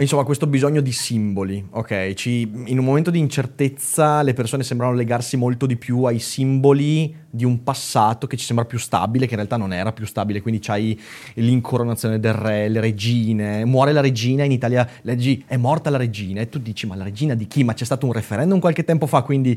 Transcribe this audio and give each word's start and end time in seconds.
Insomma, 0.00 0.24
questo 0.24 0.48
bisogno 0.48 0.80
di 0.80 0.90
simboli, 0.90 1.64
ok? 1.70 2.14
Ci- 2.14 2.50
in 2.64 2.78
un 2.78 2.84
momento 2.84 3.10
di 3.12 3.20
incertezza 3.20 4.22
le 4.22 4.32
persone 4.32 4.64
sembrano 4.64 4.94
legarsi 4.94 5.36
molto 5.36 5.64
di 5.64 5.76
più 5.76 6.02
ai 6.04 6.18
simboli 6.18 7.14
di 7.30 7.44
un 7.44 7.62
passato 7.62 8.26
che 8.26 8.36
ci 8.36 8.44
sembra 8.44 8.64
più 8.64 8.78
stabile, 8.78 9.26
che 9.26 9.32
in 9.32 9.36
realtà 9.36 9.56
non 9.56 9.72
era 9.72 9.92
più 9.92 10.04
stabile, 10.04 10.40
quindi 10.40 10.60
c'hai 10.60 10.98
l'incoronazione 11.34 12.18
del 12.18 12.32
re, 12.32 12.68
le 12.68 12.80
regine, 12.80 13.64
muore 13.64 13.92
la 13.92 14.00
regina, 14.00 14.42
in 14.42 14.50
Italia 14.50 14.88
leggi 15.02 15.44
è 15.46 15.56
morta 15.56 15.88
la 15.88 15.98
regina 15.98 16.40
e 16.40 16.48
tu 16.48 16.58
dici 16.58 16.84
ma 16.84 16.96
la 16.96 17.04
regina 17.04 17.34
di 17.34 17.46
chi? 17.46 17.62
Ma 17.62 17.72
c'è 17.72 17.84
stato 17.84 18.04
un 18.04 18.12
referendum 18.12 18.58
qualche 18.58 18.82
tempo 18.82 19.06
fa, 19.06 19.22
quindi 19.22 19.56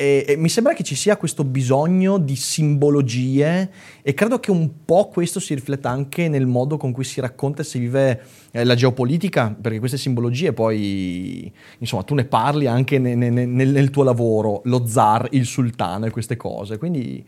e- 0.00 0.24
e 0.28 0.36
mi 0.36 0.48
sembra 0.48 0.72
che 0.72 0.82
ci 0.82 0.94
sia 0.94 1.18
questo 1.18 1.44
bisogno 1.44 2.16
di 2.16 2.34
simbologie 2.34 3.70
e 4.00 4.14
credo 4.14 4.40
che 4.40 4.50
un 4.50 4.84
po' 4.86 5.08
questo 5.08 5.40
si 5.40 5.52
rifletta 5.52 5.90
anche 5.90 6.26
nel 6.28 6.46
modo 6.46 6.78
con 6.78 6.90
cui 6.90 7.04
si 7.04 7.20
racconta 7.20 7.60
e 7.60 7.64
si 7.66 7.78
vive 7.78 8.22
eh, 8.52 8.64
la 8.64 8.74
geopolitica, 8.74 9.54
perché 9.60 9.78
queste 9.78 9.98
simbologie 9.98 10.54
poi, 10.54 11.52
insomma, 11.78 12.02
tu 12.02 12.14
ne 12.14 12.24
parli 12.24 12.66
anche 12.66 12.98
ne- 12.98 13.14
ne- 13.14 13.28
ne- 13.28 13.44
nel, 13.44 13.68
nel 13.68 13.90
tuo 13.90 14.02
lavoro, 14.02 14.62
lo 14.64 14.86
zar, 14.86 15.28
il 15.32 15.44
sultano 15.44 16.06
e 16.06 16.10
queste 16.10 16.36
cose, 16.36 16.78
quindi 16.78 17.22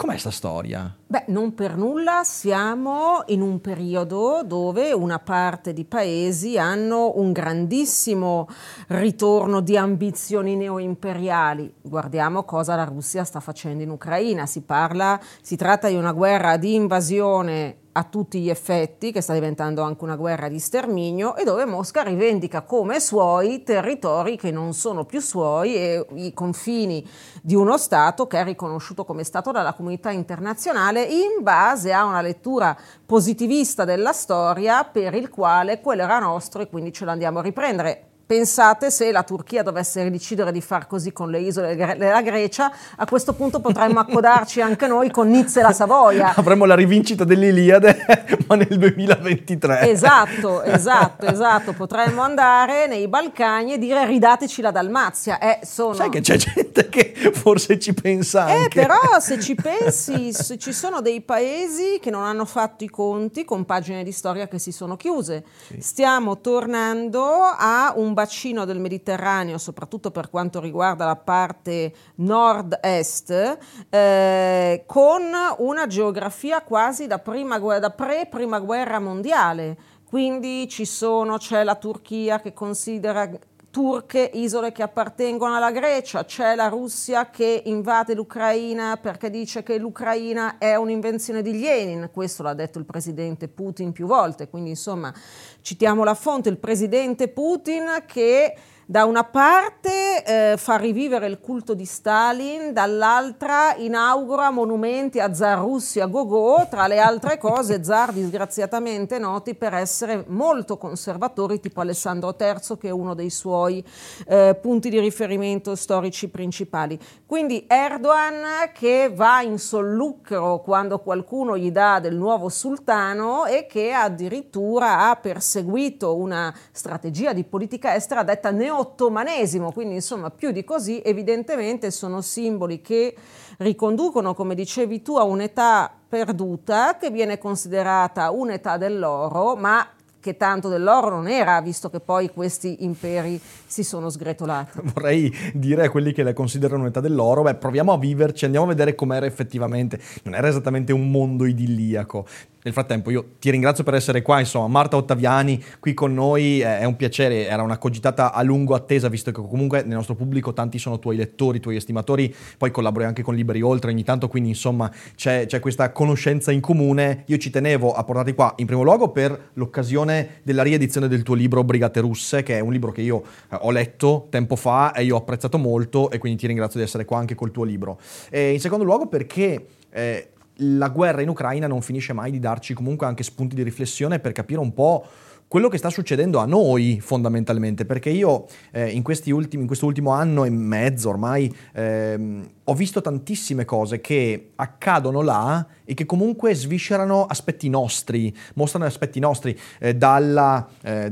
com'è 0.00 0.16
sta 0.16 0.30
storia? 0.30 0.96
Beh, 1.06 1.24
non 1.26 1.52
per 1.52 1.76
nulla 1.76 2.22
siamo 2.24 3.22
in 3.26 3.42
un 3.42 3.60
periodo 3.60 4.40
dove 4.42 4.92
una 4.92 5.18
parte 5.18 5.74
di 5.74 5.84
paesi 5.84 6.56
hanno 6.56 7.18
un 7.18 7.32
grandissimo 7.32 8.48
ritorno 8.86 9.60
di 9.60 9.76
ambizioni 9.76 10.56
neoimperiali. 10.56 11.74
Guardiamo 11.82 12.44
cosa 12.44 12.76
la 12.76 12.84
Russia 12.84 13.24
sta 13.24 13.40
facendo 13.40 13.82
in 13.82 13.90
Ucraina. 13.90 14.46
Si 14.46 14.62
parla, 14.62 15.20
si 15.42 15.56
tratta 15.56 15.88
di 15.88 15.96
una 15.96 16.12
guerra 16.12 16.56
di 16.56 16.74
invasione 16.76 17.79
a 17.92 18.04
tutti 18.04 18.40
gli 18.40 18.50
effetti, 18.50 19.12
che 19.12 19.20
sta 19.20 19.32
diventando 19.32 19.82
anche 19.82 20.04
una 20.04 20.16
guerra 20.16 20.48
di 20.48 20.58
sterminio, 20.58 21.36
e 21.36 21.44
dove 21.44 21.64
Mosca 21.64 22.02
rivendica 22.02 22.62
come 22.62 23.00
suoi 23.00 23.62
territori 23.62 24.36
che 24.36 24.50
non 24.50 24.72
sono 24.72 25.04
più 25.04 25.20
suoi 25.20 25.74
e 25.74 26.06
i 26.14 26.32
confini 26.32 27.06
di 27.42 27.54
uno 27.54 27.76
Stato 27.76 28.26
che 28.26 28.38
è 28.38 28.44
riconosciuto 28.44 29.04
come 29.04 29.24
Stato 29.24 29.50
dalla 29.50 29.72
comunità 29.72 30.10
internazionale 30.10 31.02
in 31.02 31.42
base 31.42 31.92
a 31.92 32.04
una 32.04 32.20
lettura 32.20 32.76
positivista 33.04 33.84
della 33.84 34.12
storia 34.12 34.84
per 34.84 35.14
il 35.14 35.28
quale 35.28 35.80
quello 35.80 36.02
era 36.02 36.18
nostro 36.18 36.62
e 36.62 36.68
quindi 36.68 36.92
ce 36.92 37.04
lo 37.04 37.10
andiamo 37.10 37.38
a 37.40 37.42
riprendere. 37.42 38.09
Pensate 38.30 38.92
se 38.92 39.10
la 39.10 39.24
Turchia 39.24 39.64
dovesse 39.64 40.08
decidere 40.08 40.52
di 40.52 40.60
far 40.60 40.86
così 40.86 41.12
con 41.12 41.30
le 41.30 41.40
isole 41.40 41.74
della 41.74 42.22
Grecia, 42.22 42.70
a 42.94 43.04
questo 43.04 43.32
punto 43.32 43.58
potremmo 43.58 43.98
accodarci 43.98 44.60
anche 44.60 44.86
noi 44.86 45.10
con 45.10 45.28
Nizza 45.28 45.58
e 45.58 45.64
la 45.64 45.72
Savoia. 45.72 46.34
Avremo 46.36 46.64
la 46.64 46.76
rivincita 46.76 47.24
dell'Iliade, 47.24 48.06
ma 48.46 48.54
nel 48.54 48.78
2023. 48.78 49.90
Esatto, 49.90 50.62
esatto, 50.62 51.26
esatto. 51.26 51.72
Potremmo 51.72 52.22
andare 52.22 52.86
nei 52.86 53.08
Balcani 53.08 53.72
e 53.72 53.78
dire 53.78 54.06
ridateci 54.06 54.62
la 54.62 54.70
Dalmazia. 54.70 55.40
Eh, 55.40 55.66
sono... 55.66 55.94
Sai 55.94 56.10
che 56.10 56.20
c'è 56.20 56.36
gente 56.36 56.88
che 56.88 57.32
forse 57.34 57.80
ci 57.80 57.92
pensa 57.94 58.46
Eh, 58.46 58.58
anche. 58.58 58.80
però 58.80 59.18
se 59.18 59.40
ci 59.40 59.56
pensi, 59.56 60.32
se 60.32 60.56
ci 60.56 60.72
sono 60.72 61.00
dei 61.00 61.20
paesi 61.20 61.98
che 62.00 62.10
non 62.10 62.22
hanno 62.22 62.44
fatto 62.44 62.84
i 62.84 62.88
conti 62.88 63.44
con 63.44 63.64
pagine 63.64 64.04
di 64.04 64.12
storia 64.12 64.46
che 64.46 64.60
si 64.60 64.70
sono 64.70 64.96
chiuse. 64.96 65.42
Stiamo 65.80 66.40
tornando 66.40 67.24
a 67.42 67.92
un 67.96 68.18
bacino 68.20 68.66
del 68.66 68.80
Mediterraneo, 68.80 69.56
soprattutto 69.56 70.10
per 70.10 70.28
quanto 70.28 70.60
riguarda 70.60 71.06
la 71.06 71.16
parte 71.16 71.94
nord-est, 72.16 73.58
eh, 73.88 74.84
con 74.86 75.22
una 75.58 75.86
geografia 75.86 76.60
quasi 76.60 77.06
da, 77.06 77.18
prima, 77.18 77.58
da 77.78 77.90
pre-prima 77.90 78.58
guerra 78.58 79.00
mondiale. 79.00 79.78
Quindi 80.04 80.66
sono, 80.84 81.38
c'è 81.38 81.64
la 81.64 81.76
Turchia 81.76 82.40
che 82.40 82.52
considera 82.52 83.30
turche, 83.70 84.30
isole 84.34 84.72
che 84.72 84.82
appartengono 84.82 85.54
alla 85.54 85.70
Grecia, 85.70 86.24
c'è 86.24 86.54
la 86.54 86.68
Russia 86.68 87.30
che 87.30 87.62
invade 87.66 88.14
l'Ucraina 88.14 88.96
perché 88.96 89.30
dice 89.30 89.62
che 89.62 89.78
l'Ucraina 89.78 90.58
è 90.58 90.74
un'invenzione 90.74 91.40
di 91.40 91.58
Lenin, 91.58 92.10
questo 92.12 92.42
l'ha 92.42 92.54
detto 92.54 92.78
il 92.78 92.84
presidente 92.84 93.48
Putin 93.48 93.92
più 93.92 94.06
volte, 94.06 94.48
quindi 94.48 94.70
insomma 94.70 95.14
citiamo 95.60 96.02
la 96.02 96.14
fonte, 96.14 96.48
il 96.48 96.58
presidente 96.58 97.28
Putin 97.28 98.02
che 98.06 98.56
da 98.90 99.04
una 99.04 99.22
parte 99.22 100.24
eh, 100.24 100.56
fa 100.56 100.74
rivivere 100.74 101.28
il 101.28 101.38
culto 101.38 101.74
di 101.74 101.84
Stalin, 101.84 102.72
dall'altra 102.72 103.76
inaugura 103.76 104.50
monumenti 104.50 105.20
a 105.20 105.32
zar 105.32 105.60
russi 105.60 106.00
a 106.00 106.06
Gogò, 106.06 106.66
tra 106.68 106.88
le 106.88 106.98
altre 106.98 107.38
cose 107.38 107.84
zar 107.84 108.12
disgraziatamente 108.12 109.20
noti 109.20 109.54
per 109.54 109.74
essere 109.74 110.24
molto 110.26 110.76
conservatori, 110.76 111.60
tipo 111.60 111.80
Alessandro 111.80 112.34
III 112.36 112.78
che 112.80 112.88
è 112.88 112.90
uno 112.90 113.14
dei 113.14 113.30
suoi 113.30 113.84
eh, 114.26 114.58
punti 114.60 114.90
di 114.90 114.98
riferimento 114.98 115.76
storici 115.76 116.28
principali. 116.28 116.98
Quindi 117.26 117.66
Erdogan 117.68 118.72
che 118.72 119.08
va 119.14 119.40
in 119.40 119.60
sollucro 119.60 120.62
quando 120.62 120.98
qualcuno 120.98 121.56
gli 121.56 121.70
dà 121.70 122.00
del 122.00 122.16
nuovo 122.16 122.48
sultano 122.48 123.46
e 123.46 123.66
che 123.66 123.92
addirittura 123.92 125.08
ha 125.08 125.14
perseguito 125.14 126.16
una 126.16 126.52
strategia 126.72 127.32
di 127.32 127.44
politica 127.44 127.94
estera 127.94 128.24
detta 128.24 128.50
neo-ottomanesimo, 128.80 129.72
quindi 129.72 129.94
insomma 129.94 130.30
più 130.30 130.50
di 130.50 130.64
così 130.64 131.00
evidentemente 131.04 131.90
sono 131.90 132.20
simboli 132.20 132.80
che 132.80 133.14
riconducono, 133.58 134.34
come 134.34 134.54
dicevi 134.54 135.02
tu, 135.02 135.16
a 135.16 135.24
un'età 135.24 135.92
perduta 136.08 136.96
che 136.96 137.10
viene 137.10 137.38
considerata 137.38 138.30
un'età 138.30 138.76
dell'oro, 138.76 139.54
ma 139.54 139.86
che 140.18 140.36
tanto 140.36 140.68
dell'oro 140.68 141.08
non 141.10 141.28
era, 141.28 141.60
visto 141.60 141.88
che 141.88 142.00
poi 142.00 142.30
questi 142.30 142.84
imperi 142.84 143.40
si 143.70 143.84
sono 143.84 144.10
sgretolati. 144.10 144.80
Vorrei 144.92 145.32
dire 145.54 145.86
a 145.86 145.90
quelli 145.90 146.12
che 146.12 146.24
la 146.24 146.32
considerano 146.32 146.82
un'età 146.82 147.00
dell'oro, 147.00 147.42
beh, 147.42 147.54
proviamo 147.54 147.92
a 147.92 147.98
viverci, 147.98 148.44
andiamo 148.44 148.66
a 148.66 148.68
vedere 148.68 148.96
com'era 148.96 149.26
effettivamente. 149.26 150.00
Non 150.24 150.34
era 150.34 150.48
esattamente 150.48 150.92
un 150.92 151.08
mondo 151.10 151.46
idilliaco. 151.46 152.26
Nel 152.62 152.74
frattempo 152.74 153.10
io 153.10 153.36
ti 153.38 153.50
ringrazio 153.50 153.84
per 153.84 153.94
essere 153.94 154.20
qua, 154.20 154.38
insomma, 154.38 154.66
Marta 154.66 154.96
Ottaviani 154.96 155.62
qui 155.78 155.94
con 155.94 156.12
noi, 156.12 156.60
eh, 156.60 156.80
è 156.80 156.84
un 156.84 156.94
piacere, 156.94 157.46
era 157.46 157.62
una 157.62 157.78
cogitata 157.78 158.34
a 158.34 158.42
lungo 158.42 158.74
attesa, 158.74 159.08
visto 159.08 159.30
che 159.30 159.40
comunque 159.40 159.82
nel 159.82 159.94
nostro 159.94 160.14
pubblico 160.14 160.52
tanti 160.52 160.78
sono 160.78 160.98
tuoi 160.98 161.16
lettori, 161.16 161.58
tuoi 161.58 161.76
estimatori, 161.76 162.34
poi 162.58 162.70
collabori 162.70 163.06
anche 163.06 163.22
con 163.22 163.34
Liberi 163.34 163.62
Oltre 163.62 163.90
ogni 163.90 164.04
tanto, 164.04 164.28
quindi 164.28 164.50
insomma 164.50 164.90
c'è, 165.14 165.46
c'è 165.46 165.58
questa 165.58 165.90
conoscenza 165.92 166.52
in 166.52 166.60
comune. 166.60 167.22
Io 167.26 167.38
ci 167.38 167.48
tenevo 167.48 167.92
a 167.92 168.04
portarti 168.04 168.34
qua 168.34 168.52
in 168.56 168.66
primo 168.66 168.82
luogo 168.82 169.10
per 169.10 169.52
l'occasione 169.54 170.40
della 170.42 170.62
riedizione 170.62 171.08
del 171.08 171.22
tuo 171.22 171.34
libro 171.34 171.64
Brigate 171.64 172.00
Russe, 172.00 172.42
che 172.42 172.58
è 172.58 172.60
un 172.60 172.72
libro 172.72 172.92
che 172.92 173.00
io 173.00 173.22
eh, 173.50 173.56
ho 173.60 173.70
letto 173.70 174.26
tempo 174.30 174.56
fa 174.56 174.92
e 174.92 175.04
io 175.04 175.16
ho 175.16 175.18
apprezzato 175.18 175.58
molto 175.58 176.10
e 176.10 176.18
quindi 176.18 176.38
ti 176.38 176.46
ringrazio 176.46 176.78
di 176.78 176.86
essere 176.86 177.04
qua 177.04 177.18
anche 177.18 177.34
col 177.34 177.50
tuo 177.50 177.64
libro. 177.64 177.98
E 178.30 178.52
in 178.52 178.60
secondo 178.60 178.84
luogo 178.84 179.06
perché... 179.06 179.66
eh, 179.90 180.28
la 180.62 180.88
guerra 180.88 181.22
in 181.22 181.28
Ucraina 181.30 181.66
non 181.66 181.80
finisce 181.80 182.12
mai 182.12 182.30
di 182.30 182.38
darci 182.38 182.74
comunque 182.74 183.06
anche 183.06 183.22
spunti 183.22 183.54
di 183.54 183.62
riflessione 183.62 184.18
per 184.18 184.32
capire 184.32 184.60
un 184.60 184.74
po' 184.74 185.06
quello 185.50 185.66
che 185.66 185.78
sta 185.78 185.90
succedendo 185.90 186.38
a 186.38 186.44
noi 186.44 187.00
fondamentalmente, 187.00 187.84
perché 187.84 188.08
io 188.08 188.46
eh, 188.70 188.88
in, 188.90 189.02
questi 189.02 189.32
ultimi, 189.32 189.62
in 189.62 189.66
questo 189.66 189.84
ultimo 189.84 190.12
anno 190.12 190.44
e 190.44 190.50
mezzo 190.50 191.08
ormai 191.08 191.52
ehm, 191.72 192.48
ho 192.62 192.74
visto 192.74 193.00
tantissime 193.00 193.64
cose 193.64 194.00
che 194.00 194.50
accadono 194.54 195.22
là 195.22 195.66
e 195.84 195.94
che 195.94 196.06
comunque 196.06 196.54
sviscerano 196.54 197.26
aspetti 197.26 197.68
nostri, 197.68 198.32
mostrano 198.54 198.84
aspetti 198.84 199.18
nostri, 199.18 199.58
eh, 199.80 199.96
dalla, 199.96 200.68
eh, 200.82 201.08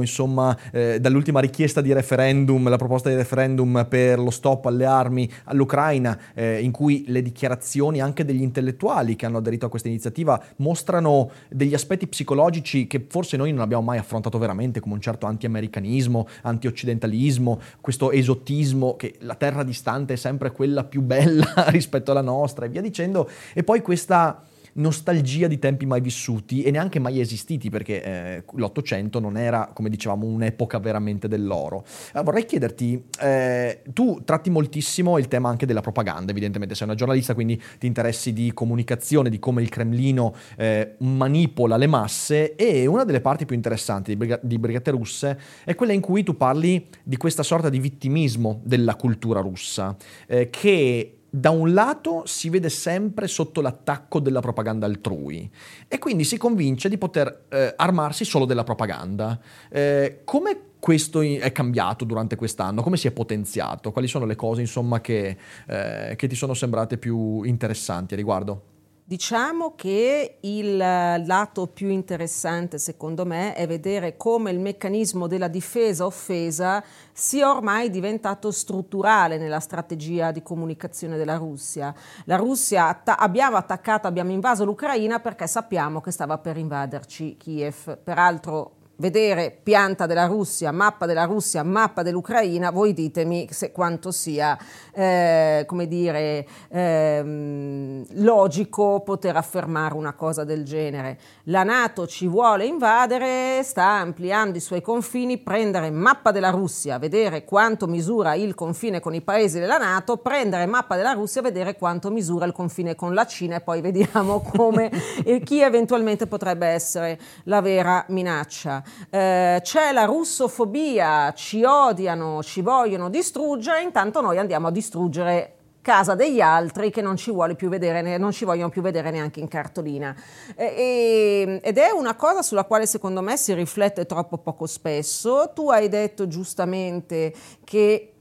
insomma, 0.00 0.56
eh, 0.72 0.98
dall'ultima 0.98 1.40
richiesta 1.40 1.82
di 1.82 1.92
referendum, 1.92 2.66
la 2.70 2.78
proposta 2.78 3.10
di 3.10 3.16
referendum 3.16 3.84
per 3.86 4.18
lo 4.18 4.30
stop 4.30 4.64
alle 4.64 4.86
armi 4.86 5.30
all'Ucraina, 5.44 6.18
eh, 6.32 6.62
in 6.62 6.70
cui 6.70 7.04
le 7.08 7.20
dichiarazioni 7.20 8.00
anche 8.00 8.24
degli 8.24 8.40
intellettuali 8.40 9.14
che 9.14 9.26
hanno 9.26 9.36
aderito 9.36 9.66
a 9.66 9.68
questa 9.68 9.88
iniziativa 9.88 10.42
mostrano 10.56 11.30
degli 11.50 11.74
aspetti 11.74 12.06
psicologici 12.06 12.86
che 12.86 13.04
forse 13.06 13.36
noi 13.36 13.52
non 13.52 13.60
abbiamo 13.60 13.73
mai 13.80 13.98
affrontato 13.98 14.38
veramente, 14.38 14.80
come 14.80 14.94
un 14.94 15.00
certo 15.00 15.26
anti-americanismo, 15.26 16.28
anti-occidentalismo, 16.42 17.60
questo 17.80 18.10
esotismo 18.10 18.96
che 18.96 19.16
la 19.20 19.34
terra 19.34 19.62
distante 19.62 20.14
è 20.14 20.16
sempre 20.16 20.52
quella 20.52 20.84
più 20.84 21.02
bella 21.02 21.52
rispetto 21.68 22.10
alla 22.10 22.20
nostra 22.20 22.66
e 22.66 22.68
via 22.68 22.80
dicendo, 22.80 23.28
e 23.52 23.62
poi 23.62 23.82
questa 23.82 24.42
nostalgia 24.74 25.46
di 25.46 25.58
tempi 25.58 25.86
mai 25.86 26.00
vissuti 26.00 26.62
e 26.62 26.70
neanche 26.70 26.98
mai 26.98 27.20
esistiti, 27.20 27.70
perché 27.70 28.02
eh, 28.02 28.44
l'Ottocento 28.54 29.18
non 29.20 29.36
era, 29.36 29.70
come 29.72 29.88
dicevamo, 29.88 30.26
un'epoca 30.26 30.78
veramente 30.78 31.28
dell'oro. 31.28 31.84
Allora, 32.12 32.22
vorrei 32.22 32.44
chiederti, 32.44 33.04
eh, 33.20 33.82
tu 33.92 34.22
tratti 34.24 34.50
moltissimo 34.50 35.18
il 35.18 35.28
tema 35.28 35.48
anche 35.48 35.66
della 35.66 35.80
propaganda, 35.80 36.30
evidentemente 36.30 36.74
sei 36.74 36.86
una 36.86 36.96
giornalista, 36.96 37.34
quindi 37.34 37.60
ti 37.78 37.86
interessi 37.86 38.32
di 38.32 38.52
comunicazione, 38.52 39.30
di 39.30 39.38
come 39.38 39.62
il 39.62 39.68
Cremlino 39.68 40.34
eh, 40.56 40.94
manipola 40.98 41.76
le 41.76 41.86
masse 41.86 42.54
e 42.54 42.86
una 42.86 43.04
delle 43.04 43.20
parti 43.20 43.44
più 43.44 43.54
interessanti 43.54 44.10
di, 44.10 44.16
Briga- 44.16 44.40
di 44.42 44.58
Brigate 44.58 44.90
Russe 44.90 45.38
è 45.64 45.74
quella 45.74 45.92
in 45.92 46.00
cui 46.00 46.22
tu 46.22 46.36
parli 46.36 46.86
di 47.02 47.16
questa 47.16 47.42
sorta 47.42 47.68
di 47.68 47.78
vittimismo 47.78 48.60
della 48.64 48.96
cultura 48.96 49.40
russa, 49.40 49.96
eh, 50.26 50.50
che 50.50 51.18
da 51.36 51.50
un 51.50 51.74
lato 51.74 52.22
si 52.26 52.48
vede 52.48 52.68
sempre 52.68 53.26
sotto 53.26 53.60
l'attacco 53.60 54.20
della 54.20 54.38
propaganda 54.38 54.86
altrui 54.86 55.50
e 55.88 55.98
quindi 55.98 56.22
si 56.22 56.36
convince 56.36 56.88
di 56.88 56.96
poter 56.96 57.46
eh, 57.48 57.74
armarsi 57.76 58.24
solo 58.24 58.44
della 58.44 58.62
propaganda. 58.62 59.40
Eh, 59.68 60.20
come 60.22 60.60
questo 60.78 61.22
è 61.22 61.50
cambiato 61.50 62.04
durante 62.04 62.36
quest'anno? 62.36 62.82
Come 62.82 62.96
si 62.96 63.08
è 63.08 63.10
potenziato? 63.10 63.90
Quali 63.90 64.06
sono 64.06 64.26
le 64.26 64.36
cose 64.36 64.60
insomma, 64.60 65.00
che, 65.00 65.36
eh, 65.66 66.14
che 66.16 66.28
ti 66.28 66.36
sono 66.36 66.54
sembrate 66.54 66.98
più 66.98 67.42
interessanti 67.42 68.14
a 68.14 68.16
riguardo? 68.16 68.73
Diciamo 69.06 69.74
che 69.74 70.38
il 70.40 70.78
lato 70.78 71.66
più 71.66 71.90
interessante 71.90 72.78
secondo 72.78 73.26
me 73.26 73.52
è 73.52 73.66
vedere 73.66 74.16
come 74.16 74.50
il 74.50 74.58
meccanismo 74.58 75.26
della 75.26 75.48
difesa-offesa 75.48 76.82
sia 77.12 77.50
ormai 77.50 77.90
diventato 77.90 78.50
strutturale 78.50 79.36
nella 79.36 79.60
strategia 79.60 80.30
di 80.30 80.42
comunicazione 80.42 81.18
della 81.18 81.36
Russia. 81.36 81.94
La 82.24 82.36
Russia 82.36 82.88
atta- 82.88 83.18
abbiamo 83.18 83.58
attaccato, 83.58 84.06
abbiamo 84.06 84.30
invaso 84.30 84.64
l'Ucraina 84.64 85.20
perché 85.20 85.46
sappiamo 85.48 86.00
che 86.00 86.10
stava 86.10 86.38
per 86.38 86.56
invaderci 86.56 87.36
Kiev. 87.36 87.98
Peraltro 87.98 88.83
vedere 88.96 89.58
pianta 89.62 90.06
della 90.06 90.26
Russia, 90.26 90.70
mappa 90.70 91.06
della 91.06 91.24
Russia, 91.24 91.62
mappa 91.62 92.02
dell'Ucraina, 92.02 92.70
voi 92.70 92.92
ditemi 92.92 93.48
se 93.50 93.72
quanto 93.72 94.10
sia, 94.10 94.56
eh, 94.92 95.64
come 95.66 95.88
dire, 95.88 96.46
ehm, 96.68 98.04
logico 98.22 99.00
poter 99.00 99.36
affermare 99.36 99.94
una 99.94 100.12
cosa 100.12 100.44
del 100.44 100.64
genere. 100.64 101.18
La 101.44 101.64
Nato 101.64 102.06
ci 102.06 102.26
vuole 102.28 102.66
invadere, 102.66 103.62
sta 103.64 103.98
ampliando 103.98 104.58
i 104.58 104.60
suoi 104.60 104.80
confini, 104.80 105.38
prendere 105.38 105.90
mappa 105.90 106.30
della 106.30 106.50
Russia, 106.50 106.98
vedere 106.98 107.44
quanto 107.44 107.86
misura 107.86 108.34
il 108.34 108.54
confine 108.54 109.00
con 109.00 109.14
i 109.14 109.22
paesi 109.22 109.58
della 109.58 109.78
Nato, 109.78 110.18
prendere 110.18 110.66
mappa 110.66 110.96
della 110.96 111.12
Russia, 111.12 111.42
vedere 111.42 111.76
quanto 111.76 112.10
misura 112.10 112.44
il 112.46 112.52
confine 112.52 112.94
con 112.94 113.14
la 113.14 113.26
Cina 113.26 113.56
e 113.56 113.60
poi 113.60 113.80
vediamo 113.80 114.40
come 114.40 114.90
e 115.24 115.40
chi 115.40 115.60
eventualmente 115.60 116.26
potrebbe 116.26 116.66
essere 116.66 117.18
la 117.44 117.60
vera 117.60 118.04
minaccia 118.08 118.83
eh, 119.10 119.60
c'è 119.62 119.92
la 119.92 120.04
russofobia, 120.04 121.32
ci 121.32 121.62
odiano, 121.64 122.42
ci 122.42 122.60
vogliono 122.60 123.08
distruggere, 123.08 123.82
intanto 123.82 124.20
noi 124.20 124.38
andiamo 124.38 124.68
a 124.68 124.70
distruggere 124.70 125.54
casa 125.84 126.14
degli 126.14 126.40
altri 126.40 126.90
che 126.90 127.02
non 127.02 127.14
ci, 127.16 127.30
vedere, 127.68 128.16
non 128.16 128.32
ci 128.32 128.46
vogliono 128.46 128.70
più 128.70 128.80
vedere 128.80 129.10
neanche 129.10 129.40
in 129.40 129.48
cartolina. 129.48 130.16
E, 130.56 131.60
ed 131.62 131.76
è 131.76 131.90
una 131.90 132.16
cosa 132.16 132.40
sulla 132.40 132.64
quale 132.64 132.86
secondo 132.86 133.20
me 133.20 133.36
si 133.36 133.52
riflette 133.52 134.06
troppo 134.06 134.38
poco 134.38 134.66
spesso. 134.66 135.52
Tu 135.54 135.68
hai 135.68 135.90
detto 135.90 136.26
giustamente 136.26 137.34
che 137.64 138.13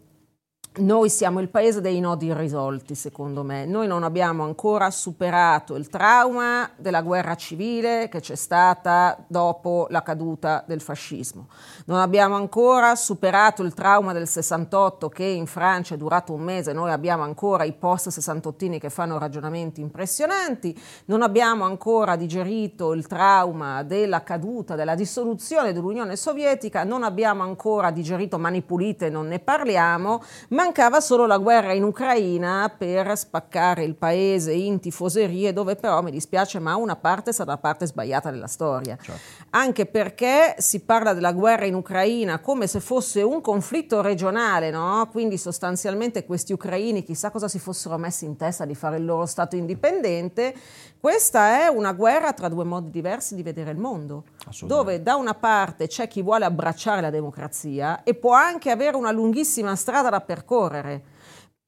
noi 0.76 1.10
siamo 1.10 1.40
il 1.40 1.50
paese 1.50 1.82
dei 1.82 2.00
nodi 2.00 2.28
irrisolti, 2.28 2.96
secondo 2.96 3.44
me. 3.44 3.66
Noi 3.66 3.86
non 3.86 4.02
abbiamo 4.02 4.44
ancora 4.44 4.90
superato 4.90 5.76
il 5.76 5.88
trauma 5.88 6.68
della 6.76 7.04
guerra 7.04 7.36
civile 7.36 8.10
che 8.10 8.22
c'è 8.22 8.34
stata 8.34 9.24
dopo 9.28 9.86
la 9.92 10.02
caduta 10.02 10.64
del 10.66 10.82
fascismo. 10.82 11.48
Non 11.86 12.00
abbiamo 12.00 12.36
ancora 12.36 12.96
superato 12.96 13.62
il 13.62 13.76
trauma 13.76 14.14
del 14.14 14.28
68 14.28 15.10
che 15.10 15.26
in 15.26 15.46
Francia 15.46 15.94
è 15.94 15.98
durato 15.98 16.34
un 16.34 16.42
mese. 16.42 16.74
Noi 16.74 16.90
abbiamo 16.90 17.22
ancora 17.22 17.66
i 17.66 17.74
post 17.74 18.10
68 18.10 18.80
che 18.80 18.90
fanno 18.90 19.20
ragionamenti 19.20 19.80
impressionanti. 19.80 20.76
Non 21.06 21.22
abbiamo 21.22 21.66
ancora 21.66 22.16
digerito 22.16 22.94
il 22.94 23.06
trauma 23.06 23.84
della 23.84 24.24
caduta, 24.24 24.76
della 24.76 24.96
dissoluzione 24.96 25.72
dell'Unione 25.72 26.16
Sovietica. 26.16 26.84
Non 26.84 27.04
abbiamo 27.04 27.44
ancora 27.44 27.92
digerito 27.92 28.40
Mani 28.40 28.62
Pulite, 28.64 29.10
non 29.10 29.28
ne 29.28 29.40
parliamo. 29.40 30.22
Ma 30.50 30.63
Mancava 30.64 31.02
solo 31.02 31.26
la 31.26 31.40
guerra 31.40 31.74
in 31.74 31.84
Ucraina 31.84 32.74
per 32.76 33.18
spaccare 33.18 33.84
il 33.84 33.96
paese 33.96 34.54
in 34.54 34.80
tifoserie, 34.80 35.52
dove 35.52 35.76
però 35.76 36.02
mi 36.02 36.10
dispiace, 36.10 36.58
ma 36.60 36.78
una 36.78 36.96
parte 36.96 37.32
è 37.32 37.34
stata 37.34 37.52
la 37.52 37.58
parte 37.58 37.86
sbagliata 37.86 38.32
della 38.32 38.48
storia. 38.48 38.96
Certo. 38.96 39.20
Anche 39.50 39.86
perché 39.86 40.56
si 40.60 40.80
parla 40.80 41.14
della 41.14 41.34
guerra 41.34 41.66
in 41.66 41.74
Ucraina 41.74 42.40
come 42.40 42.68
se 42.68 42.80
fosse 42.80 43.22
un 43.22 43.42
conflitto 43.42 44.00
regionale, 44.00 44.72
no? 44.72 45.06
Quindi 45.12 45.38
sostanzialmente 45.38 46.26
questi 46.26 46.54
ucraini 46.54 47.04
chissà 47.04 47.30
cosa 47.30 47.50
si 47.50 47.60
fossero 47.60 47.98
messi 47.98 48.24
in 48.24 48.38
testa 48.38 48.64
di 48.64 48.74
fare 48.74 48.96
il 48.96 49.04
loro 49.04 49.26
Stato 49.26 49.58
indipendente. 49.58 50.56
Questa 51.04 51.60
è 51.60 51.68
una 51.68 51.92
guerra 51.92 52.32
tra 52.32 52.48
due 52.48 52.64
modi 52.64 52.90
diversi 52.90 53.36
di 53.36 53.44
vedere 53.44 53.72
il 53.72 53.78
mondo, 53.78 54.24
dove 54.62 55.02
da 55.02 55.16
una 55.16 55.34
parte 55.34 55.88
c'è 55.88 56.08
chi 56.08 56.22
vuole 56.22 56.46
abbracciare 56.46 57.02
la 57.02 57.10
democrazia 57.10 58.04
e 58.04 58.14
può 58.14 58.32
anche 58.32 58.72
avere 58.72 58.96
una 58.96 59.12
lunghissima 59.12 59.76
strada 59.76 60.10
da 60.10 60.22
percorrere, 60.22 61.04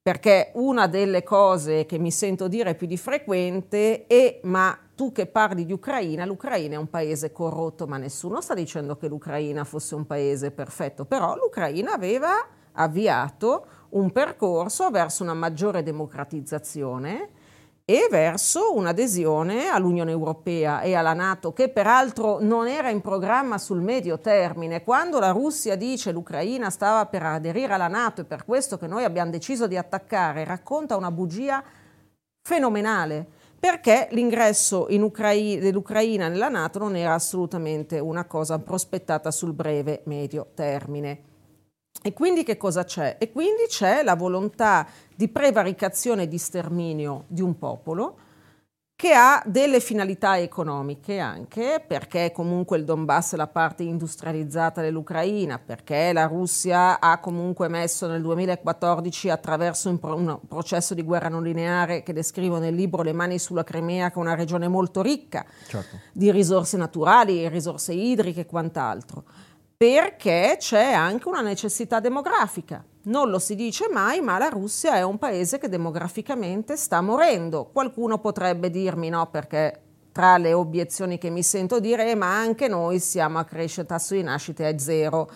perché 0.01 0.51
una 0.53 0.87
delle 0.87 1.23
cose 1.23 1.85
che 1.85 1.97
mi 1.97 2.11
sento 2.11 2.47
dire 2.47 2.75
più 2.75 2.87
di 2.87 2.95
frequente 2.95 4.07
è 4.07 4.39
ma 4.43 4.79
tu 4.95 5.11
che 5.11 5.25
parli 5.25 5.65
di 5.65 5.73
Ucraina, 5.73 6.23
l'Ucraina 6.23 6.75
è 6.75 6.77
un 6.77 6.89
paese 6.89 7.33
corrotto, 7.33 7.87
ma 7.87 7.97
nessuno 7.97 8.39
sta 8.39 8.53
dicendo 8.53 8.95
che 8.95 9.09
l'Ucraina 9.09 9.65
fosse 9.65 9.95
un 9.95 10.05
paese 10.05 10.51
perfetto, 10.51 11.03
però 11.03 11.35
l'Ucraina 11.35 11.91
aveva 11.91 12.31
avviato 12.71 13.65
un 13.89 14.13
percorso 14.13 14.89
verso 14.91 15.23
una 15.23 15.33
maggiore 15.33 15.83
democratizzazione 15.83 17.43
e 17.87 18.07
verso 18.09 18.73
un'adesione 18.75 19.67
all'Unione 19.67 20.09
Europea 20.09 20.81
e 20.81 20.95
alla 20.95 21.13
Nato, 21.13 21.53
che 21.53 21.69
peraltro 21.69 22.39
non 22.41 22.67
era 22.67 22.89
in 22.89 22.99
programma 22.99 23.59
sul 23.59 23.79
medio 23.79 24.19
termine. 24.19 24.83
Quando 24.83 25.19
la 25.19 25.29
Russia 25.29 25.75
dice 25.75 26.11
l'Ucraina 26.11 26.71
stava 26.71 27.05
per 27.05 27.21
aderire 27.21 27.73
alla 27.73 27.87
Nato 27.87 28.21
e 28.21 28.25
per 28.25 28.43
questo 28.43 28.79
che 28.79 28.87
noi 28.87 29.03
abbiamo 29.03 29.29
deciso 29.29 29.67
di 29.67 29.77
attaccare, 29.77 30.43
racconta 30.45 30.97
una 30.97 31.11
bugia 31.11 31.63
fenomenale 32.41 33.27
perché 33.59 34.07
l'ingresso 34.11 34.87
Ucraina, 34.89 35.61
dell'Ucraina 35.61 36.27
nella 36.27 36.49
Nato 36.49 36.79
non 36.79 36.95
era 36.95 37.13
assolutamente 37.13 37.99
una 37.99 38.25
cosa 38.25 38.57
prospettata 38.57 39.29
sul 39.29 39.53
breve 39.53 40.01
medio 40.05 40.47
termine. 40.55 41.34
E 42.01 42.13
quindi 42.13 42.43
che 42.43 42.57
cosa 42.57 42.83
c'è? 42.83 43.17
E 43.19 43.31
quindi 43.31 43.63
c'è 43.67 44.03
la 44.03 44.15
volontà 44.15 44.87
di 45.15 45.27
prevaricazione 45.27 46.23
e 46.23 46.27
di 46.27 46.37
sterminio 46.37 47.25
di 47.27 47.41
un 47.41 47.57
popolo 47.57 48.17
che 48.97 49.11
ha 49.11 49.43
delle 49.45 49.81
finalità 49.81 50.39
economiche 50.39 51.19
anche, 51.19 51.83
perché 51.85 52.31
comunque 52.31 52.77
il 52.77 52.85
Donbass 52.85 53.33
è 53.33 53.35
la 53.35 53.47
parte 53.47 53.83
industrializzata 53.83 54.81
dell'Ucraina, 54.81 55.59
perché 55.59 56.13
la 56.13 56.27
Russia 56.27 57.01
ha 57.01 57.19
comunque 57.19 57.67
messo 57.67 58.07
nel 58.07 58.21
2014 58.21 59.29
attraverso 59.29 59.89
un, 59.89 59.99
pro- 59.99 60.15
un 60.15 60.39
processo 60.47 60.93
di 60.93 61.01
guerra 61.01 61.27
non 61.27 61.43
lineare 61.43 62.03
che 62.03 62.13
descrivo 62.13 62.57
nel 62.57 62.73
libro 62.73 63.01
Le 63.01 63.11
mani 63.11 63.37
sulla 63.37 63.65
Crimea, 63.65 64.09
che 64.09 64.15
è 64.15 64.19
una 64.19 64.33
regione 64.33 64.69
molto 64.69 65.01
ricca 65.01 65.45
certo. 65.67 65.99
di 66.13 66.31
risorse 66.31 66.77
naturali, 66.77 67.49
risorse 67.49 67.91
idriche 67.91 68.41
e 68.41 68.45
quant'altro 68.45 69.23
perché 69.77 70.55
c'è 70.57 70.93
anche 70.93 71.27
una 71.27 71.41
necessità 71.41 71.99
demografica. 71.99 72.83
Non 73.03 73.29
lo 73.29 73.39
si 73.39 73.55
dice 73.55 73.87
mai, 73.91 74.21
ma 74.21 74.37
la 74.37 74.49
Russia 74.49 74.95
è 74.95 75.03
un 75.03 75.17
paese 75.17 75.57
che 75.57 75.69
demograficamente 75.69 76.75
sta 76.75 77.01
morendo. 77.01 77.69
Qualcuno 77.71 78.19
potrebbe 78.19 78.69
dirmi 78.69 79.09
no, 79.09 79.27
perché 79.29 79.81
tra 80.11 80.37
le 80.37 80.53
obiezioni 80.53 81.17
che 81.17 81.29
mi 81.29 81.43
sento 81.43 81.79
dire, 81.79 82.15
ma 82.15 82.37
anche 82.37 82.67
noi 82.69 82.99
siamo 82.99 83.37
a 83.37 83.43
crescere, 83.43 83.85
tasso 83.85 84.13
di 84.13 84.23
nascite 84.23 84.69
è 84.69 84.79
zero. 84.79 85.29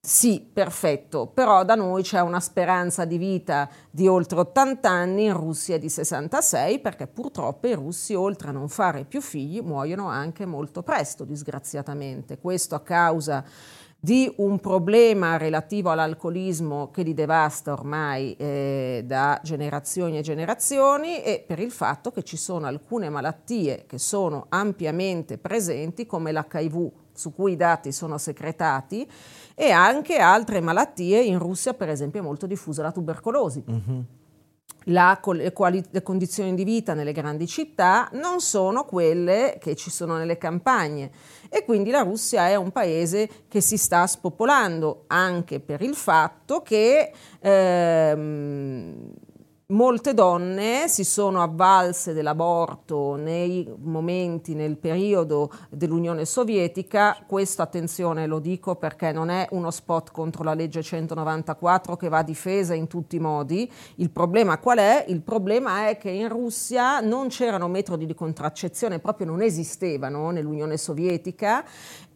Sì, 0.00 0.40
perfetto, 0.40 1.26
però 1.26 1.64
da 1.64 1.74
noi 1.74 2.02
c'è 2.02 2.20
una 2.20 2.38
speranza 2.38 3.04
di 3.04 3.18
vita 3.18 3.68
di 3.90 4.06
oltre 4.06 4.38
80 4.38 4.88
anni, 4.88 5.24
in 5.24 5.32
Russia 5.32 5.76
di 5.76 5.88
66, 5.88 6.78
perché 6.78 7.08
purtroppo 7.08 7.66
i 7.66 7.74
russi, 7.74 8.14
oltre 8.14 8.50
a 8.50 8.52
non 8.52 8.68
fare 8.68 9.04
più 9.04 9.20
figli, 9.20 9.60
muoiono 9.60 10.08
anche 10.08 10.46
molto 10.46 10.82
presto, 10.82 11.24
disgraziatamente. 11.24 12.38
Questo 12.38 12.74
a 12.76 12.80
causa 12.80 13.44
di 14.00 14.32
un 14.36 14.60
problema 14.60 15.36
relativo 15.36 15.90
all'alcolismo 15.90 16.90
che 16.92 17.02
li 17.02 17.14
devasta 17.14 17.72
ormai 17.72 18.34
eh, 18.36 19.02
da 19.04 19.40
generazioni 19.42 20.18
e 20.18 20.22
generazioni 20.22 21.20
e 21.20 21.42
per 21.44 21.58
il 21.58 21.72
fatto 21.72 22.12
che 22.12 22.22
ci 22.22 22.36
sono 22.36 22.66
alcune 22.66 23.08
malattie 23.08 23.86
che 23.88 23.98
sono 23.98 24.46
ampiamente 24.50 25.36
presenti 25.36 26.06
come 26.06 26.30
l'HIV 26.30 26.90
su 27.12 27.34
cui 27.34 27.52
i 27.52 27.56
dati 27.56 27.90
sono 27.90 28.18
secretati 28.18 29.08
e 29.56 29.70
anche 29.72 30.18
altre 30.18 30.60
malattie 30.60 31.20
in 31.20 31.40
Russia 31.40 31.74
per 31.74 31.88
esempio 31.88 32.20
è 32.20 32.24
molto 32.24 32.46
diffusa 32.46 32.82
la 32.82 32.92
tubercolosi. 32.92 33.64
Mm-hmm 33.68 34.00
la, 34.88 35.20
le, 35.32 35.52
quali, 35.52 35.84
le, 35.90 36.02
condizioni 36.02 36.54
di 36.54 36.64
vita 36.64 36.94
nelle 36.94 37.12
grandi 37.12 37.46
città 37.46 38.08
non 38.12 38.40
sono 38.40 38.84
quelle 38.84 39.58
che 39.60 39.74
ci 39.74 39.90
sono 39.90 40.16
nelle 40.16 40.38
campagne 40.38 41.10
e 41.48 41.64
quindi 41.64 41.90
la 41.90 42.02
Russia 42.02 42.48
è 42.48 42.54
un 42.54 42.70
paese 42.70 43.28
che 43.48 43.60
si 43.60 43.76
sta 43.76 44.06
spopolando 44.06 45.04
anche 45.06 45.60
per 45.60 45.82
il 45.82 45.94
fatto 45.94 46.62
che 46.62 47.12
ehm, 47.40 49.12
Molte 49.70 50.14
donne 50.14 50.88
si 50.88 51.04
sono 51.04 51.42
avvalse 51.42 52.14
dell'aborto 52.14 53.16
nei 53.16 53.70
momenti, 53.80 54.54
nel 54.54 54.78
periodo 54.78 55.52
dell'Unione 55.68 56.24
Sovietica. 56.24 57.22
Questo, 57.26 57.60
attenzione, 57.60 58.26
lo 58.26 58.38
dico 58.38 58.76
perché 58.76 59.12
non 59.12 59.28
è 59.28 59.46
uno 59.50 59.70
spot 59.70 60.10
contro 60.10 60.42
la 60.42 60.54
legge 60.54 60.82
194 60.82 61.96
che 61.96 62.08
va 62.08 62.22
difesa 62.22 62.72
in 62.72 62.86
tutti 62.86 63.16
i 63.16 63.20
modi. 63.20 63.70
Il 63.96 64.08
problema 64.08 64.56
qual 64.56 64.78
è? 64.78 65.04
Il 65.08 65.20
problema 65.20 65.88
è 65.88 65.98
che 65.98 66.08
in 66.08 66.30
Russia 66.30 67.00
non 67.00 67.28
c'erano 67.28 67.68
metodi 67.68 68.06
di 68.06 68.14
contraccezione, 68.14 69.00
proprio 69.00 69.26
non 69.26 69.42
esistevano 69.42 70.30
nell'Unione 70.30 70.78
Sovietica 70.78 71.62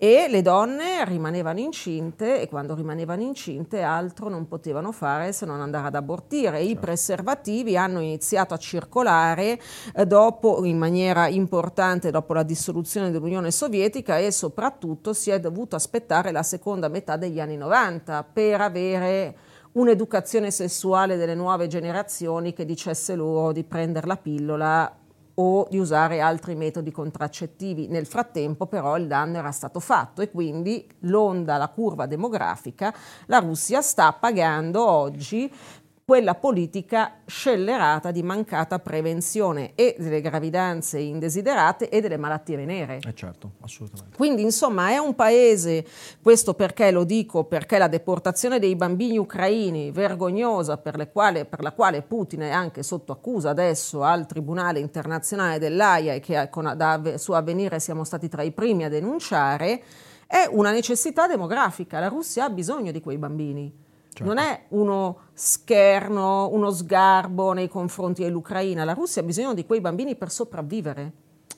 e 0.03 0.27
le 0.29 0.43
donne 0.43 1.05
rimanevano 1.05 1.61
incinte 1.61 2.41
e 2.41 2.49
quando 2.49 2.75
rimanevano 2.75 3.23
incinte 3.23 3.83
altro 3.83 4.29
non 4.29 4.49
potevano 4.49 4.91
fare 4.91 5.33
se 5.33 5.47
non 5.47 5.61
andare 5.61 5.87
ad 5.87 5.95
abortire. 5.95 6.61
I 6.61 6.71
certo. 6.71 6.81
preservativi 6.81 7.77
hanno 7.77 8.01
iniziato 8.01 8.53
a 8.53 8.57
circolare 8.57 9.61
eh, 9.95 10.05
dopo, 10.05 10.65
in 10.65 10.77
maniera 10.77 11.29
importante 11.29 12.11
dopo 12.11 12.33
la 12.33 12.43
dissoluzione 12.43 13.13
dell'Unione 13.13 13.53
Sovietica 13.53 14.19
e 14.19 14.33
soprattutto 14.33 15.13
si 15.13 15.31
è 15.31 15.39
dovuto 15.39 15.77
aspettare 15.77 16.33
la 16.33 16.43
seconda 16.43 16.89
metà 16.89 17.17
degli 17.17 17.39
anni 17.39 17.57
90 17.57 18.25
per 18.25 18.61
avere 18.61 19.37
un'educazione 19.75 20.51
sessuale 20.51 21.17
delle 21.17 21.37
nuove 21.37 21.69
generazioni 21.69 22.53
che 22.53 22.65
dicesse 22.65 23.15
loro 23.15 23.53
di 23.53 23.63
prendere 23.63 24.09
la 24.09 24.17
pillola 24.17 24.97
o 25.43 25.67
di 25.69 25.79
usare 25.79 26.21
altri 26.21 26.55
metodi 26.55 26.91
contraccettivi. 26.93 27.89
Nel 27.89 28.07
frattempo 28.07 28.67
però 28.67 28.97
il 28.97 29.07
danno 29.07 29.39
era 29.39 29.51
stato 29.51 29.81
fatto 29.81 30.23
e 30.23 30.31
quindi 30.31 30.87
l'onda, 31.01 31.57
la 31.57 31.69
curva 31.69 32.07
demografica, 32.07 32.95
la 33.27 33.39
Russia 33.39 33.83
sta 33.83 34.13
pagando 34.13 34.87
oggi 34.87 35.53
quella 36.05 36.35
politica 36.35 37.21
scellerata 37.25 38.11
di 38.11 38.23
mancata 38.23 38.81
prevenzione 38.81 39.73
e 39.77 39.95
delle 39.99 40.21
gravidanze 40.21 40.99
indesiderate 40.99 41.89
e 41.89 42.01
delle 42.01 42.17
malattie 42.17 42.57
venere. 42.57 42.99
Eh 43.07 43.15
certo, 43.15 43.53
assolutamente. 43.61 44.17
Quindi 44.17 44.43
insomma 44.43 44.91
è 44.91 44.99
un 44.99 45.15
paese, 45.15 45.87
questo 46.21 46.55
perché 46.55 46.91
lo 46.91 47.05
dico, 47.05 47.45
perché 47.45 47.79
la 47.79 47.87
deportazione 47.87 48.59
dei 48.59 48.75
bambini 48.75 49.17
ucraini 49.17 49.93
vergognosa 49.93 50.77
per, 50.77 51.11
quale, 51.13 51.45
per 51.45 51.63
la 51.63 51.73
quale 51.73 52.03
Putin 52.03 52.41
è 52.41 52.51
anche 52.51 52.83
sotto 52.83 53.13
accusa 53.13 53.51
adesso 53.51 54.03
al 54.03 54.27
Tribunale 54.27 54.81
internazionale 54.81 55.59
dell'AIA 55.59 56.15
e 56.15 56.21
che 56.21 56.49
con, 56.51 56.73
da 56.77 57.17
suo 57.17 57.35
avvenire 57.35 57.79
siamo 57.79 58.03
stati 58.03 58.29
tra 58.29 58.43
i 58.43 58.51
primi 58.51 58.85
a 58.85 58.89
denunciare, 58.89 59.83
è 60.27 60.49
una 60.51 60.73
necessità 60.73 61.29
demografica. 61.29 62.01
La 62.01 62.09
Russia 62.09 62.45
ha 62.45 62.51
bisogno 62.51 62.91
di 62.91 63.01
quei 63.01 63.19
bambini. 63.19 63.82
Certo. 64.15 64.25
Non 64.25 64.37
è 64.43 64.65
uno 64.69 65.29
scherno, 65.33 66.51
uno 66.53 66.71
sgarbo 66.71 67.53
nei 67.53 67.69
confronti 67.69 68.23
dell'Ucraina. 68.23 68.85
La 68.85 68.93
Russia 68.93 69.23
ha 69.23 69.25
bisogno 69.25 69.55
di 69.55 69.65
quei 69.65 69.81
bambini 69.81 70.17
per 70.17 70.31
sopravvivere. 70.31 71.13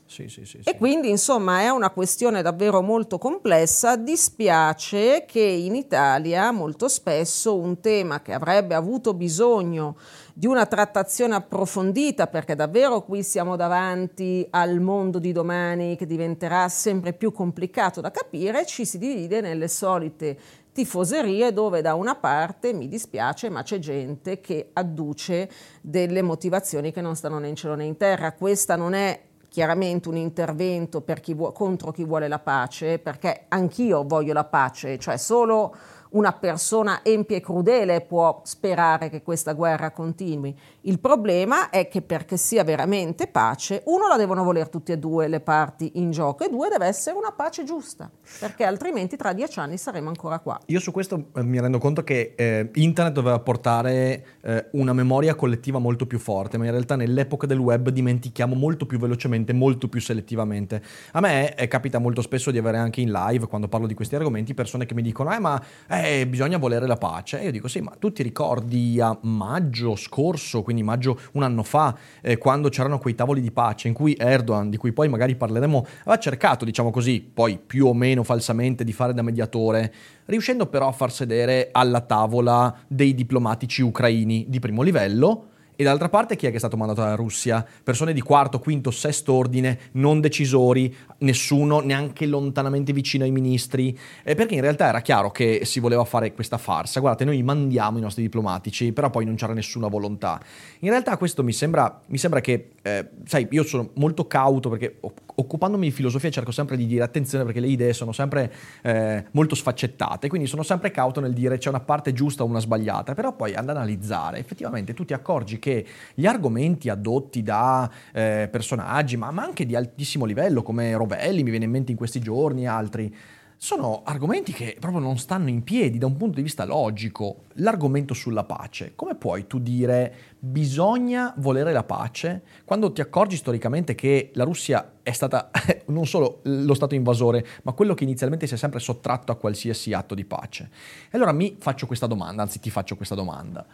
Sì, 0.06 0.28
sì, 0.28 0.44
sì, 0.44 0.60
e 0.62 0.76
quindi 0.76 1.08
insomma 1.08 1.62
è 1.62 1.70
una 1.70 1.90
questione 1.90 2.42
davvero 2.42 2.82
molto 2.82 3.18
complessa. 3.18 3.96
Dispiace 3.96 5.24
che 5.26 5.40
in 5.40 5.74
Italia 5.74 6.52
molto 6.52 6.88
spesso 6.88 7.56
un 7.56 7.80
tema 7.80 8.20
che 8.20 8.32
avrebbe 8.32 8.74
avuto 8.74 9.14
bisogno 9.14 9.96
di 10.32 10.46
una 10.46 10.66
trattazione 10.66 11.34
approfondita, 11.34 12.26
perché 12.28 12.54
davvero 12.54 13.02
qui 13.02 13.24
siamo 13.24 13.56
davanti 13.56 14.46
al 14.50 14.78
mondo 14.78 15.18
di 15.18 15.32
domani 15.32 15.96
che 15.96 16.06
diventerà 16.06 16.68
sempre 16.68 17.12
più 17.14 17.32
complicato 17.32 18.00
da 18.00 18.10
capire, 18.10 18.66
ci 18.66 18.84
si 18.84 18.98
divide 18.98 19.40
nelle 19.40 19.68
solite 19.68 20.38
tifoserie 20.74 21.52
dove 21.52 21.80
da 21.82 21.94
una 21.94 22.16
parte 22.16 22.72
mi 22.72 22.88
dispiace 22.88 23.48
ma 23.48 23.62
c'è 23.62 23.78
gente 23.78 24.40
che 24.40 24.70
adduce 24.72 25.48
delle 25.80 26.20
motivazioni 26.20 26.90
che 26.90 27.00
non 27.00 27.14
stanno 27.14 27.38
né 27.38 27.46
in 27.46 27.54
cielo 27.54 27.76
né 27.76 27.84
in 27.84 27.96
terra. 27.96 28.32
Questa 28.32 28.74
non 28.74 28.92
è 28.92 29.22
chiaramente 29.48 30.08
un 30.08 30.16
intervento 30.16 31.04
chi 31.20 31.32
vu- 31.32 31.52
contro 31.52 31.92
chi 31.92 32.02
vuole 32.02 32.26
la 32.26 32.40
pace, 32.40 32.98
perché 32.98 33.44
anch'io 33.46 34.02
voglio 34.02 34.32
la 34.32 34.42
pace, 34.42 34.98
cioè 34.98 35.16
solo 35.16 35.72
una 36.14 36.32
persona 36.32 37.00
empia 37.02 37.36
e 37.36 37.40
crudele 37.40 38.00
può 38.00 38.40
sperare 38.44 39.08
che 39.08 39.22
questa 39.22 39.52
guerra 39.52 39.90
continui. 39.90 40.56
Il 40.82 40.98
problema 40.98 41.70
è 41.70 41.88
che 41.88 42.02
perché 42.02 42.36
sia 42.36 42.64
veramente 42.64 43.26
pace, 43.26 43.82
uno 43.86 44.06
la 44.06 44.16
devono 44.16 44.44
voler 44.44 44.68
tutte 44.68 44.94
e 44.94 44.98
due 44.98 45.28
le 45.28 45.40
parti 45.40 45.92
in 45.94 46.10
gioco 46.10 46.44
e 46.44 46.48
due 46.48 46.68
deve 46.68 46.86
essere 46.86 47.16
una 47.16 47.32
pace 47.32 47.64
giusta, 47.64 48.10
perché 48.38 48.64
altrimenti 48.64 49.16
tra 49.16 49.32
dieci 49.32 49.58
anni 49.58 49.76
saremo 49.76 50.08
ancora 50.08 50.38
qua. 50.38 50.60
Io 50.66 50.80
su 50.80 50.92
questo 50.92 51.26
eh, 51.34 51.42
mi 51.42 51.60
rendo 51.60 51.78
conto 51.78 52.04
che 52.04 52.34
eh, 52.36 52.70
internet 52.74 53.12
doveva 53.12 53.38
portare 53.40 54.24
eh, 54.42 54.68
una 54.72 54.92
memoria 54.92 55.34
collettiva 55.34 55.78
molto 55.78 56.06
più 56.06 56.18
forte, 56.18 56.58
ma 56.58 56.64
in 56.64 56.70
realtà 56.70 56.96
nell'epoca 56.96 57.46
del 57.46 57.58
web 57.58 57.88
dimentichiamo 57.88 58.54
molto 58.54 58.86
più 58.86 58.98
velocemente, 58.98 59.52
molto 59.52 59.88
più 59.88 60.00
selettivamente. 60.00 60.82
A 61.12 61.20
me 61.20 61.54
eh, 61.54 61.66
capita 61.66 61.98
molto 61.98 62.22
spesso 62.22 62.50
di 62.50 62.58
avere 62.58 62.78
anche 62.78 63.00
in 63.00 63.10
live, 63.10 63.46
quando 63.46 63.68
parlo 63.68 63.86
di 63.86 63.94
questi 63.94 64.14
argomenti, 64.14 64.54
persone 64.54 64.86
che 64.86 64.94
mi 64.94 65.02
dicono, 65.02 65.34
eh 65.34 65.38
ma 65.40 65.60
eh, 65.88 66.03
eh, 66.04 66.26
bisogna 66.26 66.58
volere 66.58 66.86
la 66.86 66.96
pace. 66.96 67.40
E 67.40 67.44
io 67.44 67.50
dico 67.50 67.68
sì, 67.68 67.80
ma 67.80 67.92
tu 67.98 68.12
ti 68.12 68.22
ricordi 68.22 69.00
a 69.00 69.16
maggio 69.22 69.96
scorso, 69.96 70.62
quindi 70.62 70.82
maggio 70.82 71.18
un 71.32 71.42
anno 71.42 71.62
fa, 71.62 71.96
eh, 72.20 72.38
quando 72.38 72.68
c'erano 72.68 72.98
quei 72.98 73.14
tavoli 73.14 73.40
di 73.40 73.50
pace 73.50 73.88
in 73.88 73.94
cui 73.94 74.14
Erdogan, 74.18 74.70
di 74.70 74.76
cui 74.76 74.92
poi 74.92 75.08
magari 75.08 75.34
parleremo, 75.34 75.86
aveva 76.00 76.18
cercato, 76.18 76.64
diciamo 76.64 76.90
così, 76.90 77.20
poi 77.20 77.58
più 77.64 77.86
o 77.86 77.94
meno 77.94 78.22
falsamente 78.22 78.84
di 78.84 78.92
fare 78.92 79.14
da 79.14 79.22
mediatore, 79.22 79.92
riuscendo 80.26 80.66
però 80.66 80.88
a 80.88 80.92
far 80.92 81.10
sedere 81.10 81.68
alla 81.72 82.00
tavola 82.00 82.74
dei 82.86 83.14
diplomatici 83.14 83.82
ucraini 83.82 84.46
di 84.48 84.58
primo 84.58 84.82
livello 84.82 85.48
e 85.76 85.82
dall'altra 85.82 86.08
parte 86.08 86.36
chi 86.36 86.46
è 86.46 86.50
che 86.50 86.56
è 86.56 86.58
stato 86.58 86.76
mandato 86.76 87.00
dalla 87.00 87.16
Russia? 87.16 87.66
Persone 87.82 88.12
di 88.12 88.20
quarto, 88.20 88.58
quinto, 88.58 88.90
sesto 88.90 89.32
ordine, 89.32 89.78
non 89.92 90.20
decisori, 90.20 90.94
nessuno 91.18 91.80
neanche 91.80 92.26
lontanamente 92.26 92.92
vicino 92.92 93.24
ai 93.24 93.30
ministri, 93.30 93.98
eh, 94.22 94.34
perché 94.34 94.54
in 94.54 94.60
realtà 94.60 94.86
era 94.86 95.00
chiaro 95.00 95.30
che 95.30 95.62
si 95.64 95.80
voleva 95.80 96.04
fare 96.04 96.32
questa 96.32 96.58
farsa. 96.58 97.00
Guardate, 97.00 97.24
noi 97.24 97.42
mandiamo 97.42 97.98
i 97.98 98.00
nostri 98.00 98.22
diplomatici, 98.22 98.92
però 98.92 99.10
poi 99.10 99.24
non 99.24 99.34
c'era 99.34 99.52
nessuna 99.52 99.88
volontà. 99.88 100.40
In 100.80 100.90
realtà 100.90 101.16
questo 101.16 101.42
mi 101.42 101.52
sembra, 101.52 102.00
mi 102.06 102.18
sembra 102.18 102.40
che, 102.40 102.70
eh, 102.82 103.08
sai, 103.24 103.48
io 103.50 103.64
sono 103.64 103.90
molto 103.94 104.26
cauto 104.26 104.68
perché 104.68 104.98
occupandomi 105.36 105.88
di 105.88 105.92
filosofia 105.92 106.30
cerco 106.30 106.52
sempre 106.52 106.76
di 106.76 106.86
dire 106.86 107.02
attenzione 107.02 107.44
perché 107.44 107.60
le 107.60 107.66
idee 107.66 107.92
sono 107.92 108.12
sempre 108.12 108.52
eh, 108.82 109.24
molto 109.32 109.54
sfaccettate, 109.54 110.28
quindi 110.28 110.46
sono 110.46 110.62
sempre 110.62 110.90
cauto 110.90 111.20
nel 111.20 111.32
dire 111.32 111.58
c'è 111.58 111.68
una 111.68 111.80
parte 111.80 112.12
giusta 112.12 112.42
o 112.44 112.46
una 112.46 112.60
sbagliata, 112.60 113.14
però 113.14 113.34
poi 113.34 113.54
ad 113.54 113.68
analizzare 113.68 114.38
effettivamente 114.38 114.94
tu 114.94 115.04
ti 115.04 115.12
accorgi 115.12 115.58
che 115.64 115.86
gli 116.12 116.26
argomenti 116.26 116.90
adotti 116.90 117.42
da 117.42 117.90
eh, 118.12 118.50
personaggi, 118.52 119.16
ma, 119.16 119.30
ma, 119.30 119.44
anche 119.44 119.64
di 119.64 119.74
altissimo 119.74 120.26
livello 120.26 120.62
come 120.62 120.94
Rovelli, 120.94 121.42
mi 121.42 121.48
viene 121.48 121.64
in 121.64 121.70
mente 121.70 121.90
in 121.90 121.96
questi 121.96 122.20
giorni, 122.20 122.66
altri, 122.66 123.14
sono 123.56 124.02
argomenti 124.04 124.52
che 124.52 124.76
proprio 124.78 125.00
non 125.00 125.16
stanno 125.16 125.48
in 125.48 125.62
piedi 125.62 125.96
da 125.96 126.04
un 126.04 126.18
punto 126.18 126.36
di 126.36 126.42
vista 126.42 126.66
logico. 126.66 127.44
L'argomento 127.54 128.12
sulla 128.12 128.44
pace, 128.44 128.92
come 128.94 129.14
puoi 129.14 129.46
tu 129.46 129.58
dire 129.58 130.32
bisogna 130.38 131.32
volere 131.38 131.72
la 131.72 131.84
pace 131.84 132.42
quando 132.66 132.92
ti 132.92 133.00
accorgi 133.00 133.36
storicamente 133.36 133.94
che 133.94 134.32
la 134.34 134.44
Russia 134.44 134.96
è 135.02 135.12
stata 135.12 135.50
non 135.88 136.04
solo 136.04 136.40
lo 136.42 136.74
stato 136.74 136.94
invasore, 136.94 137.46
ma 137.62 137.72
quello 137.72 137.94
che 137.94 138.04
inizialmente 138.04 138.46
si 138.46 138.52
è 138.52 138.58
sempre 138.58 138.80
sottratto 138.80 139.32
a 139.32 139.36
qualsiasi 139.36 139.94
atto 139.94 140.14
di 140.14 140.26
pace? 140.26 140.68
E 141.06 141.16
allora 141.16 141.32
mi 141.32 141.56
faccio 141.58 141.86
questa 141.86 142.06
domanda, 142.06 142.42
anzi 142.42 142.60
ti 142.60 142.68
faccio 142.68 142.96
questa 142.96 143.14
domanda. 143.14 143.64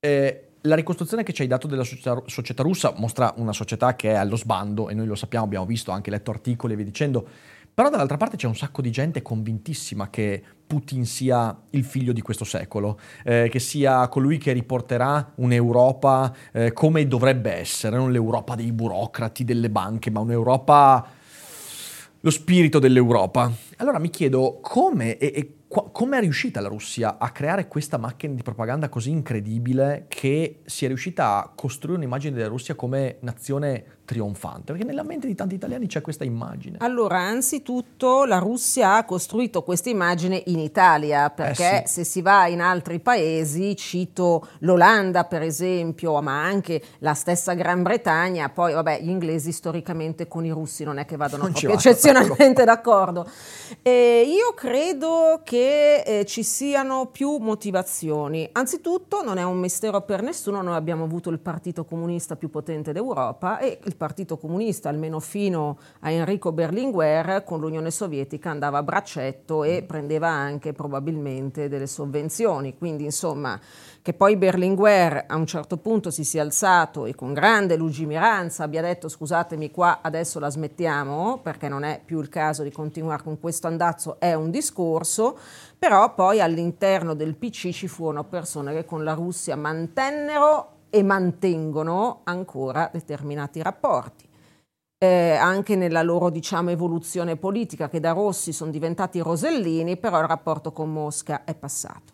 Eh, 0.00 0.51
la 0.62 0.74
ricostruzione 0.74 1.22
che 1.22 1.32
ci 1.32 1.42
hai 1.42 1.48
dato 1.48 1.66
della 1.66 1.84
società, 1.84 2.22
società, 2.26 2.62
russa 2.62 2.94
mostra 2.96 3.32
una 3.36 3.52
società 3.52 3.96
che 3.96 4.10
è 4.10 4.14
allo 4.14 4.36
sbando 4.36 4.88
e 4.88 4.94
noi 4.94 5.06
lo 5.06 5.14
sappiamo, 5.14 5.44
abbiamo 5.44 5.66
visto, 5.66 5.90
anche 5.90 6.10
letto 6.10 6.30
articoli 6.30 6.74
e 6.74 6.76
via 6.76 6.84
dicendo, 6.84 7.26
però 7.74 7.88
dall'altra 7.88 8.18
parte 8.18 8.36
c'è 8.36 8.46
un 8.46 8.54
sacco 8.54 8.82
di 8.82 8.90
gente 8.90 9.22
convintissima 9.22 10.10
che 10.10 10.42
Putin 10.66 11.06
sia 11.06 11.58
il 11.70 11.84
figlio 11.84 12.12
di 12.12 12.20
questo 12.20 12.44
secolo, 12.44 12.98
eh, 13.24 13.48
che 13.50 13.58
sia 13.58 14.06
colui 14.08 14.38
che 14.38 14.52
riporterà 14.52 15.32
un'Europa 15.36 16.34
eh, 16.52 16.72
come 16.72 17.06
dovrebbe 17.06 17.52
essere, 17.52 17.96
non 17.96 18.12
l'Europa 18.12 18.54
dei 18.54 18.72
burocrati, 18.72 19.44
delle 19.44 19.70
banche, 19.70 20.10
ma 20.10 20.20
un'Europa, 20.20 21.06
lo 22.20 22.30
spirito 22.30 22.78
dell'Europa. 22.78 23.50
Allora 23.76 23.98
mi 23.98 24.10
chiedo 24.10 24.58
come 24.60 25.16
e, 25.16 25.32
e 25.34 25.54
come 25.72 26.18
è 26.18 26.20
riuscita 26.20 26.60
la 26.60 26.68
Russia 26.68 27.16
a 27.18 27.30
creare 27.30 27.66
questa 27.66 27.96
macchina 27.96 28.34
di 28.34 28.42
propaganda 28.42 28.90
così 28.90 29.08
incredibile 29.08 30.04
che 30.08 30.60
si 30.66 30.84
è 30.84 30.88
riuscita 30.88 31.38
a 31.38 31.52
costruire 31.54 31.98
un'immagine 31.98 32.36
della 32.36 32.48
Russia 32.48 32.74
come 32.74 33.16
nazione 33.20 34.00
trionfante? 34.12 34.72
Perché 34.72 34.84
nella 34.84 35.02
mente 35.02 35.26
di 35.26 35.34
tanti 35.34 35.54
italiani 35.54 35.86
c'è 35.86 36.02
questa 36.02 36.24
immagine. 36.24 36.76
Allora, 36.80 37.18
anzitutto 37.18 38.24
la 38.24 38.38
Russia 38.38 38.96
ha 38.96 39.04
costruito 39.04 39.62
questa 39.62 39.88
immagine 39.88 40.42
in 40.46 40.58
Italia, 40.58 41.30
perché 41.30 41.82
eh 41.82 41.86
sì. 41.86 41.94
se 41.94 42.04
si 42.04 42.22
va 42.22 42.46
in 42.46 42.60
altri 42.60 43.00
paesi, 43.00 43.74
cito 43.74 44.46
l'Olanda 44.60 45.24
per 45.24 45.42
esempio, 45.42 46.20
ma 46.20 46.42
anche 46.42 46.82
la 46.98 47.14
stessa 47.14 47.54
Gran 47.54 47.82
Bretagna, 47.82 48.50
poi 48.50 48.74
vabbè, 48.74 49.00
gli 49.00 49.08
inglesi 49.08 49.50
storicamente 49.50 50.28
con 50.28 50.44
i 50.44 50.50
russi 50.50 50.84
non 50.84 50.98
è 50.98 51.06
che 51.06 51.16
vadano 51.16 51.44
non 51.44 51.52
proprio 51.52 51.74
eccezionalmente 51.74 52.64
d'accordo. 52.64 53.26
E 53.80 54.24
io 54.26 54.52
credo 54.54 55.40
che 55.42 56.02
eh, 56.04 56.24
ci 56.26 56.42
siano 56.42 57.06
più 57.06 57.38
motivazioni. 57.38 58.48
Anzitutto 58.52 59.22
non 59.22 59.38
è 59.38 59.42
un 59.42 59.58
mistero 59.58 60.02
per 60.02 60.22
nessuno, 60.22 60.60
noi 60.60 60.74
abbiamo 60.74 61.04
avuto 61.04 61.30
il 61.30 61.38
partito 61.38 61.84
comunista 61.84 62.36
più 62.36 62.50
potente 62.50 62.92
d'Europa 62.92 63.58
e 63.58 63.78
il 63.84 63.96
Partito 64.02 64.36
Comunista, 64.36 64.88
almeno 64.88 65.20
fino 65.20 65.78
a 66.00 66.10
Enrico 66.10 66.50
Berlinguer, 66.50 67.44
con 67.44 67.60
l'Unione 67.60 67.92
Sovietica 67.92 68.50
andava 68.50 68.78
a 68.78 68.82
braccetto 68.82 69.62
e 69.62 69.84
prendeva 69.86 70.26
anche 70.26 70.72
probabilmente 70.72 71.68
delle 71.68 71.86
sovvenzioni. 71.86 72.76
Quindi 72.76 73.04
insomma 73.04 73.60
che 74.02 74.12
poi 74.12 74.36
Berlinguer 74.36 75.26
a 75.28 75.36
un 75.36 75.46
certo 75.46 75.76
punto 75.76 76.10
si 76.10 76.24
sia 76.24 76.42
alzato 76.42 77.06
e 77.06 77.14
con 77.14 77.32
grande 77.32 77.76
lungimiranza 77.76 78.64
abbia 78.64 78.82
detto 78.82 79.08
scusatemi 79.08 79.70
qua 79.70 80.00
adesso 80.02 80.40
la 80.40 80.50
smettiamo 80.50 81.38
perché 81.40 81.68
non 81.68 81.84
è 81.84 82.00
più 82.04 82.20
il 82.20 82.28
caso 82.28 82.64
di 82.64 82.72
continuare 82.72 83.22
con 83.22 83.38
questo 83.38 83.68
andazzo 83.68 84.18
è 84.18 84.34
un 84.34 84.50
discorso, 84.50 85.38
però 85.78 86.12
poi 86.12 86.40
all'interno 86.40 87.14
del 87.14 87.36
PC 87.36 87.70
ci 87.70 87.86
furono 87.86 88.24
persone 88.24 88.74
che 88.74 88.84
con 88.84 89.04
la 89.04 89.14
Russia 89.14 89.54
mantennero 89.54 90.80
e 90.94 91.02
mantengono 91.02 92.20
ancora 92.24 92.90
determinati 92.92 93.62
rapporti. 93.62 94.28
Eh, 95.02 95.34
anche 95.36 95.74
nella 95.74 96.02
loro 96.02 96.28
diciamo, 96.28 96.68
evoluzione 96.68 97.36
politica, 97.36 97.88
che 97.88 97.98
da 97.98 98.12
rossi 98.12 98.52
sono 98.52 98.70
diventati 98.70 99.18
rosellini, 99.20 99.96
però 99.96 100.20
il 100.20 100.26
rapporto 100.26 100.70
con 100.70 100.92
Mosca 100.92 101.44
è 101.44 101.54
passato, 101.54 102.12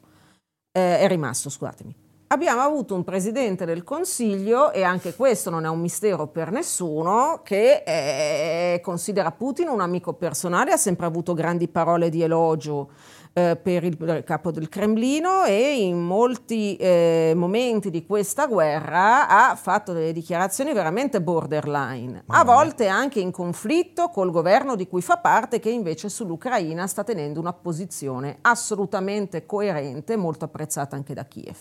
eh, 0.70 1.00
è 1.00 1.08
rimasto, 1.08 1.50
scusatemi. 1.50 1.92
Abbiamo 2.28 2.60
avuto 2.60 2.94
un 2.94 3.02
presidente 3.02 3.64
del 3.64 3.82
Consiglio, 3.82 4.70
e 4.70 4.84
anche 4.84 5.14
questo 5.16 5.50
non 5.50 5.64
è 5.64 5.68
un 5.68 5.80
mistero 5.80 6.28
per 6.28 6.52
nessuno, 6.52 7.40
che 7.42 7.82
eh, 7.84 8.80
considera 8.80 9.32
Putin 9.32 9.68
un 9.68 9.80
amico 9.80 10.12
personale, 10.12 10.70
ha 10.70 10.76
sempre 10.76 11.06
avuto 11.06 11.34
grandi 11.34 11.66
parole 11.66 12.10
di 12.10 12.22
elogio 12.22 12.90
eh, 13.38 13.56
per 13.56 13.84
il 13.84 14.22
capo 14.24 14.50
del 14.50 14.68
Cremlino 14.68 15.44
e 15.44 15.80
in 15.80 16.00
molti 16.00 16.74
eh, 16.76 17.32
momenti 17.36 17.88
di 17.88 18.04
questa 18.04 18.46
guerra 18.46 19.28
ha 19.28 19.54
fatto 19.54 19.92
delle 19.92 20.12
dichiarazioni 20.12 20.72
veramente 20.72 21.20
borderline, 21.22 22.24
a 22.26 22.44
volte 22.44 22.88
anche 22.88 23.20
in 23.20 23.30
conflitto 23.30 24.08
col 24.08 24.32
governo 24.32 24.74
di 24.74 24.88
cui 24.88 25.02
fa 25.02 25.18
parte 25.18 25.60
che 25.60 25.70
invece 25.70 26.08
sull'Ucraina 26.08 26.86
sta 26.88 27.04
tenendo 27.04 27.38
una 27.38 27.52
posizione 27.52 28.38
assolutamente 28.40 29.46
coerente, 29.46 30.16
molto 30.16 30.44
apprezzata 30.46 30.96
anche 30.96 31.14
da 31.14 31.24
Kiev. 31.24 31.56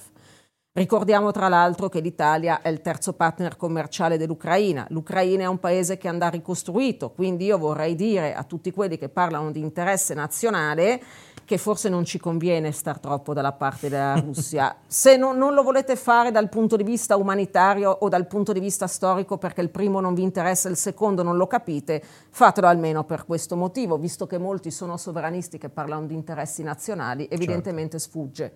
Ricordiamo 0.77 1.31
tra 1.31 1.47
l'altro 1.47 1.89
che 1.89 2.01
l'Italia 2.01 2.61
è 2.61 2.69
il 2.69 2.81
terzo 2.81 3.13
partner 3.13 3.57
commerciale 3.57 4.15
dell'Ucraina. 4.15 4.85
L'Ucraina 4.89 5.43
è 5.43 5.47
un 5.47 5.59
paese 5.59 5.97
che 5.97 6.07
andrà 6.07 6.29
ricostruito, 6.29 7.09
quindi 7.09 7.45
io 7.45 7.57
vorrei 7.57 7.95
dire 7.95 8.35
a 8.35 8.43
tutti 8.43 8.71
quelli 8.71 8.95
che 8.95 9.09
parlano 9.09 9.49
di 9.49 9.59
interesse 9.59 10.13
nazionale 10.13 11.01
che 11.47 11.57
forse 11.57 11.87
non 11.87 12.03
ci 12.03 12.19
conviene 12.19 12.73
star 12.73 12.99
troppo 12.99 13.33
dalla 13.33 13.53
parte 13.53 13.87
della 13.87 14.19
Russia. 14.19 14.75
Se 14.85 15.15
no, 15.15 15.31
non 15.31 15.53
lo 15.53 15.63
volete 15.63 15.95
fare 15.95 16.29
dal 16.29 16.49
punto 16.49 16.75
di 16.75 16.83
vista 16.83 17.15
umanitario 17.15 17.89
o 17.89 18.09
dal 18.09 18.27
punto 18.27 18.51
di 18.51 18.59
vista 18.59 18.85
storico 18.85 19.37
perché 19.37 19.61
il 19.61 19.69
primo 19.69 20.01
non 20.01 20.13
vi 20.13 20.23
interessa 20.23 20.67
e 20.67 20.71
il 20.71 20.77
secondo 20.77 21.23
non 21.23 21.37
lo 21.37 21.47
capite, 21.47 22.03
fatelo 22.03 22.67
almeno 22.67 23.05
per 23.05 23.23
questo 23.23 23.55
motivo, 23.55 23.97
visto 23.97 24.27
che 24.27 24.37
molti 24.37 24.71
sono 24.71 24.97
sovranisti 24.97 25.57
che 25.57 25.69
parlano 25.69 26.05
di 26.05 26.15
interessi 26.15 26.63
nazionali, 26.63 27.29
evidentemente 27.31 27.97
certo. 27.97 28.09
sfugge. 28.09 28.53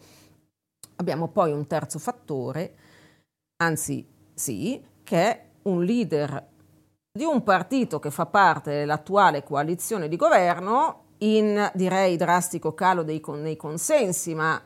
Abbiamo 0.97 1.29
poi 1.29 1.53
un 1.53 1.65
terzo 1.67 1.97
fattore, 1.97 2.73
anzi 3.63 4.05
sì, 4.33 4.83
che 5.01 5.17
è 5.17 5.45
un 5.61 5.81
leader 5.85 6.45
di 7.09 7.23
un 7.23 7.41
partito 7.41 7.99
che 7.99 8.11
fa 8.11 8.25
parte 8.25 8.71
dell'attuale 8.71 9.43
coalizione 9.43 10.09
di 10.09 10.17
governo 10.17 11.00
in 11.23 11.69
direi 11.73 12.15
drastico 12.17 12.73
calo 12.73 13.03
dei, 13.03 13.21
nei 13.35 13.55
consensi, 13.55 14.33
ma 14.33 14.61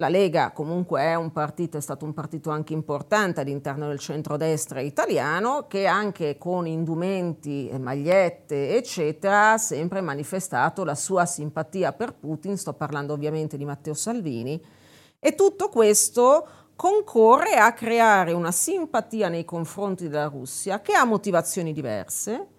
la 0.00 0.08
Lega 0.08 0.52
comunque 0.52 1.00
è 1.00 1.14
un 1.16 1.32
partito, 1.32 1.76
è 1.76 1.80
stato 1.80 2.04
un 2.04 2.14
partito 2.14 2.50
anche 2.50 2.72
importante 2.72 3.40
all'interno 3.40 3.88
del 3.88 3.98
centrodestra 3.98 4.80
italiano 4.80 5.66
che 5.66 5.86
anche 5.86 6.38
con 6.38 6.68
indumenti, 6.68 7.68
magliette 7.78 8.76
eccetera 8.76 9.52
ha 9.52 9.58
sempre 9.58 10.00
manifestato 10.00 10.84
la 10.84 10.94
sua 10.94 11.26
simpatia 11.26 11.92
per 11.92 12.14
Putin, 12.14 12.56
sto 12.56 12.74
parlando 12.74 13.12
ovviamente 13.12 13.56
di 13.56 13.64
Matteo 13.64 13.94
Salvini, 13.94 14.64
e 15.18 15.34
tutto 15.34 15.68
questo 15.68 16.46
concorre 16.76 17.56
a 17.56 17.72
creare 17.72 18.32
una 18.32 18.52
simpatia 18.52 19.28
nei 19.28 19.44
confronti 19.44 20.08
della 20.08 20.28
Russia 20.28 20.80
che 20.80 20.92
ha 20.92 21.04
motivazioni 21.04 21.72
diverse. 21.72 22.50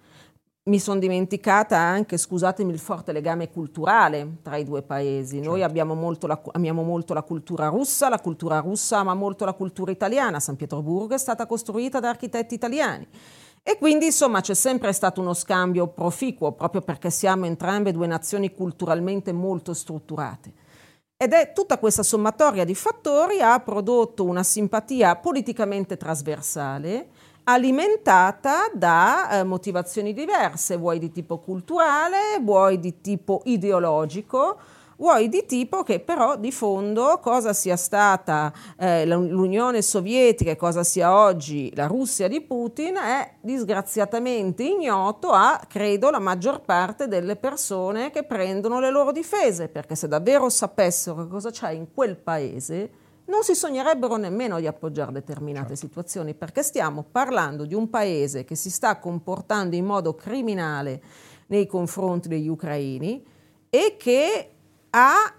Mi 0.63 0.77
sono 0.77 0.99
dimenticata 0.99 1.77
anche, 1.77 2.17
scusatemi, 2.17 2.71
il 2.71 2.79
forte 2.79 3.11
legame 3.11 3.49
culturale 3.49 4.37
tra 4.43 4.57
i 4.57 4.63
due 4.63 4.83
paesi. 4.83 5.37
Certo. 5.37 5.49
Noi 5.49 5.63
abbiamo 5.63 5.95
molto 5.95 6.27
la, 6.27 6.39
amiamo 6.51 6.83
molto 6.83 7.13
la 7.13 7.23
cultura 7.23 7.69
russa, 7.69 8.09
la 8.09 8.19
cultura 8.19 8.59
russa 8.59 8.99
ama 8.99 9.13
molto 9.13 9.45
la 9.45 9.53
cultura 9.53 9.91
italiana. 9.91 10.39
San 10.39 10.57
Pietroburgo 10.57 11.15
è 11.15 11.17
stata 11.17 11.45
costruita 11.47 11.99
da 11.99 12.09
architetti 12.09 12.53
italiani. 12.53 13.07
E 13.63 13.77
quindi 13.77 14.05
insomma 14.05 14.41
c'è 14.41 14.53
sempre 14.53 14.93
stato 14.93 15.21
uno 15.21 15.33
scambio 15.33 15.87
proficuo, 15.87 16.51
proprio 16.51 16.81
perché 16.81 17.09
siamo 17.09 17.45
entrambe 17.45 17.91
due 17.91 18.07
nazioni 18.07 18.53
culturalmente 18.53 19.31
molto 19.31 19.73
strutturate. 19.73 20.53
Ed 21.17 21.33
è 21.33 21.51
tutta 21.53 21.77
questa 21.77 22.03
sommatoria 22.03 22.63
di 22.63 22.75
fattori 22.75 23.41
ha 23.41 23.59
prodotto 23.59 24.23
una 24.23 24.43
simpatia 24.43 25.17
politicamente 25.17 25.97
trasversale, 25.97 27.09
alimentata 27.51 28.69
da 28.73 29.39
eh, 29.39 29.43
motivazioni 29.43 30.13
diverse, 30.13 30.77
vuoi 30.77 30.99
di 30.99 31.11
tipo 31.11 31.39
culturale, 31.39 32.37
vuoi 32.41 32.79
di 32.79 33.01
tipo 33.01 33.41
ideologico, 33.45 34.59
vuoi 34.97 35.29
di 35.29 35.45
tipo 35.47 35.81
che 35.81 35.99
però 35.99 36.35
di 36.35 36.51
fondo 36.51 37.19
cosa 37.19 37.53
sia 37.53 37.75
stata 37.75 38.53
eh, 38.77 39.03
l'Unione 39.07 39.81
Sovietica 39.81 40.51
e 40.51 40.57
cosa 40.57 40.83
sia 40.83 41.15
oggi 41.15 41.73
la 41.73 41.87
Russia 41.87 42.27
di 42.27 42.39
Putin 42.41 42.97
è 42.97 43.33
disgraziatamente 43.41 44.61
ignoto 44.61 45.29
a, 45.29 45.59
credo, 45.67 46.11
la 46.11 46.19
maggior 46.19 46.61
parte 46.61 47.07
delle 47.07 47.35
persone 47.35 48.11
che 48.11 48.23
prendono 48.25 48.79
le 48.79 48.91
loro 48.91 49.11
difese, 49.11 49.69
perché 49.69 49.95
se 49.95 50.07
davvero 50.07 50.49
sapessero 50.49 51.25
cosa 51.27 51.49
c'è 51.49 51.71
in 51.71 51.87
quel 51.91 52.15
paese, 52.15 53.07
non 53.29 53.43
si 53.43 53.55
sognerebbero 53.55 54.17
nemmeno 54.17 54.59
di 54.59 54.67
appoggiare 54.67 55.11
determinate 55.11 55.69
certo. 55.69 55.85
situazioni, 55.87 56.33
perché 56.33 56.63
stiamo 56.63 57.05
parlando 57.09 57.65
di 57.65 57.75
un 57.75 57.89
paese 57.89 58.43
che 58.43 58.55
si 58.55 58.69
sta 58.69 58.97
comportando 58.97 59.75
in 59.75 59.85
modo 59.85 60.15
criminale 60.15 61.01
nei 61.47 61.65
confronti 61.67 62.27
degli 62.27 62.47
ucraini 62.47 63.23
e 63.69 63.95
che 63.97 64.51
ha 64.89 65.33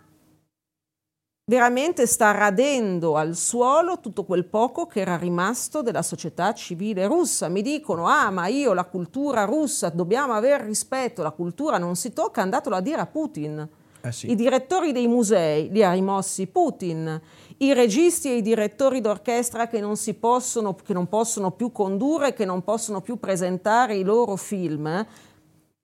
veramente 1.50 2.06
sta 2.06 2.30
radendo 2.30 3.16
al 3.16 3.34
suolo 3.34 3.98
tutto 3.98 4.22
quel 4.22 4.44
poco 4.44 4.86
che 4.86 5.00
era 5.00 5.16
rimasto 5.16 5.82
della 5.82 6.02
società 6.02 6.54
civile 6.54 7.06
russa. 7.06 7.48
Mi 7.48 7.60
dicono, 7.60 8.06
ah 8.06 8.30
ma 8.30 8.46
io 8.46 8.72
la 8.72 8.84
cultura 8.84 9.44
russa, 9.44 9.88
dobbiamo 9.88 10.32
avere 10.34 10.64
rispetto, 10.64 11.22
la 11.22 11.32
cultura 11.32 11.76
non 11.76 11.96
si 11.96 12.12
tocca, 12.12 12.40
andatelo 12.40 12.76
a 12.76 12.80
dire 12.80 13.00
a 13.00 13.06
Putin. 13.06 13.68
Eh 14.00 14.12
sì. 14.12 14.30
I 14.30 14.36
direttori 14.36 14.92
dei 14.92 15.08
musei 15.08 15.68
li 15.70 15.82
ha 15.82 15.92
rimossi 15.92 16.46
Putin, 16.46 17.20
i 17.62 17.74
registi 17.74 18.30
e 18.30 18.36
i 18.36 18.42
direttori 18.42 19.00
d'orchestra 19.00 19.66
che 19.66 19.80
non, 19.80 19.94
possono, 20.18 20.74
che 20.74 20.94
non 20.94 21.08
possono 21.08 21.50
più 21.50 21.72
condurre, 21.72 22.32
che 22.32 22.46
non 22.46 22.64
possono 22.64 23.02
più 23.02 23.18
presentare 23.18 23.96
i 23.96 24.02
loro 24.02 24.36
film, 24.36 25.06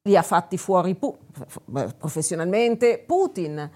li 0.02 0.16
ha 0.16 0.22
fatti 0.22 0.56
fuori 0.56 0.96
professionalmente 1.98 3.02
Putin. 3.06 3.70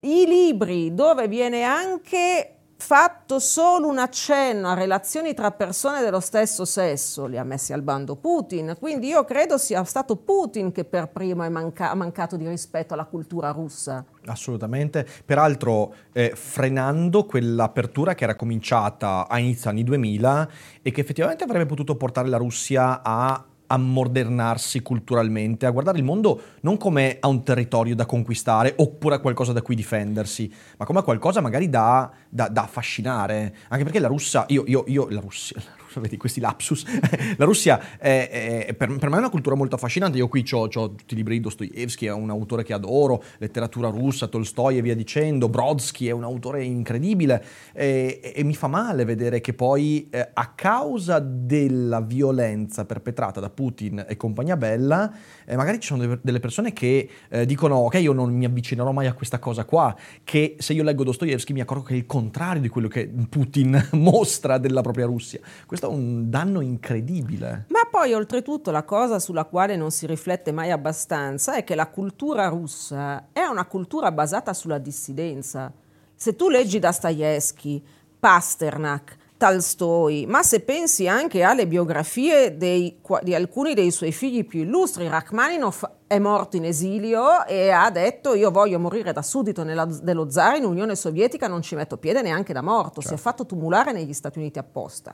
I 0.00 0.24
libri 0.26 0.94
dove 0.94 1.26
viene 1.26 1.62
anche 1.62 2.51
fatto 2.84 3.38
solo 3.38 3.86
un 3.86 3.98
accenno 3.98 4.68
a 4.68 4.74
relazioni 4.74 5.34
tra 5.34 5.52
persone 5.52 6.00
dello 6.00 6.18
stesso 6.18 6.64
sesso, 6.64 7.26
li 7.26 7.38
ha 7.38 7.44
messi 7.44 7.72
al 7.72 7.80
bando 7.80 8.16
Putin. 8.16 8.74
Quindi 8.76 9.06
io 9.06 9.24
credo 9.24 9.56
sia 9.56 9.84
stato 9.84 10.16
Putin 10.16 10.72
che 10.72 10.84
per 10.84 11.08
primo 11.08 11.48
manca- 11.48 11.92
ha 11.92 11.94
mancato 11.94 12.36
di 12.36 12.48
rispetto 12.48 12.94
alla 12.94 13.04
cultura 13.04 13.52
russa. 13.52 14.04
Assolutamente, 14.26 15.06
peraltro 15.24 15.94
eh, 16.12 16.32
frenando 16.34 17.24
quell'apertura 17.24 18.16
che 18.16 18.24
era 18.24 18.34
cominciata 18.34 19.28
a 19.28 19.38
inizio 19.38 19.70
anni 19.70 19.84
2000 19.84 20.48
e 20.82 20.90
che 20.90 21.00
effettivamente 21.00 21.44
avrebbe 21.44 21.66
potuto 21.66 21.94
portare 21.94 22.28
la 22.28 22.36
Russia 22.36 23.00
a 23.00 23.44
ammodernarsi 23.72 24.82
culturalmente, 24.82 25.64
a 25.64 25.70
guardare 25.70 25.98
il 25.98 26.04
mondo 26.04 26.40
non 26.60 26.76
come 26.76 27.16
a 27.18 27.28
un 27.28 27.42
territorio 27.42 27.94
da 27.94 28.04
conquistare 28.04 28.74
oppure 28.76 29.14
a 29.14 29.18
qualcosa 29.18 29.52
da 29.52 29.62
cui 29.62 29.74
difendersi, 29.74 30.52
ma 30.76 30.84
come 30.84 30.98
a 30.98 31.02
qualcosa 31.02 31.40
magari 31.40 31.70
da, 31.70 32.10
da, 32.28 32.48
da 32.48 32.62
affascinare. 32.62 33.54
Anche 33.68 33.84
perché 33.84 33.98
la 33.98 34.08
Russia, 34.08 34.44
io, 34.48 34.64
io, 34.66 34.84
io 34.86 35.08
la 35.08 35.20
Russia, 35.20 35.56
la 35.56 35.81
vedi 36.00 36.16
questi 36.16 36.40
lapsus, 36.40 36.84
la 37.36 37.44
Russia 37.44 37.98
è, 37.98 38.66
è, 38.66 38.74
per, 38.74 38.96
per, 38.96 39.08
me 39.08 39.16
è 39.16 39.18
una 39.18 39.30
cultura 39.30 39.54
molto 39.54 39.74
affascinante, 39.74 40.18
io 40.18 40.28
qui 40.28 40.44
ho 40.52 40.68
tutti 40.68 41.14
i 41.14 41.16
libri 41.16 41.36
di 41.36 41.40
Dostoevsky, 41.40 42.06
è 42.06 42.12
un 42.12 42.30
autore 42.30 42.62
che 42.62 42.72
adoro, 42.72 43.22
letteratura 43.38 43.88
russa, 43.88 44.26
Tolstoi 44.26 44.78
e 44.78 44.82
via 44.82 44.94
dicendo, 44.94 45.48
Brodsky 45.48 46.06
è 46.06 46.12
un 46.12 46.24
autore 46.24 46.64
incredibile 46.64 47.44
e, 47.72 48.32
e 48.34 48.44
mi 48.44 48.54
fa 48.54 48.66
male 48.66 49.04
vedere 49.04 49.40
che 49.40 49.54
poi 49.54 50.08
eh, 50.10 50.30
a 50.32 50.52
causa 50.54 51.18
della 51.18 52.00
violenza 52.00 52.84
perpetrata 52.84 53.40
da 53.40 53.50
Putin 53.50 54.04
e 54.08 54.16
compagnia 54.16 54.56
bella, 54.56 55.12
eh, 55.44 55.56
magari 55.56 55.80
ci 55.80 55.88
sono 55.88 56.18
delle 56.20 56.40
persone 56.40 56.72
che 56.72 57.08
eh, 57.28 57.46
dicono 57.46 57.76
ok 57.76 57.94
io 57.94 58.12
non 58.12 58.32
mi 58.32 58.44
avvicinerò 58.44 58.92
mai 58.92 59.06
a 59.06 59.12
questa 59.12 59.38
cosa 59.38 59.64
qua, 59.64 59.94
che 60.24 60.56
se 60.58 60.72
io 60.72 60.82
leggo 60.82 61.04
Dostoevsky 61.04 61.52
mi 61.52 61.60
accorgo 61.60 61.84
che 61.84 61.94
è 61.94 61.96
il 61.96 62.06
contrario 62.06 62.62
di 62.62 62.68
quello 62.68 62.88
che 62.88 63.10
Putin 63.28 63.88
mostra 63.92 64.58
della 64.58 64.80
propria 64.80 65.06
Russia. 65.06 65.40
Questo 65.66 65.90
è 65.90 65.92
un 65.92 66.30
danno 66.30 66.60
incredibile. 66.60 67.66
Ma 67.68 67.80
poi 67.90 68.12
oltretutto 68.12 68.70
la 68.70 68.84
cosa 68.84 69.18
sulla 69.18 69.44
quale 69.44 69.76
non 69.76 69.90
si 69.90 70.06
riflette 70.06 70.52
mai 70.52 70.70
abbastanza 70.70 71.54
è 71.54 71.64
che 71.64 71.74
la 71.74 71.88
cultura 71.88 72.48
russa 72.48 73.28
è 73.32 73.44
una 73.44 73.66
cultura 73.66 74.12
basata 74.12 74.52
sulla 74.52 74.78
dissidenza. 74.78 75.72
Se 76.14 76.36
tu 76.36 76.48
leggi 76.48 76.78
Dostoevsky, 76.78 77.82
Pasternak, 78.18 79.16
Tolstoi, 79.42 80.24
ma 80.24 80.44
se 80.44 80.60
pensi 80.60 81.08
anche 81.08 81.42
alle 81.42 81.66
biografie 81.66 82.56
dei, 82.56 83.00
di 83.22 83.34
alcuni 83.34 83.74
dei 83.74 83.90
suoi 83.90 84.12
figli 84.12 84.46
più 84.46 84.60
illustri, 84.60 85.08
Rachmaninov 85.08 85.90
è 86.06 86.20
morto 86.20 86.56
in 86.56 86.64
esilio 86.64 87.44
e 87.46 87.70
ha 87.70 87.90
detto 87.90 88.34
io 88.34 88.52
voglio 88.52 88.78
morire 88.78 89.12
da 89.12 89.20
suddito 89.20 89.64
nella, 89.64 89.84
dello 89.84 90.30
zar 90.30 90.58
in 90.58 90.64
Unione 90.64 90.94
Sovietica, 90.94 91.48
non 91.48 91.60
ci 91.60 91.74
metto 91.74 91.96
piede 91.96 92.22
neanche 92.22 92.52
da 92.52 92.62
morto, 92.62 93.00
certo. 93.00 93.00
si 93.00 93.06
è 93.06 93.16
certo. 93.16 93.22
fatto 93.22 93.46
tumulare 93.46 93.90
negli 93.90 94.12
Stati 94.12 94.38
Uniti 94.38 94.60
apposta. 94.60 95.12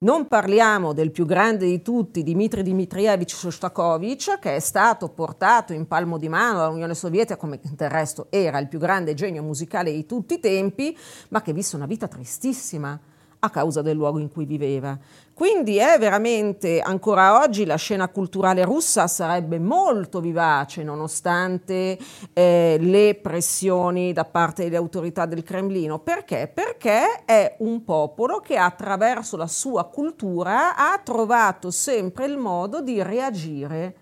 Non 0.00 0.28
parliamo 0.28 0.92
del 0.92 1.10
più 1.10 1.24
grande 1.24 1.64
di 1.64 1.80
tutti, 1.80 2.22
Dmitry 2.22 2.60
Dmitrievich 2.60 3.30
Shostakovich, 3.30 4.38
che 4.38 4.56
è 4.56 4.60
stato 4.60 5.08
portato 5.08 5.72
in 5.72 5.86
palmo 5.86 6.18
di 6.18 6.28
mano 6.28 6.58
dall'Unione 6.58 6.94
Sovietica, 6.94 7.38
come 7.38 7.58
del 7.62 7.88
resto 7.88 8.26
era 8.28 8.58
il 8.58 8.68
più 8.68 8.78
grande 8.78 9.14
genio 9.14 9.42
musicale 9.42 9.92
di 9.92 10.04
tutti 10.04 10.34
i 10.34 10.40
tempi, 10.40 10.94
ma 11.30 11.40
che 11.40 11.54
visse 11.54 11.74
una 11.76 11.86
vita 11.86 12.06
tristissima 12.06 13.00
a 13.44 13.50
causa 13.50 13.82
del 13.82 13.96
luogo 13.96 14.20
in 14.20 14.30
cui 14.30 14.44
viveva. 14.44 14.96
Quindi 15.34 15.78
è 15.78 15.98
veramente, 15.98 16.78
ancora 16.78 17.40
oggi 17.42 17.64
la 17.64 17.74
scena 17.74 18.06
culturale 18.06 18.64
russa 18.64 19.08
sarebbe 19.08 19.58
molto 19.58 20.20
vivace 20.20 20.84
nonostante 20.84 21.98
eh, 22.32 22.76
le 22.78 23.18
pressioni 23.20 24.12
da 24.12 24.24
parte 24.24 24.62
delle 24.62 24.76
autorità 24.76 25.26
del 25.26 25.42
Cremlino. 25.42 25.98
Perché? 25.98 26.48
Perché 26.52 27.24
è 27.24 27.56
un 27.58 27.82
popolo 27.82 28.38
che 28.38 28.56
attraverso 28.56 29.36
la 29.36 29.48
sua 29.48 29.88
cultura 29.88 30.76
ha 30.76 31.00
trovato 31.02 31.72
sempre 31.72 32.26
il 32.26 32.36
modo 32.36 32.80
di 32.80 33.02
reagire 33.02 33.96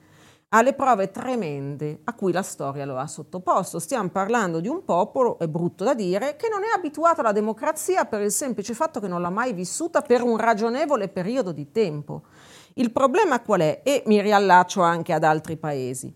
alle 0.53 0.73
prove 0.73 1.11
tremende 1.13 2.01
a 2.05 2.15
cui 2.15 2.33
la 2.33 2.43
storia 2.43 2.85
lo 2.85 2.97
ha 2.97 3.07
sottoposto. 3.07 3.79
Stiamo 3.79 4.09
parlando 4.09 4.59
di 4.61 4.67
un 4.67 4.85
popolo, 4.85 5.39
è 5.39 5.47
brutto 5.47 5.85
da 5.85 5.95
dire, 5.95 6.35
che 6.37 6.49
non 6.49 6.65
è 6.65 6.75
abituato 6.75 7.21
alla 7.21 7.33
democrazia 7.33 8.05
per 8.05 8.21
il 8.23 8.33
semplice 8.33 8.75
fatto 8.75 8.99
che 8.99 9.07
non 9.07 9.21
l'ha 9.21 9.31
mai 9.31 9.53
vissuta 9.53 10.03
per 10.03 10.23
un 10.23 10.37
ragionevole 10.37 11.09
periodo 11.09 11.53
di 11.53 11.71
tempo. 11.71 12.23
Il 12.75 12.91
problema 12.91 13.41
qual 13.41 13.61
è? 13.61 13.81
E 13.85 14.03
mi 14.07 14.21
riallaccio 14.21 14.81
anche 14.81 15.13
ad 15.13 15.23
altri 15.23 15.57
paesi. 15.57 16.13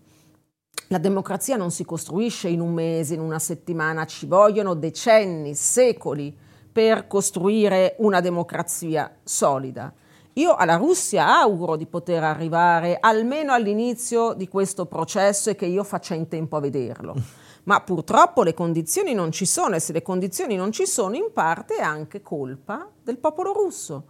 La 0.89 0.97
democrazia 0.97 1.55
non 1.55 1.71
si 1.71 1.85
costruisce 1.85 2.49
in 2.49 2.59
un 2.59 2.73
mese, 2.73 3.13
in 3.13 3.21
una 3.21 3.39
settimana, 3.39 4.05
ci 4.05 4.25
vogliono 4.25 4.73
decenni, 4.73 5.55
secoli 5.55 6.37
per 6.71 7.07
costruire 7.07 7.95
una 7.99 8.19
democrazia 8.19 9.15
solida. 9.23 9.93
Io 10.37 10.53
alla 10.53 10.75
Russia 10.75 11.39
auguro 11.39 11.77
di 11.77 11.85
poter 11.85 12.21
arrivare 12.21 12.97
almeno 12.99 13.53
all'inizio 13.53 14.33
di 14.33 14.49
questo 14.49 14.85
processo 14.85 15.49
e 15.49 15.55
che 15.55 15.65
io 15.65 15.81
faccia 15.85 16.13
in 16.13 16.27
tempo 16.27 16.57
a 16.57 16.59
vederlo. 16.59 17.15
Ma 17.63 17.79
purtroppo 17.79 18.43
le 18.43 18.53
condizioni 18.53 19.13
non 19.13 19.31
ci 19.31 19.45
sono 19.45 19.75
e 19.75 19.79
se 19.79 19.93
le 19.93 20.01
condizioni 20.01 20.57
non 20.57 20.73
ci 20.73 20.85
sono 20.85 21.15
in 21.15 21.31
parte 21.31 21.75
è 21.75 21.81
anche 21.81 22.21
colpa 22.21 22.85
del 23.01 23.17
popolo 23.17 23.53
russo. 23.53 24.09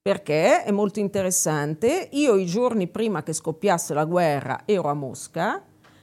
Perché 0.00 0.62
è 0.62 0.70
molto 0.70 1.00
interessante, 1.00 2.08
io 2.12 2.36
i 2.36 2.46
giorni 2.46 2.86
prima 2.86 3.24
che 3.24 3.32
scoppiasse 3.32 3.94
la 3.94 4.04
guerra 4.04 4.60
ero 4.66 4.88
a 4.88 4.94
Mosca 4.94 5.60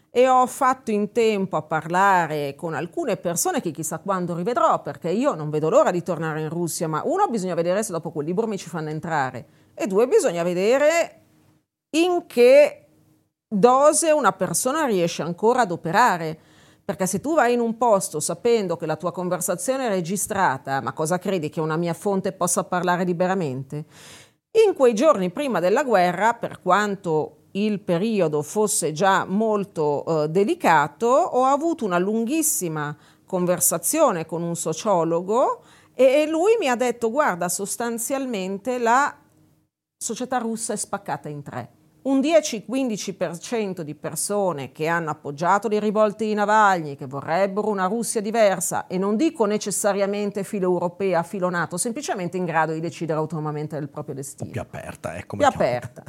e 0.10 0.27
ho 0.27 0.45
fatto 0.47 0.91
in 0.91 1.13
tempo 1.13 1.55
a 1.55 1.62
parlare 1.62 2.55
con 2.55 2.73
alcune 2.73 3.15
persone 3.15 3.62
che 3.62 3.71
chissà 3.71 3.99
quando 3.99 4.36
rivedrò, 4.36 4.81
perché 4.81 5.10
io 5.10 5.34
non 5.34 5.49
vedo 5.49 5.69
l'ora 5.69 5.91
di 5.91 6.03
tornare 6.03 6.41
in 6.41 6.49
Russia, 6.49 6.89
ma 6.89 7.01
uno 7.05 7.29
bisogna 7.29 7.53
vedere 7.53 7.84
se 7.84 7.93
dopo 7.93 8.12
quel 8.12 8.25
libro 8.25 8.47
mi 8.47 8.57
ci 8.57 8.67
fanno 8.67 8.89
entrare 8.89 9.61
e 9.82 9.88
due 9.88 10.08
bisogna 10.08 10.44
vedere 10.44 11.22
in 11.96 12.26
che 12.28 12.86
dose 13.48 14.12
una 14.12 14.32
persona 14.32 14.86
riesce 14.86 15.24
ancora 15.24 15.62
ad 15.62 15.72
operare. 15.72 16.39
Perché 16.86 17.08
se 17.08 17.20
tu 17.20 17.34
vai 17.34 17.54
in 17.54 17.60
un 17.60 17.78
posto 17.78 18.20
sapendo 18.20 18.78
che 18.78 18.86
la 18.86 18.96
tua 18.96 19.12
conversazione 19.12 19.88
è 19.88 19.89
registrata, 19.89 20.82
ma 20.82 20.94
cosa 20.94 21.17
credi 21.17 21.50
che 21.50 21.60
una 21.60 21.78
mia 21.78 21.94
fonte 21.94 22.32
possa 22.32 22.63
parlare 22.63 23.04
liberamente? 23.04 23.86
In 24.67 24.76
quei 24.76 24.94
giorni 24.94 25.32
prima 25.32 25.60
della 25.60 25.84
guerra, 25.84 26.34
per 26.34 26.62
quanto 26.62 27.38
il 27.54 27.80
periodo 27.80 28.44
fosse 28.44 28.91
già 28.91 29.26
molto 29.26 30.06
eh, 30.06 30.30
delicato, 30.30 31.08
ho 31.08 31.44
avuto 31.46 31.86
una 31.86 31.98
lunghissima 31.98 32.96
conversazione 33.26 34.26
con 34.26 34.44
un 34.44 34.56
sociologo 34.56 35.63
e 35.94 36.28
lui 36.28 36.56
mi 36.60 36.67
ha 36.67 36.76
detto 36.76 37.10
guarda 37.10 37.50
sostanzialmente 37.50 38.78
la 38.78 39.15
società 40.01 40.39
russa 40.39 40.73
è 40.73 40.75
spaccata 40.75 41.29
in 41.29 41.43
tre. 41.43 41.69
Un 42.03 42.19
10-15% 42.21 43.81
di 43.81 43.93
persone 43.93 44.71
che 44.71 44.87
hanno 44.87 45.11
appoggiato 45.11 45.67
le 45.67 45.79
rivolte 45.79 46.25
di 46.25 46.33
Navalny, 46.33 46.95
che 46.95 47.05
vorrebbero 47.05 47.69
una 47.69 47.85
Russia 47.85 48.19
diversa, 48.19 48.87
e 48.87 48.97
non 48.97 49.15
dico 49.15 49.45
necessariamente 49.45 50.43
filo 50.43 50.71
europea, 50.71 51.21
filo 51.21 51.51
NATO, 51.51 51.77
semplicemente 51.77 52.37
in 52.37 52.45
grado 52.45 52.73
di 52.73 52.79
decidere 52.79 53.19
autonomamente 53.19 53.77
del 53.77 53.89
proprio 53.89 54.15
destino. 54.15 54.49
Più 54.49 54.61
aperta, 54.61 55.15
ecco. 55.15 55.37
Più 55.37 55.45
aperta. 55.45 56.03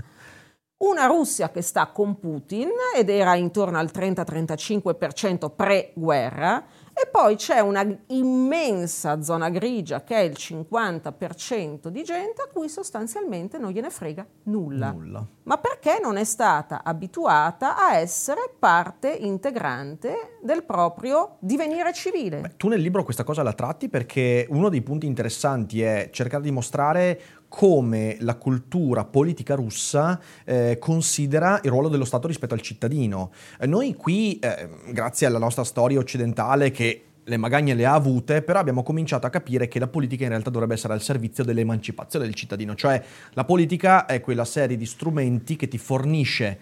Una 0.78 1.04
Russia 1.04 1.50
che 1.50 1.60
sta 1.60 1.88
con 1.88 2.18
Putin 2.18 2.70
ed 2.96 3.10
era 3.10 3.34
intorno 3.34 3.76
al 3.76 3.90
30-35% 3.92 5.50
pre-guerra, 5.54 6.64
e 6.94 7.08
poi 7.10 7.36
c'è 7.36 7.60
una 7.60 7.84
immensa 8.08 9.22
zona 9.22 9.48
grigia 9.48 10.04
che 10.04 10.16
è 10.16 10.20
il 10.20 10.36
50% 10.36 11.88
di 11.88 12.02
gente 12.04 12.42
a 12.42 12.48
cui 12.52 12.68
sostanzialmente 12.68 13.58
non 13.58 13.70
gliene 13.72 13.90
frega 13.90 14.26
nulla. 14.44 14.90
nulla. 14.92 15.26
Ma 15.44 15.58
perché 15.58 15.98
non 16.00 16.16
è 16.16 16.24
stata 16.24 16.84
abituata 16.84 17.76
a 17.76 17.96
essere 17.96 18.54
parte 18.58 19.08
integrante 19.08 20.38
del 20.42 20.64
proprio 20.64 21.36
divenire 21.40 21.92
civile? 21.92 22.40
Beh, 22.40 22.56
tu 22.56 22.68
nel 22.68 22.80
libro 22.80 23.04
questa 23.04 23.24
cosa 23.24 23.42
la 23.42 23.52
tratti 23.52 23.88
perché 23.88 24.46
uno 24.50 24.68
dei 24.68 24.82
punti 24.82 25.06
interessanti 25.06 25.82
è 25.82 26.10
cercare 26.12 26.42
di 26.42 26.50
mostrare 26.50 27.20
come 27.54 28.16
la 28.20 28.36
cultura 28.36 29.04
politica 29.04 29.54
russa 29.54 30.18
eh, 30.42 30.78
considera 30.80 31.60
il 31.62 31.68
ruolo 31.68 31.90
dello 31.90 32.06
Stato 32.06 32.26
rispetto 32.26 32.54
al 32.54 32.62
cittadino. 32.62 33.30
Eh, 33.60 33.66
noi 33.66 33.94
qui, 33.94 34.38
eh, 34.38 34.70
grazie 34.90 35.26
alla 35.26 35.38
nostra 35.38 35.62
storia 35.62 35.98
occidentale 35.98 36.70
che 36.70 37.04
le 37.22 37.36
magagne 37.36 37.74
le 37.74 37.84
ha 37.84 37.92
avute, 37.92 38.40
però 38.40 38.58
abbiamo 38.58 38.82
cominciato 38.82 39.26
a 39.26 39.30
capire 39.30 39.68
che 39.68 39.78
la 39.78 39.86
politica 39.86 40.22
in 40.22 40.30
realtà 40.30 40.48
dovrebbe 40.48 40.72
essere 40.72 40.94
al 40.94 41.02
servizio 41.02 41.44
dell'emancipazione 41.44 42.24
del 42.24 42.34
cittadino, 42.34 42.74
cioè 42.74 43.04
la 43.34 43.44
politica 43.44 44.06
è 44.06 44.22
quella 44.22 44.46
serie 44.46 44.78
di 44.78 44.86
strumenti 44.86 45.54
che 45.54 45.68
ti 45.68 45.76
fornisce 45.76 46.58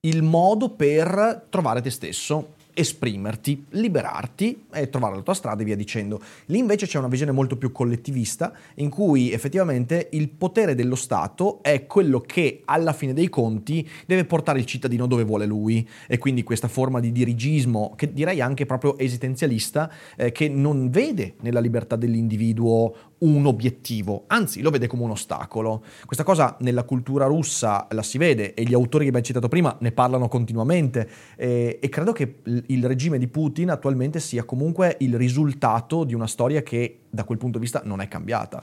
il 0.00 0.22
modo 0.22 0.70
per 0.70 1.48
trovare 1.50 1.82
te 1.82 1.90
stesso, 1.90 2.54
esprimerti, 2.80 3.66
liberarti 3.70 4.66
e 4.72 4.88
trovare 4.90 5.16
la 5.16 5.22
tua 5.22 5.34
strada 5.34 5.62
e 5.62 5.64
via 5.64 5.76
dicendo. 5.76 6.20
Lì 6.46 6.58
invece 6.58 6.86
c'è 6.86 6.98
una 6.98 7.08
visione 7.08 7.32
molto 7.32 7.56
più 7.56 7.72
collettivista 7.72 8.52
in 8.76 8.90
cui 8.90 9.32
effettivamente 9.32 10.08
il 10.12 10.28
potere 10.28 10.74
dello 10.74 10.94
Stato 10.94 11.62
è 11.62 11.86
quello 11.86 12.20
che 12.20 12.62
alla 12.64 12.92
fine 12.92 13.12
dei 13.12 13.28
conti 13.28 13.88
deve 14.06 14.24
portare 14.24 14.58
il 14.58 14.66
cittadino 14.66 15.06
dove 15.06 15.24
vuole 15.24 15.46
lui 15.46 15.86
e 16.06 16.18
quindi 16.18 16.42
questa 16.42 16.68
forma 16.68 17.00
di 17.00 17.12
dirigismo 17.12 17.94
che 17.96 18.12
direi 18.12 18.40
anche 18.40 18.66
proprio 18.66 18.98
esistenzialista 18.98 19.90
eh, 20.16 20.32
che 20.32 20.48
non 20.48 20.90
vede 20.90 21.34
nella 21.40 21.60
libertà 21.60 21.96
dell'individuo 21.96 22.94
un 23.20 23.46
obiettivo, 23.46 24.24
anzi 24.28 24.62
lo 24.62 24.70
vede 24.70 24.86
come 24.86 25.02
un 25.02 25.10
ostacolo. 25.10 25.82
Questa 26.04 26.24
cosa 26.24 26.56
nella 26.60 26.84
cultura 26.84 27.26
russa 27.26 27.86
la 27.90 28.02
si 28.02 28.18
vede 28.18 28.54
e 28.54 28.62
gli 28.62 28.74
autori 28.74 29.04
che 29.04 29.08
abbiamo 29.08 29.26
citato 29.26 29.48
prima 29.48 29.76
ne 29.80 29.92
parlano 29.92 30.28
continuamente 30.28 31.08
e, 31.36 31.78
e 31.80 31.88
credo 31.88 32.12
che 32.12 32.36
il 32.44 32.86
regime 32.86 33.18
di 33.18 33.28
Putin 33.28 33.70
attualmente 33.70 34.20
sia 34.20 34.44
comunque 34.44 34.96
il 35.00 35.16
risultato 35.16 36.04
di 36.04 36.14
una 36.14 36.26
storia 36.26 36.62
che 36.62 37.00
da 37.10 37.24
quel 37.24 37.38
punto 37.38 37.58
di 37.58 37.64
vista 37.64 37.82
non 37.84 38.00
è 38.00 38.08
cambiata. 38.08 38.62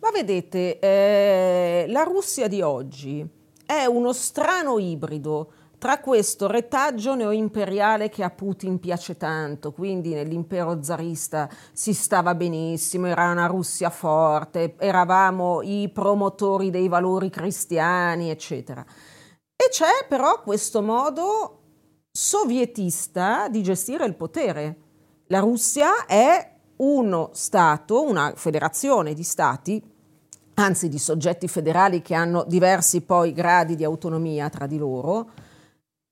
Ma 0.00 0.10
vedete, 0.12 0.78
eh, 0.78 1.86
la 1.88 2.02
Russia 2.04 2.46
di 2.46 2.62
oggi 2.62 3.26
è 3.66 3.84
uno 3.84 4.12
strano 4.12 4.78
ibrido 4.78 5.52
tra 5.78 6.00
questo 6.00 6.48
retaggio 6.48 7.14
neoimperiale 7.14 8.08
che 8.08 8.24
a 8.24 8.30
Putin 8.30 8.80
piace 8.80 9.16
tanto, 9.16 9.72
quindi 9.72 10.12
nell'impero 10.12 10.82
zarista 10.82 11.48
si 11.72 11.94
stava 11.94 12.34
benissimo, 12.34 13.06
era 13.06 13.30
una 13.30 13.46
Russia 13.46 13.88
forte, 13.88 14.74
eravamo 14.76 15.62
i 15.62 15.88
promotori 15.92 16.70
dei 16.70 16.88
valori 16.88 17.30
cristiani, 17.30 18.30
eccetera. 18.30 18.84
E 19.54 19.68
c'è 19.70 20.06
però 20.08 20.42
questo 20.42 20.82
modo 20.82 21.62
sovietista 22.10 23.48
di 23.48 23.62
gestire 23.62 24.04
il 24.04 24.16
potere. 24.16 24.76
La 25.28 25.38
Russia 25.38 26.06
è 26.06 26.56
uno 26.78 27.30
Stato, 27.32 28.02
una 28.02 28.32
federazione 28.34 29.14
di 29.14 29.22
Stati, 29.22 29.80
anzi 30.54 30.88
di 30.88 30.98
soggetti 30.98 31.46
federali 31.46 32.02
che 32.02 32.14
hanno 32.14 32.44
diversi 32.44 33.02
poi 33.02 33.32
gradi 33.32 33.76
di 33.76 33.84
autonomia 33.84 34.48
tra 34.48 34.66
di 34.66 34.76
loro, 34.76 35.30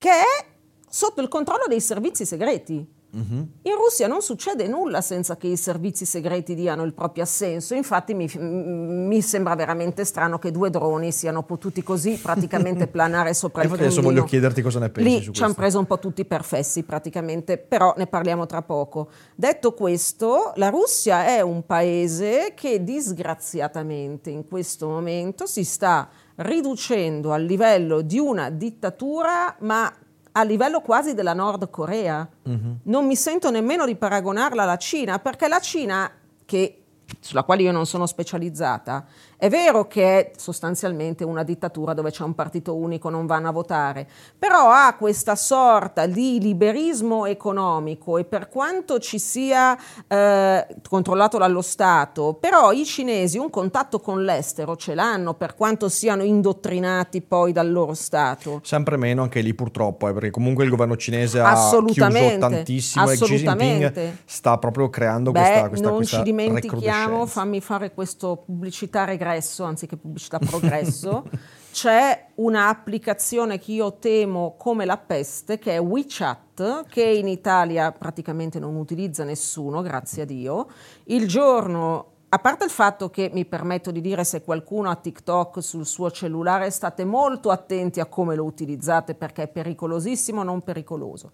che 0.07 0.12
è 0.12 0.45
sotto 0.88 1.21
il 1.21 1.27
controllo 1.27 1.64
dei 1.66 1.81
servizi 1.81 2.25
segreti. 2.25 2.95
Uh-huh. 3.11 3.49
In 3.62 3.75
Russia 3.75 4.07
non 4.07 4.21
succede 4.21 4.69
nulla 4.69 5.01
senza 5.01 5.37
che 5.37 5.47
i 5.47 5.57
servizi 5.57 6.05
segreti 6.05 6.55
diano 6.55 6.85
il 6.85 6.92
proprio 6.92 7.25
assenso, 7.25 7.75
infatti 7.75 8.14
mi, 8.14 8.31
mi 8.37 9.21
sembra 9.23 9.55
veramente 9.57 10.05
strano 10.05 10.38
che 10.38 10.51
due 10.51 10.71
droni 10.71 11.11
siano 11.11 11.42
potuti 11.42 11.83
così 11.83 12.19
praticamente 12.23 12.87
planare 12.88 13.33
sopra 13.33 13.62
il 13.62 13.69
Cremlino. 13.69 13.90
Adesso 13.90 14.07
voglio 14.07 14.25
chiederti 14.25 14.62
cosa 14.62 14.79
ne 14.81 14.90
pensi 14.90 15.11
Lì 15.11 15.33
ci 15.33 15.42
hanno 15.42 15.55
preso 15.55 15.79
un 15.79 15.87
po' 15.87 15.99
tutti 15.99 16.25
per 16.25 16.45
fessi 16.45 16.83
praticamente, 16.83 17.59
però 17.59 17.95
ne 17.97 18.07
parliamo 18.07 18.47
tra 18.47 18.62
poco. 18.62 19.09
Detto 19.35 19.73
questo, 19.73 20.53
la 20.57 20.69
Russia 20.69 21.27
è 21.27 21.40
un 21.40 21.64
paese 21.64 22.53
che 22.55 22.85
disgraziatamente 22.85 24.31
in 24.31 24.47
questo 24.47 24.88
momento 24.88 25.47
si 25.47 25.64
sta 25.64 26.09
riducendo 26.37 27.33
al 27.33 27.44
livello 27.44 28.01
di 28.01 28.18
una 28.18 28.51
dittatura, 28.51 29.57
ma 29.61 29.92
a 30.33 30.42
livello 30.42 30.81
quasi 30.81 31.14
della 31.14 31.33
Nord 31.33 31.70
Corea. 31.70 32.29
Mm-hmm. 32.49 32.72
Non 32.85 33.07
mi 33.07 33.16
sento 33.16 33.51
nemmeno 33.51 33.87
di 33.87 33.96
paragonarla 33.96 34.62
alla 34.62 34.77
Cina, 34.77 35.18
perché 35.18 35.49
la 35.49 35.61
Cina, 35.61 36.11
che 36.44 36.83
sulla 37.21 37.42
quale 37.42 37.62
io 37.62 37.73
non 37.73 37.87
sono 37.87 38.07
specializzata. 38.07 39.05
È 39.38 39.51
vero 39.51 39.87
che 39.87 40.19
è 40.19 40.31
sostanzialmente 40.37 41.23
una 41.23 41.42
dittatura 41.42 41.92
dove 41.92 42.11
c'è 42.11 42.23
un 42.23 42.35
partito 42.35 42.75
unico, 42.75 43.11
non 43.11 43.27
vanno 43.27 43.49
a 43.49 43.53
votare, 43.53 44.09
però 44.38 44.71
ha 44.71 44.95
questa 44.99 45.37
sorta 45.37 46.07
di 46.07 46.40
liberismo 46.40 47.27
economico 47.27 48.16
e 48.16 48.25
per 48.25 48.49
quanto 48.49 48.99
ci 48.99 49.19
sia 49.19 49.77
eh, 50.09 50.66
controllato 50.88 51.37
dallo 51.37 51.61
Stato, 51.61 52.38
però 52.40 52.73
i 52.73 52.87
cinesi 52.87 53.37
un 53.37 53.51
contatto 53.51 54.01
con 54.01 54.25
l'estero 54.25 54.75
ce 54.75 54.95
l'hanno 54.95 55.35
per 55.35 55.55
quanto 55.55 55.90
siano 55.90 56.23
indottrinati 56.23 57.21
poi 57.21 57.53
dal 57.53 57.71
loro 57.71 57.92
Stato. 57.92 58.61
Sempre 58.64 58.97
meno 58.97 59.23
anche 59.23 59.42
lì 59.42 59.53
purtroppo, 59.53 60.09
eh, 60.09 60.14
perché 60.14 60.31
comunque 60.31 60.64
il 60.64 60.71
governo 60.71 60.97
cinese 60.97 61.40
ha 61.40 61.55
chiuso 61.85 62.38
tantissimo 62.38 63.11
e 63.11 63.19
Xi 63.19 63.37
Jinping 63.37 64.16
sta 64.25 64.57
proprio 64.57 64.88
creando 64.88 65.31
Beh, 65.31 65.40
questa, 65.40 65.69
questa, 65.69 65.87
non 65.88 65.97
questa 65.97 66.16
ci 66.16 66.23
dimentichiamo 66.23 66.95
fammi 67.26 67.61
fare 67.61 67.92
questo 67.92 68.42
pubblicità 68.44 69.04
regresso 69.04 69.64
anziché 69.64 69.96
pubblicità 69.96 70.38
progresso. 70.38 71.24
C'è 71.72 72.28
un'applicazione 72.37 73.59
che 73.59 73.72
io 73.72 73.98
temo 73.98 74.56
come 74.56 74.87
la 74.87 74.96
peste, 74.96 75.59
che 75.59 75.74
è 75.74 75.80
WeChat, 75.80 76.87
che 76.88 77.04
in 77.04 77.28
Italia 77.28 77.92
praticamente 77.92 78.59
non 78.59 78.76
utilizza 78.76 79.24
nessuno, 79.24 79.82
grazie 79.82 80.22
a 80.22 80.24
Dio. 80.24 80.68
Il 81.04 81.28
giorno 81.28 82.12
a 82.28 82.38
parte 82.38 82.64
il 82.64 82.70
fatto 82.70 83.09
che 83.09 83.30
mi 83.32 83.44
permetto 83.44 83.90
di 83.90 84.00
dire 84.00 84.24
se 84.24 84.42
qualcuno 84.42 84.90
ha 84.90 84.96
TikTok 84.96 85.62
sul 85.62 85.87
suo 85.87 86.11
cellulare, 86.11 86.70
state 86.70 87.04
molto 87.04 87.50
attenti 87.50 88.00
a 88.00 88.06
come 88.06 88.35
lo 88.35 88.44
utilizzate 88.44 89.14
perché 89.14 89.44
è 89.44 89.48
pericolosissimo, 89.48 90.42
non 90.42 90.62
pericoloso. 90.62 91.30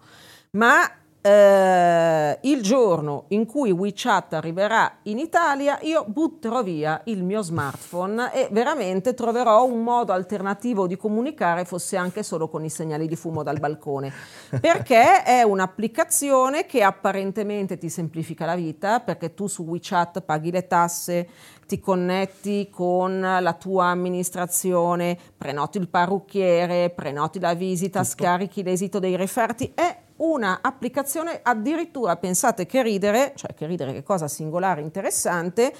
Ma 0.51 0.89
eh, 1.25 2.37
il 2.41 2.61
giorno 2.61 3.25
in 3.29 3.45
cui 3.45 3.71
WeChat 3.71 4.33
arriverà 4.33 4.97
in 5.03 5.19
Italia, 5.19 5.79
io 5.83 6.03
butterò 6.05 6.61
via 6.61 6.99
il 7.05 7.23
mio 7.23 7.41
smartphone 7.41 8.33
e 8.33 8.49
veramente 8.51 9.13
troverò 9.13 9.63
un 9.63 9.83
modo 9.83 10.11
alternativo 10.11 10.85
di 10.85 10.97
comunicare, 10.97 11.63
fosse 11.63 11.95
anche 11.95 12.23
solo 12.23 12.49
con 12.49 12.65
i 12.65 12.69
segnali 12.69 13.07
di 13.07 13.15
fumo 13.15 13.41
dal 13.41 13.61
balcone, 13.61 14.11
perché 14.59 15.23
è 15.23 15.43
un'applicazione 15.43 16.65
che 16.65 16.83
apparentemente 16.83 17.77
ti 17.77 17.87
semplifica 17.87 18.45
la 18.45 18.55
vita, 18.55 18.99
perché 18.99 19.33
tu 19.33 19.47
su 19.47 19.63
WeChat 19.63 20.23
paghi 20.23 20.51
le 20.51 20.67
tasse, 20.67 21.29
ti 21.73 21.79
connetti 21.79 22.69
con 22.69 23.19
la 23.19 23.53
tua 23.53 23.85
amministrazione, 23.85 25.17
prenoti 25.35 25.79
il 25.79 25.89
parrucchiere, 25.89 26.91
prenoti 26.91 27.39
la 27.39 27.55
visita, 27.55 28.01
Tutto. 28.01 28.11
scarichi 28.11 28.61
l'esito 28.61 28.99
dei 28.99 29.15
referti, 29.15 29.71
è 29.73 30.01
una 30.17 30.59
applicazione 30.61 31.39
addirittura, 31.41 32.15
pensate 32.17 32.67
che 32.67 32.83
ridere, 32.83 33.33
cioè 33.35 33.55
che 33.55 33.65
ridere 33.65 33.91
che 33.91 34.03
cosa 34.03 34.27
singolare, 34.27 34.81
interessante, 34.81 35.73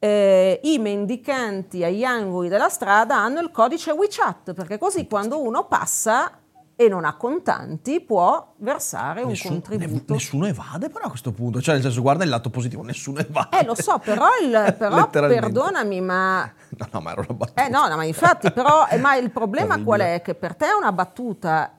eh, 0.00 0.58
i 0.64 0.78
mendicanti 0.78 1.84
agli 1.84 2.02
angoli 2.02 2.48
della 2.48 2.68
strada 2.68 3.16
hanno 3.16 3.38
il 3.38 3.52
codice 3.52 3.92
WeChat, 3.92 4.52
perché 4.52 4.78
così 4.78 5.06
quando 5.06 5.40
uno 5.40 5.66
passa 5.68 6.40
e 6.76 6.88
non 6.88 7.06
ha 7.06 7.16
contanti 7.16 8.02
può 8.02 8.54
versare 8.58 9.22
un 9.22 9.30
Nessun, 9.30 9.52
contributo. 9.52 10.04
Ne, 10.08 10.14
nessuno 10.18 10.46
evade 10.46 10.90
però 10.90 11.06
a 11.06 11.08
questo 11.08 11.32
punto, 11.32 11.62
cioè 11.62 11.74
nel 11.74 11.82
senso 11.82 12.02
guarda 12.02 12.22
il 12.22 12.28
lato 12.28 12.50
positivo, 12.50 12.82
nessuno 12.82 13.20
evade. 13.20 13.60
Eh 13.60 13.64
lo 13.64 13.74
so, 13.74 13.98
però, 13.98 14.26
il, 14.42 14.74
però 14.78 15.08
perdonami 15.08 16.00
ma... 16.02 16.52
No, 16.76 16.88
no, 16.92 17.00
ma 17.00 17.12
era 17.12 17.20
una 17.26 17.38
battuta. 17.38 17.64
Eh 17.64 17.68
no, 17.70 17.88
no 17.88 17.96
ma 17.96 18.04
infatti 18.04 18.52
però, 18.52 18.86
eh, 18.90 18.98
ma 18.98 19.16
il 19.16 19.30
problema 19.30 19.82
qual 19.82 20.00
è? 20.00 20.20
Che 20.20 20.34
per 20.34 20.54
te 20.54 20.66
è 20.66 20.72
una 20.72 20.92
battuta 20.92 21.72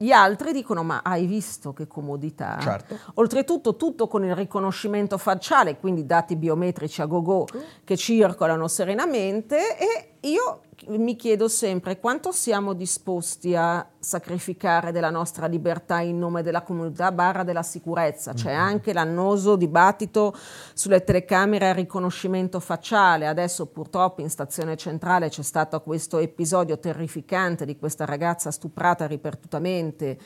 gli 0.00 0.12
altri 0.12 0.52
dicono: 0.52 0.84
Ma 0.84 1.00
hai 1.02 1.26
visto 1.26 1.72
che 1.72 1.88
comodità? 1.88 2.56
Certo. 2.60 2.96
Oltretutto, 3.14 3.74
tutto 3.74 4.06
con 4.06 4.24
il 4.24 4.34
riconoscimento 4.34 5.18
facciale, 5.18 5.76
quindi 5.76 6.06
dati 6.06 6.36
biometrici 6.36 7.02
a 7.02 7.06
go-go 7.06 7.46
che 7.82 7.96
circolano 7.96 8.68
serenamente. 8.68 9.76
E 9.76 10.28
io 10.28 10.60
mi 10.86 11.16
chiedo 11.16 11.48
sempre 11.48 11.98
quanto 11.98 12.30
siamo 12.32 12.72
disposti 12.72 13.54
a 13.54 13.86
sacrificare 13.98 14.92
della 14.92 15.10
nostra 15.10 15.46
libertà 15.46 16.00
in 16.00 16.18
nome 16.18 16.42
della 16.42 16.62
comunità 16.62 17.10
barra 17.12 17.42
della 17.42 17.62
sicurezza. 17.62 18.32
C'è 18.32 18.50
mm-hmm. 18.50 18.60
anche 18.60 18.92
l'annoso 18.92 19.56
dibattito 19.56 20.34
sulle 20.74 21.02
telecamere 21.02 21.68
a 21.68 21.72
riconoscimento 21.72 22.60
facciale. 22.60 23.26
Adesso 23.26 23.66
purtroppo 23.66 24.20
in 24.20 24.30
stazione 24.30 24.76
centrale 24.76 25.28
c'è 25.28 25.42
stato 25.42 25.80
questo 25.82 26.18
episodio 26.18 26.78
terrificante 26.78 27.64
di 27.64 27.76
questa 27.76 28.04
ragazza 28.04 28.50
stuprata 28.50 29.06
ripetutamente 29.06 30.18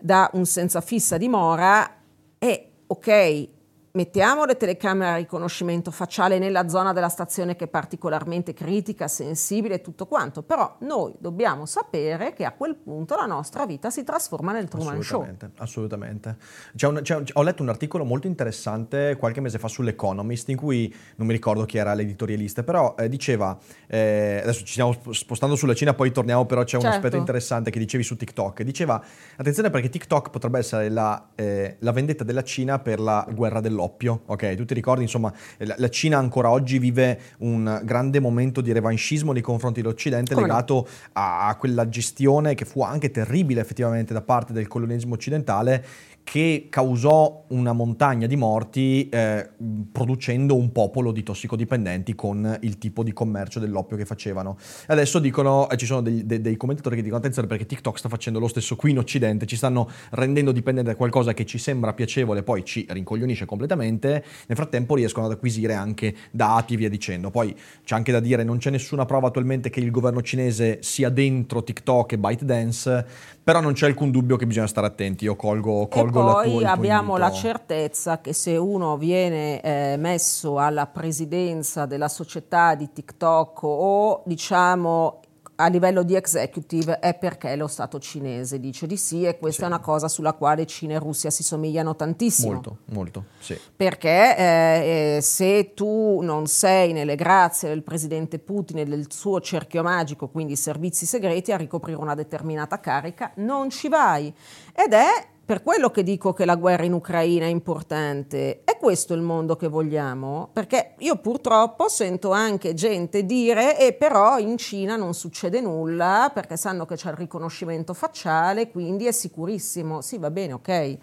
da 0.00 0.30
un 0.34 0.46
senza 0.46 0.80
fissa 0.80 1.16
dimora 1.16 2.02
e 2.38 2.70
ok, 2.86 3.48
mettiamo 3.96 4.44
le 4.44 4.58
telecamere 4.58 5.10
a 5.10 5.16
riconoscimento 5.16 5.90
facciale 5.90 6.38
nella 6.38 6.68
zona 6.68 6.92
della 6.92 7.08
stazione 7.08 7.56
che 7.56 7.64
è 7.64 7.66
particolarmente 7.66 8.52
critica, 8.52 9.08
sensibile 9.08 9.76
e 9.76 9.80
tutto 9.80 10.06
quanto, 10.06 10.42
però 10.42 10.76
noi 10.80 11.14
dobbiamo 11.18 11.64
sapere 11.64 12.34
che 12.34 12.44
a 12.44 12.52
quel 12.52 12.76
punto 12.76 13.16
la 13.16 13.24
nostra 13.24 13.64
vita 13.64 13.88
si 13.88 14.04
trasforma 14.04 14.52
nel 14.52 14.68
Truman 14.68 14.98
assolutamente, 14.98 15.50
Show. 15.54 15.64
Assolutamente. 15.64 16.36
C'è 16.76 16.86
un, 16.86 17.00
c'è, 17.02 17.22
ho 17.32 17.42
letto 17.42 17.62
un 17.62 17.70
articolo 17.70 18.04
molto 18.04 18.26
interessante 18.26 19.16
qualche 19.18 19.40
mese 19.40 19.58
fa 19.58 19.66
sull'Economist 19.66 20.50
in 20.50 20.56
cui, 20.58 20.94
non 21.16 21.26
mi 21.26 21.32
ricordo 21.32 21.64
chi 21.64 21.78
era 21.78 21.94
l'editorialista, 21.94 22.62
però 22.62 22.94
eh, 22.98 23.08
diceva, 23.08 23.56
eh, 23.86 24.40
adesso 24.42 24.60
ci 24.60 24.72
stiamo 24.72 24.94
spostando 25.10 25.56
sulla 25.56 25.74
Cina, 25.74 25.94
poi 25.94 26.12
torniamo, 26.12 26.44
però 26.44 26.62
c'è 26.64 26.72
certo. 26.72 26.86
un 26.86 26.92
aspetto 26.92 27.16
interessante 27.16 27.70
che 27.70 27.78
dicevi 27.78 28.04
su 28.04 28.14
TikTok. 28.14 28.62
Diceva, 28.62 29.02
attenzione 29.36 29.70
perché 29.70 29.88
TikTok 29.88 30.28
potrebbe 30.28 30.58
essere 30.58 30.90
la, 30.90 31.30
eh, 31.34 31.76
la 31.78 31.92
vendetta 31.92 32.24
della 32.24 32.42
Cina 32.42 32.78
per 32.78 33.00
la 33.00 33.26
guerra 33.30 33.60
dell'oppio 33.60 33.84
doppio, 33.86 34.22
ok? 34.26 34.54
Tu 34.54 34.64
ti 34.64 34.74
ricordi, 34.74 35.02
insomma, 35.02 35.32
la 35.58 35.88
Cina 35.88 36.18
ancora 36.18 36.50
oggi 36.50 36.78
vive 36.78 37.20
un 37.38 37.80
grande 37.84 38.20
momento 38.20 38.60
di 38.60 38.72
revanchismo 38.72 39.32
nei 39.32 39.42
confronti 39.42 39.80
dell'Occidente 39.80 40.34
Come 40.34 40.46
legato 40.46 40.74
no? 40.74 40.86
a 41.12 41.56
quella 41.58 41.88
gestione 41.88 42.54
che 42.54 42.64
fu 42.64 42.82
anche 42.82 43.10
terribile 43.10 43.60
effettivamente 43.60 44.12
da 44.12 44.22
parte 44.22 44.52
del 44.52 44.66
colonialismo 44.66 45.14
occidentale 45.14 45.84
che 46.26 46.66
causò 46.68 47.44
una 47.50 47.72
montagna 47.72 48.26
di 48.26 48.34
morti 48.34 49.08
eh, 49.10 49.48
producendo 49.92 50.56
un 50.56 50.72
popolo 50.72 51.12
di 51.12 51.22
tossicodipendenti 51.22 52.16
con 52.16 52.58
il 52.62 52.78
tipo 52.78 53.04
di 53.04 53.12
commercio 53.12 53.60
dell'oppio 53.60 53.96
che 53.96 54.04
facevano. 54.04 54.58
Adesso 54.88 55.20
dicono, 55.20 55.70
eh, 55.70 55.76
ci 55.76 55.86
sono 55.86 56.02
dei, 56.02 56.26
dei, 56.26 56.40
dei, 56.40 56.56
commentatori 56.56 56.96
che 56.96 57.02
dicono 57.02 57.20
attenzione 57.20 57.46
perché 57.46 57.64
TikTok 57.64 57.96
sta 57.96 58.08
facendo 58.08 58.40
lo 58.40 58.48
stesso 58.48 58.74
qui 58.74 58.90
in 58.90 58.98
Occidente, 58.98 59.46
ci 59.46 59.54
stanno 59.54 59.88
rendendo 60.10 60.50
dipendenti 60.50 60.90
da 60.90 60.96
qualcosa 60.96 61.32
che 61.32 61.46
ci 61.46 61.58
sembra 61.58 61.92
piacevole, 61.92 62.42
poi 62.42 62.64
ci 62.64 62.84
rincoglionisce 62.90 63.44
completamente, 63.44 64.24
nel 64.48 64.56
frattempo 64.56 64.96
riescono 64.96 65.26
ad 65.26 65.32
acquisire 65.32 65.74
anche 65.74 66.12
dati 66.32 66.74
e 66.74 66.76
via 66.76 66.88
dicendo. 66.88 67.30
Poi 67.30 67.54
c'è 67.84 67.94
anche 67.94 68.10
da 68.10 68.18
dire, 68.18 68.42
non 68.42 68.58
c'è 68.58 68.70
nessuna 68.70 69.04
prova 69.04 69.28
attualmente 69.28 69.70
che 69.70 69.78
il 69.78 69.92
governo 69.92 70.22
cinese 70.22 70.78
sia 70.82 71.08
dentro 71.08 71.62
TikTok 71.62 72.14
e 72.14 72.18
ByteDance, 72.18 73.06
però 73.44 73.60
non 73.60 73.74
c'è 73.74 73.86
alcun 73.86 74.10
dubbio 74.10 74.34
che 74.34 74.44
bisogna 74.44 74.66
stare 74.66 74.88
attenti, 74.88 75.22
io 75.22 75.36
colgo, 75.36 75.86
colgo 75.86 76.15
poi 76.20 76.64
abbiamo 76.64 77.16
la 77.16 77.30
certezza 77.30 78.20
che 78.20 78.32
se 78.32 78.56
uno 78.56 78.96
viene 78.96 79.60
eh, 79.60 79.96
messo 79.98 80.58
alla 80.58 80.86
presidenza 80.86 81.86
della 81.86 82.08
società 82.08 82.74
di 82.74 82.92
TikTok 82.92 83.62
o 83.62 84.22
diciamo 84.24 85.20
a 85.56 85.68
livello 85.68 86.02
di 86.02 86.14
executive 86.14 86.98
è 86.98 87.14
perché 87.14 87.54
lo 87.56 87.66
Stato 87.66 87.98
cinese 87.98 88.60
dice 88.60 88.86
di 88.86 88.96
sì 88.96 89.24
e 89.24 89.38
questa 89.38 89.64
sì. 89.66 89.70
è 89.70 89.74
una 89.74 89.82
cosa 89.82 90.08
sulla 90.08 90.32
quale 90.34 90.66
Cina 90.66 90.94
e 90.94 90.98
Russia 90.98 91.30
si 91.30 91.42
somigliano 91.42 91.96
tantissimo. 91.96 92.52
Molto, 92.52 92.78
molto, 92.86 93.24
sì. 93.38 93.58
Perché 93.74 94.36
eh, 94.36 95.16
eh, 95.16 95.20
se 95.22 95.72
tu 95.74 96.20
non 96.20 96.46
sei 96.46 96.92
nelle 96.92 97.16
grazie 97.16 97.68
del 97.68 97.82
presidente 97.82 98.38
Putin 98.38 98.78
e 98.78 98.84
del 98.84 99.06
suo 99.10 99.40
cerchio 99.40 99.82
magico, 99.82 100.28
quindi 100.28 100.56
servizi 100.56 101.06
segreti, 101.06 101.52
a 101.52 101.56
ricoprire 101.56 101.98
una 101.98 102.14
determinata 102.14 102.78
carica, 102.78 103.32
non 103.36 103.70
ci 103.70 103.88
vai. 103.88 104.32
Ed 104.74 104.92
è 104.92 105.35
per 105.46 105.62
quello 105.62 105.92
che 105.92 106.02
dico 106.02 106.32
che 106.32 106.44
la 106.44 106.56
guerra 106.56 106.84
in 106.84 106.92
Ucraina 106.92 107.44
è 107.44 107.48
importante. 107.48 108.64
È 108.64 108.76
questo 108.76 109.14
il 109.14 109.20
mondo 109.20 109.54
che 109.54 109.68
vogliamo? 109.68 110.50
Perché 110.52 110.94
io 110.98 111.18
purtroppo 111.18 111.88
sento 111.88 112.32
anche 112.32 112.74
gente 112.74 113.24
dire 113.24 113.78
e 113.78 113.92
però 113.92 114.38
in 114.38 114.58
Cina 114.58 114.96
non 114.96 115.14
succede 115.14 115.60
nulla 115.60 116.32
perché 116.34 116.56
sanno 116.56 116.84
che 116.84 116.96
c'è 116.96 117.10
il 117.10 117.16
riconoscimento 117.16 117.94
facciale, 117.94 118.72
quindi 118.72 119.06
è 119.06 119.12
sicurissimo. 119.12 120.00
Sì, 120.00 120.18
va 120.18 120.32
bene, 120.32 120.54
ok 120.54 120.98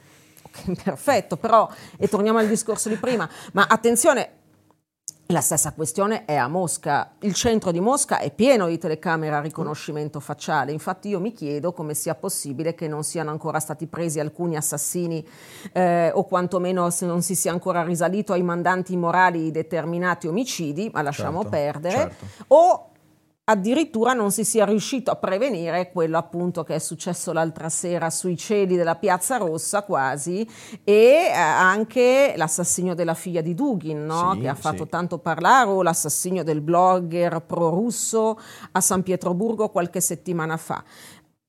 perfetto, 0.83 1.37
però, 1.37 1.69
e 1.97 2.09
torniamo 2.09 2.39
al 2.39 2.47
discorso 2.47 2.89
di 2.89 2.97
prima, 2.97 3.27
ma 3.53 3.65
attenzione, 3.67 4.41
la 5.27 5.41
stessa 5.41 5.71
questione 5.73 6.25
è 6.25 6.35
a 6.35 6.47
Mosca. 6.47 7.13
Il 7.19 7.33
centro 7.33 7.71
di 7.71 7.79
Mosca 7.79 8.19
è 8.19 8.31
pieno 8.31 8.67
di 8.67 8.77
telecamere 8.77 9.35
a 9.35 9.41
riconoscimento 9.41 10.19
facciale. 10.19 10.71
Infatti 10.71 11.09
io 11.09 11.19
mi 11.19 11.31
chiedo 11.31 11.71
come 11.71 11.93
sia 11.93 12.13
possibile 12.13 12.75
che 12.75 12.87
non 12.87 13.03
siano 13.03 13.31
ancora 13.31 13.59
stati 13.59 13.87
presi 13.87 14.19
alcuni 14.19 14.55
assassini 14.55 15.25
eh, 15.71 16.11
o 16.13 16.25
quantomeno 16.25 16.89
se 16.89 17.05
non 17.05 17.21
si 17.21 17.35
sia 17.35 17.51
ancora 17.51 17.83
risalito 17.83 18.33
ai 18.33 18.43
mandanti 18.43 18.95
morali 18.95 19.43
di 19.43 19.51
determinati 19.51 20.27
omicidi, 20.27 20.89
ma 20.93 21.01
lasciamo 21.01 21.41
certo, 21.41 21.49
perdere. 21.49 21.95
Certo. 21.95 22.25
O 22.47 22.87
addirittura 23.45 24.13
non 24.13 24.31
si 24.31 24.45
sia 24.45 24.63
riuscito 24.63 25.11
a 25.11 25.17
prevenire 25.17 25.91
quello 25.91 26.17
appunto 26.17 26.63
che 26.63 26.75
è 26.75 26.79
successo 26.79 27.33
l'altra 27.33 27.67
sera 27.67 28.09
sui 28.09 28.37
cieli 28.37 28.77
della 28.77 28.95
Piazza 28.95 29.35
Rossa 29.35 29.83
quasi 29.83 30.47
e 30.85 30.93
eh, 30.93 31.31
anche 31.33 32.35
l'assassinio 32.37 32.95
della 32.95 33.13
figlia 33.13 33.41
di 33.41 33.53
Dugin 33.53 34.05
no? 34.05 34.31
sì, 34.33 34.39
che 34.39 34.47
ha 34.47 34.55
fatto 34.55 34.83
sì. 34.83 34.89
tanto 34.89 35.17
parlare 35.17 35.69
o 35.69 35.83
l'assassinio 35.83 36.43
del 36.43 36.61
blogger 36.61 37.41
pro-russo 37.41 38.39
a 38.71 38.79
San 38.79 39.03
Pietroburgo 39.03 39.67
qualche 39.69 39.99
settimana 39.99 40.55
fa. 40.55 40.81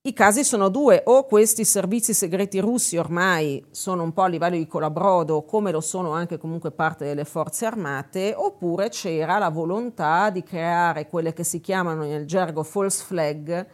I 0.07 0.13
casi 0.13 0.45
sono 0.45 0.69
due, 0.69 1.01
o 1.07 1.25
questi 1.25 1.65
servizi 1.65 2.13
segreti 2.13 2.59
russi 2.59 2.99
ormai 2.99 3.65
sono 3.71 4.03
un 4.03 4.13
po' 4.13 4.21
a 4.21 4.27
livello 4.27 4.55
di 4.55 4.67
colabrodo, 4.67 5.45
come 5.45 5.73
lo 5.73 5.81
sono 5.81 6.11
anche 6.11 6.37
comunque 6.37 6.73
parte 6.73 7.07
delle 7.07 7.25
forze 7.25 7.65
armate, 7.65 8.35
oppure 8.37 8.91
c'era 8.91 9.39
la 9.39 9.49
volontà 9.49 10.29
di 10.29 10.43
creare 10.43 11.09
quelle 11.09 11.33
che 11.33 11.43
si 11.43 11.59
chiamano 11.59 12.03
nel 12.03 12.27
gergo 12.27 12.63
false 12.63 13.03
flag 13.03 13.67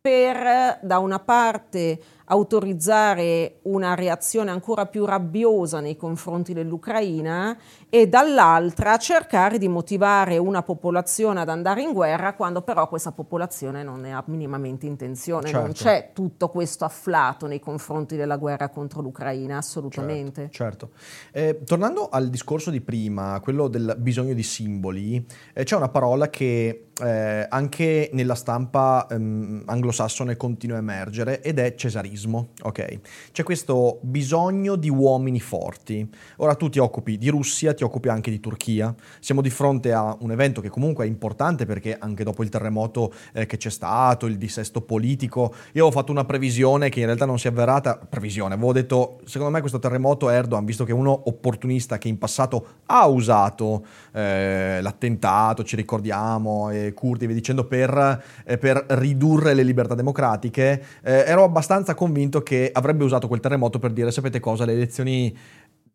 per 0.00 0.80
da 0.82 0.98
una 0.98 1.20
parte 1.20 2.00
autorizzare 2.26 3.58
una 3.62 3.94
reazione 3.94 4.50
ancora 4.50 4.86
più 4.86 5.04
rabbiosa 5.04 5.78
nei 5.78 5.96
confronti 5.96 6.52
dell'Ucraina 6.52 7.56
e 7.88 8.08
dall'altra 8.08 8.96
cercare 8.96 9.58
di 9.58 9.68
motivare 9.68 10.38
una 10.38 10.62
popolazione 10.62 11.40
ad 11.40 11.48
andare 11.48 11.82
in 11.82 11.92
guerra 11.92 12.34
quando 12.34 12.62
però 12.62 12.88
questa 12.88 13.12
popolazione 13.12 13.82
non 13.82 14.00
ne 14.00 14.12
ha 14.12 14.22
minimamente 14.26 14.86
intenzione. 14.86 15.46
Certo. 15.46 15.60
Non 15.60 15.72
c'è 15.72 16.10
tutto 16.12 16.48
questo 16.48 16.84
afflato 16.84 17.46
nei 17.46 17.60
confronti 17.60 18.16
della 18.16 18.36
guerra 18.36 18.68
contro 18.68 19.00
l'Ucraina, 19.00 19.58
assolutamente. 19.58 20.48
Certo. 20.50 20.90
certo. 21.32 21.58
Eh, 21.60 21.64
tornando 21.64 22.08
al 22.08 22.28
discorso 22.28 22.70
di 22.70 22.80
prima, 22.80 23.40
quello 23.40 23.68
del 23.68 23.96
bisogno 23.98 24.34
di 24.34 24.42
simboli, 24.42 25.24
eh, 25.52 25.64
c'è 25.64 25.76
una 25.76 25.88
parola 25.88 26.28
che 26.28 26.88
eh, 27.00 27.46
anche 27.48 28.10
nella 28.12 28.34
stampa 28.34 29.06
ehm, 29.10 29.64
anglosassone 29.66 30.36
continua 30.36 30.76
a 30.76 30.80
emergere 30.80 31.42
ed 31.42 31.58
è 31.58 31.74
cesarismo 31.74 32.48
ok? 32.62 33.00
C'è 33.32 33.42
questo 33.42 33.98
bisogno 34.02 34.76
di 34.76 34.90
uomini 34.90 35.40
forti. 35.40 36.08
Ora 36.36 36.54
tu 36.54 36.68
ti 36.68 36.78
occupi 36.78 37.18
di 37.18 37.28
Russia, 37.28 37.74
ti 37.76 37.84
occupi 37.84 38.08
anche 38.08 38.30
di 38.30 38.40
Turchia. 38.40 38.92
Siamo 39.20 39.40
di 39.40 39.50
fronte 39.50 39.92
a 39.92 40.16
un 40.18 40.32
evento 40.32 40.60
che 40.60 40.68
comunque 40.68 41.04
è 41.04 41.08
importante 41.08 41.64
perché 41.66 41.96
anche 41.96 42.24
dopo 42.24 42.42
il 42.42 42.48
terremoto 42.48 43.12
eh, 43.32 43.46
che 43.46 43.56
c'è 43.56 43.70
stato, 43.70 44.26
il 44.26 44.36
dissesto 44.36 44.80
politico, 44.80 45.54
io 45.72 45.86
ho 45.86 45.90
fatto 45.92 46.10
una 46.10 46.24
previsione 46.24 46.88
che 46.88 47.00
in 47.00 47.06
realtà 47.06 47.24
non 47.24 47.38
si 47.38 47.46
è 47.46 47.50
avverata, 47.50 47.96
previsione, 47.96 48.54
avevo 48.54 48.72
detto, 48.72 49.20
secondo 49.24 49.52
me 49.52 49.60
questo 49.60 49.78
terremoto 49.78 50.28
Erdogan, 50.30 50.64
visto 50.64 50.84
che 50.84 50.90
è 50.90 50.94
uno 50.94 51.28
opportunista 51.28 51.98
che 51.98 52.08
in 52.08 52.18
passato 52.18 52.66
ha 52.86 53.06
usato 53.06 53.84
eh, 54.12 54.80
l'attentato, 54.80 55.62
ci 55.62 55.76
ricordiamo, 55.76 56.70
e 56.70 56.92
Curti 56.94 57.24
e 57.24 57.26
via 57.26 57.36
dicendo, 57.36 57.66
per, 57.66 58.22
eh, 58.44 58.58
per 58.58 58.86
ridurre 58.88 59.54
le 59.54 59.62
libertà 59.62 59.94
democratiche, 59.94 60.82
eh, 61.02 61.24
ero 61.26 61.44
abbastanza 61.44 61.94
convinto 61.94 62.42
che 62.42 62.70
avrebbe 62.72 63.04
usato 63.04 63.28
quel 63.28 63.40
terremoto 63.40 63.78
per 63.78 63.92
dire 63.92 64.10
sapete 64.10 64.40
cosa, 64.40 64.64
le 64.64 64.72
elezioni 64.72 65.36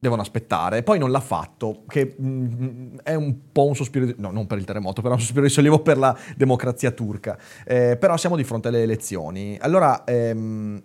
devono 0.01 0.23
aspettare. 0.23 0.81
Poi 0.81 0.97
non 0.97 1.11
l'ha 1.11 1.19
fatto, 1.19 1.83
che 1.87 2.15
mm, 2.19 2.97
è 3.03 3.13
un 3.13 3.51
po' 3.51 3.67
un 3.67 3.75
sospiro, 3.75 4.05
di, 4.05 4.15
no 4.17 4.31
non 4.31 4.47
per 4.47 4.57
il 4.57 4.65
terremoto, 4.65 5.03
però 5.03 5.13
un 5.13 5.19
sospiro 5.19 5.43
di 5.43 5.51
sollievo 5.51 5.83
per 5.83 5.99
la 5.99 6.17
democrazia 6.35 6.89
turca. 6.89 7.37
Eh, 7.63 7.97
però 7.97 8.17
siamo 8.17 8.35
di 8.35 8.43
fronte 8.43 8.69
alle 8.69 8.81
elezioni. 8.81 9.59
Allora, 9.61 10.03
ehm, 10.03 10.81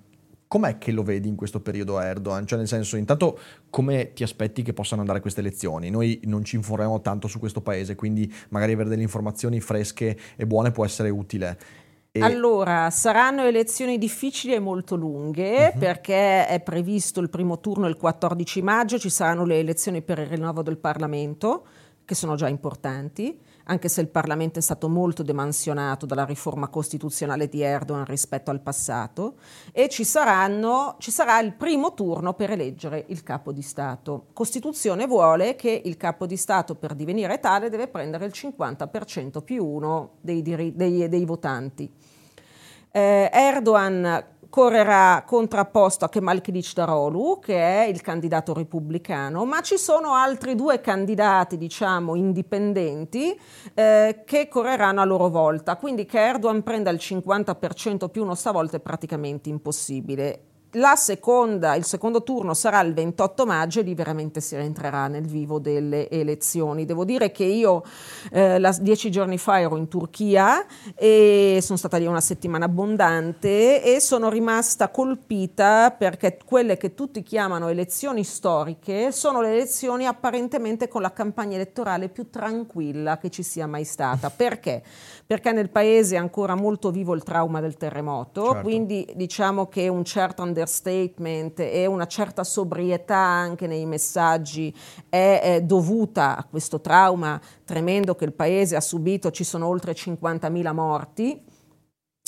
com'è 0.46 0.76
che 0.76 0.92
lo 0.92 1.02
vedi 1.02 1.28
in 1.28 1.34
questo 1.34 1.60
periodo 1.60 1.98
Erdogan? 1.98 2.46
Cioè 2.46 2.58
nel 2.58 2.68
senso, 2.68 2.98
intanto 2.98 3.38
come 3.70 4.12
ti 4.12 4.22
aspetti 4.22 4.60
che 4.60 4.74
possano 4.74 5.00
andare 5.00 5.20
queste 5.20 5.40
elezioni? 5.40 5.88
Noi 5.88 6.20
non 6.24 6.44
ci 6.44 6.56
informiamo 6.56 7.00
tanto 7.00 7.26
su 7.26 7.38
questo 7.38 7.62
paese, 7.62 7.94
quindi 7.94 8.30
magari 8.50 8.74
avere 8.74 8.90
delle 8.90 9.02
informazioni 9.02 9.62
fresche 9.62 10.14
e 10.36 10.46
buone 10.46 10.72
può 10.72 10.84
essere 10.84 11.08
utile. 11.08 11.58
E... 12.16 12.22
Allora, 12.22 12.90
saranno 12.90 13.42
elezioni 13.42 13.98
difficili 13.98 14.54
e 14.54 14.58
molto 14.58 14.96
lunghe 14.96 15.72
uh-huh. 15.72 15.78
perché 15.78 16.46
è 16.46 16.60
previsto 16.60 17.20
il 17.20 17.28
primo 17.28 17.60
turno 17.60 17.86
il 17.86 17.96
14 17.96 18.62
maggio, 18.62 18.98
ci 18.98 19.10
saranno 19.10 19.44
le 19.44 19.58
elezioni 19.58 20.02
per 20.02 20.18
il 20.18 20.26
rinnovo 20.26 20.62
del 20.62 20.78
Parlamento, 20.78 21.64
che 22.06 22.14
sono 22.14 22.36
già 22.36 22.48
importanti, 22.48 23.38
anche 23.64 23.88
se 23.88 24.00
il 24.00 24.08
Parlamento 24.08 24.60
è 24.60 24.62
stato 24.62 24.88
molto 24.88 25.24
demansionato 25.24 26.06
dalla 26.06 26.24
riforma 26.24 26.68
costituzionale 26.68 27.48
di 27.48 27.62
Erdogan 27.62 28.04
rispetto 28.04 28.50
al 28.50 28.60
passato, 28.60 29.34
e 29.72 29.88
ci, 29.88 30.04
saranno, 30.04 30.94
ci 30.98 31.10
sarà 31.10 31.40
il 31.40 31.52
primo 31.52 31.94
turno 31.94 32.34
per 32.34 32.52
eleggere 32.52 33.04
il 33.08 33.24
capo 33.24 33.52
di 33.52 33.62
Stato. 33.62 34.26
Costituzione 34.32 35.06
vuole 35.06 35.56
che 35.56 35.82
il 35.84 35.96
capo 35.96 36.26
di 36.26 36.36
Stato 36.36 36.76
per 36.76 36.94
divenire 36.94 37.40
tale 37.40 37.68
deve 37.68 37.88
prendere 37.88 38.26
il 38.26 38.32
50% 38.34 39.42
più 39.42 39.66
uno 39.66 40.12
dei, 40.20 40.42
dei, 40.42 41.08
dei 41.08 41.24
votanti. 41.24 41.90
Eh, 42.96 43.28
Erdogan 43.30 44.24
correrà 44.48 45.22
contrapposto 45.26 46.06
a 46.06 46.08
Kemal 46.08 46.40
Kılıçdaroğlu, 46.40 47.40
che 47.40 47.54
è 47.54 47.84
il 47.88 48.00
candidato 48.00 48.54
repubblicano, 48.54 49.44
ma 49.44 49.60
ci 49.60 49.76
sono 49.76 50.14
altri 50.14 50.54
due 50.54 50.80
candidati, 50.80 51.58
diciamo, 51.58 52.14
indipendenti 52.14 53.38
eh, 53.74 54.22
che 54.24 54.48
correranno 54.48 55.02
a 55.02 55.04
loro 55.04 55.28
volta. 55.28 55.76
Quindi 55.76 56.06
che 56.06 56.18
Erdogan 56.18 56.62
prenda 56.62 56.88
il 56.88 56.96
50% 56.98 58.08
più 58.08 58.22
uno 58.22 58.34
stavolta 58.34 58.78
è 58.78 58.80
praticamente 58.80 59.50
impossibile. 59.50 60.55
Seconda, 60.96 61.74
il 61.74 61.84
secondo 61.84 62.22
turno 62.22 62.52
sarà 62.52 62.80
il 62.80 62.92
28 62.92 63.46
maggio 63.46 63.80
e 63.80 63.82
lì 63.82 63.94
veramente 63.94 64.40
si 64.40 64.56
rientrerà 64.56 65.06
nel 65.08 65.26
vivo 65.26 65.58
delle 65.58 66.08
elezioni. 66.10 66.84
Devo 66.84 67.04
dire 67.04 67.30
che 67.30 67.44
io 67.44 67.82
eh, 68.30 68.58
la, 68.58 68.76
dieci 68.80 69.10
giorni 69.10 69.38
fa 69.38 69.60
ero 69.60 69.76
in 69.76 69.88
Turchia 69.88 70.66
e 70.94 71.60
sono 71.62 71.78
stata 71.78 71.96
lì 71.96 72.06
una 72.06 72.20
settimana 72.20 72.66
abbondante 72.66 73.82
e 73.82 74.00
sono 74.00 74.28
rimasta 74.28 74.90
colpita 74.90 75.94
perché 75.96 76.38
quelle 76.44 76.76
che 76.76 76.94
tutti 76.94 77.22
chiamano 77.22 77.68
elezioni 77.68 78.24
storiche 78.24 79.12
sono 79.12 79.40
le 79.40 79.52
elezioni 79.52 80.06
apparentemente 80.06 80.88
con 80.88 81.00
la 81.00 81.12
campagna 81.12 81.54
elettorale 81.54 82.08
più 82.08 82.28
tranquilla 82.28 83.18
che 83.18 83.30
ci 83.30 83.42
sia 83.42 83.66
mai 83.66 83.84
stata. 83.84 84.30
Perché? 84.30 84.82
Perché 85.26 85.50
nel 85.50 85.70
paese 85.70 86.14
è 86.14 86.18
ancora 86.18 86.54
molto 86.54 86.92
vivo 86.92 87.12
il 87.12 87.24
trauma 87.24 87.60
del 87.60 87.76
terremoto, 87.76 88.44
certo. 88.44 88.60
quindi 88.60 89.08
diciamo 89.16 89.66
che 89.66 89.88
un 89.88 90.04
certo 90.04 90.42
understatement 90.42 91.58
e 91.58 91.84
una 91.86 92.06
certa 92.06 92.44
sobrietà 92.44 93.16
anche 93.16 93.66
nei 93.66 93.86
messaggi 93.86 94.72
è, 95.08 95.40
è 95.42 95.62
dovuta 95.62 96.36
a 96.36 96.44
questo 96.44 96.80
trauma 96.80 97.40
tremendo 97.64 98.14
che 98.14 98.24
il 98.24 98.34
paese 98.34 98.76
ha 98.76 98.80
subito, 98.80 99.32
ci 99.32 99.42
sono 99.42 99.66
oltre 99.66 99.94
50.000 99.94 100.72
morti 100.72 101.42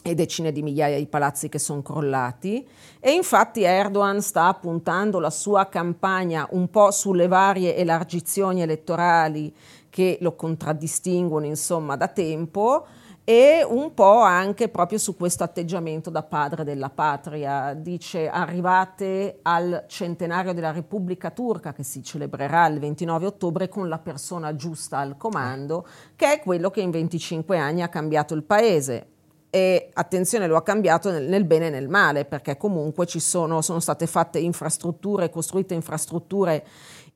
e 0.03 0.15
decine 0.15 0.53
di 0.53 0.63
migliaia 0.63 0.97
di 0.97 1.07
palazzi 1.07 1.49
che 1.49 1.59
sono 1.59 1.83
crollati 1.83 2.67
e 3.01 3.13
infatti 3.13 3.63
Erdogan 3.63 4.23
sta 4.23 4.55
puntando 4.55 5.19
la 5.19 5.31
sua 5.31 5.69
campagna 5.69 6.47
un 6.53 6.71
po' 6.71 6.91
sulle 6.91 7.27
varie 7.27 7.77
elargizioni 7.77 8.63
elettorali 8.63 9.55
che 9.99 10.17
lo 10.21 10.37
contraddistinguono 10.37 11.45
insomma 11.45 11.97
da 11.97 12.07
tempo 12.07 12.87
e 13.25 13.67
un 13.69 13.95
po' 13.95 14.21
anche 14.21 14.69
proprio 14.69 14.97
su 14.97 15.17
questo 15.17 15.43
atteggiamento 15.43 16.09
da 16.09 16.23
padre 16.23 16.63
della 16.63 16.89
patria. 16.89 17.75
Dice 17.75 18.29
arrivate 18.29 19.41
al 19.43 19.87
centenario 19.89 20.53
della 20.53 20.71
Repubblica 20.71 21.33
Turca 21.33 21.73
che 21.73 21.83
si 21.83 22.05
celebrerà 22.05 22.69
il 22.69 22.79
29 22.79 23.27
ottobre 23.27 23.69
con 23.69 23.89
la 23.89 23.99
persona 23.99 24.55
giusta 24.55 24.99
al 24.99 25.17
comando, 25.17 25.85
che 26.15 26.35
è 26.35 26.39
quello 26.39 26.71
che 26.71 26.81
in 26.81 26.93
25 26.93 27.59
anni 27.59 27.83
ha 27.83 27.89
cambiato 27.89 28.35
il 28.35 28.45
paese. 28.45 29.07
E 29.51 29.91
attenzione 29.95 30.47
lo 30.47 30.57
ha 30.57 30.63
cambiato 30.63 31.11
nel, 31.11 31.25
nel 31.25 31.45
bene 31.45 31.67
e 31.67 31.71
nel 31.71 31.89
male 31.89 32.25
perché 32.25 32.57
comunque 32.57 33.05
ci 33.07 33.19
sono, 33.19 33.63
sono 33.63 33.81
state 33.81 34.07
fatte 34.07 34.39
infrastrutture, 34.39 35.29
costruite 35.29 35.75
infrastrutture 35.75 36.65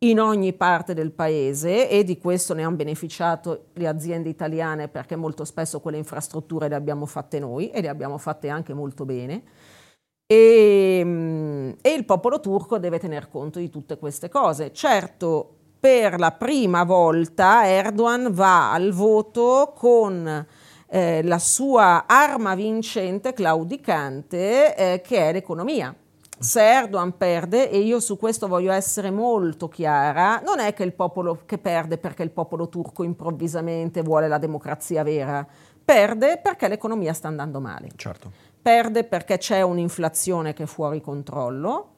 in 0.03 0.21
ogni 0.21 0.53
parte 0.53 0.95
del 0.95 1.13
paese 1.13 1.89
e 1.89 2.05
di 2.05 2.19
questo 2.19 2.55
ne 2.55 2.65
hanno 2.65 2.77
beneficiato 2.77 3.67
le 3.75 3.87
aziende 3.87 4.29
italiane 4.29 4.89
perché 4.89 5.17
molto 5.17 5.45
spesso 5.45 5.81
quelle 5.81 5.99
infrastrutture 5.99 6.69
le 6.69 6.75
abbiamo 6.75 7.07
fatte 7.07 7.39
noi 7.39 7.71
e 7.71 7.81
le 7.81 7.89
abbiamo 7.89 8.19
fatte 8.19 8.49
anche 8.49 8.75
molto 8.75 9.05
bene. 9.05 9.43
E, 10.27 11.03
mm, 11.05 11.71
e 11.81 11.93
il 11.93 12.05
popolo 12.05 12.41
turco 12.41 12.79
deve 12.79 12.99
tener 12.99 13.29
conto 13.29 13.59
di 13.59 13.71
tutte 13.71 13.99
queste 13.99 14.29
cose. 14.29 14.73
Certo, 14.73 15.57
per 15.79 16.19
la 16.19 16.33
prima 16.33 16.85
volta 16.85 17.69
Erdogan 17.69 18.33
va 18.33 18.73
al 18.73 18.93
voto 18.93 19.73
con 19.77 20.47
eh, 20.89 21.23
la 21.23 21.39
sua 21.39 22.07
arma 22.07 22.55
vincente, 22.55 23.33
claudicante, 23.33 24.75
eh, 24.77 25.01
che 25.01 25.29
è 25.29 25.33
l'economia. 25.33 25.95
Se 26.43 26.61
Erdogan 26.61 27.17
perde, 27.17 27.71
e 27.71 27.79
io 27.79 28.01
su 28.01 28.17
questo 28.17 28.49
voglio 28.49 28.73
essere 28.73 29.11
molto 29.13 29.69
chiara, 29.69 30.41
non 30.45 30.59
è 30.59 30.75
che 30.75 30.83
il 30.83 30.93
popolo 30.93 31.43
che 31.47 31.59
perde 31.59 31.99
perché 31.99 32.25
il 32.25 32.33
popolo 32.33 32.69
turco 32.69 33.05
improvvisamente 33.05 34.03
vuole 34.03 34.27
la 34.27 34.39
democrazia 34.39 35.05
vera, 35.05 35.47
perde 35.85 36.41
perché 36.43 36.67
l'economia 36.67 37.13
sta 37.13 37.29
andando 37.29 37.61
male. 37.61 37.91
Certo. 37.95 38.33
Perde 38.61 39.05
perché 39.05 39.39
c'è 39.39 39.63
un'inflazione 39.63 40.53
che 40.53 40.65
è 40.65 40.67
fuori 40.67 41.01
controllo, 41.01 41.92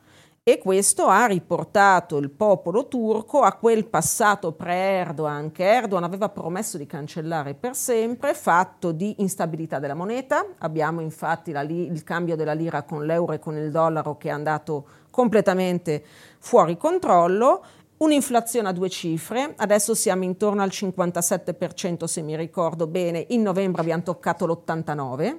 e 0.47 0.59
questo 0.59 1.07
ha 1.07 1.25
riportato 1.25 2.19
il 2.19 2.29
popolo 2.29 2.87
turco 2.87 3.41
a 3.41 3.55
quel 3.55 3.87
passato 3.87 4.53
pre-Erdogan 4.53 5.51
che 5.53 5.65
Erdogan 5.65 6.05
aveva 6.05 6.29
promesso 6.29 6.77
di 6.77 6.85
cancellare 6.85 7.55
per 7.55 7.75
sempre, 7.75 8.35
fatto 8.35 8.93
di 8.93 9.23
instabilità 9.23 9.79
della 9.79 9.95
moneta. 9.95 10.45
Abbiamo 10.59 11.01
infatti 11.01 11.51
li- 11.65 11.91
il 11.91 12.05
cambio 12.05 12.37
della 12.37 12.53
lira 12.53 12.83
con 12.83 13.07
l'euro 13.07 13.33
e 13.33 13.39
con 13.39 13.57
il 13.57 13.71
dollaro 13.71 14.19
che 14.19 14.29
è 14.29 14.33
andato 14.33 14.87
completamente 15.11 16.05
fuori 16.39 16.77
controllo 16.77 17.65
Un'inflazione 17.97 18.69
a 18.69 18.73
due 18.73 18.91
cifre, 18.91 19.55
adesso 19.57 19.95
siamo 19.95 20.25
intorno 20.25 20.63
al 20.63 20.69
57% 20.69 22.05
se 22.05 22.23
mi 22.23 22.37
ricordo 22.37 22.89
bene, 22.89 23.25
in 23.29 23.41
novembre 23.41 23.81
abbiamo 23.81 24.03
toccato 24.03 24.47
l'89%. 24.47 25.37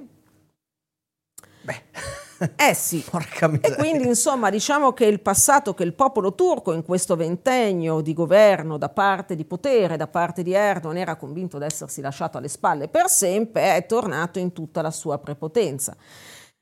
Beh. 1.61 2.23
Eh 2.55 2.73
sì, 2.73 3.03
Porca 3.09 3.47
miseria. 3.47 3.75
e 3.75 3.79
quindi 3.79 4.07
insomma 4.07 4.49
diciamo 4.49 4.93
che 4.93 5.05
il 5.05 5.21
passato 5.21 5.73
che 5.73 5.83
il 5.83 5.93
popolo 5.93 6.35
turco 6.35 6.73
in 6.73 6.83
questo 6.83 7.15
ventennio 7.15 8.01
di 8.01 8.13
governo 8.13 8.77
da 8.77 8.89
parte 8.89 9.35
di 9.35 9.45
potere, 9.45 9.97
da 9.97 10.07
parte 10.07 10.43
di 10.43 10.53
Erdogan, 10.53 10.97
era 10.97 11.15
convinto 11.15 11.57
di 11.57 11.65
essersi 11.65 12.01
lasciato 12.01 12.37
alle 12.37 12.47
spalle 12.47 12.87
per 12.87 13.09
sempre, 13.09 13.75
è 13.75 13.85
tornato 13.85 14.39
in 14.39 14.53
tutta 14.53 14.81
la 14.81 14.91
sua 14.91 15.17
prepotenza. 15.19 15.95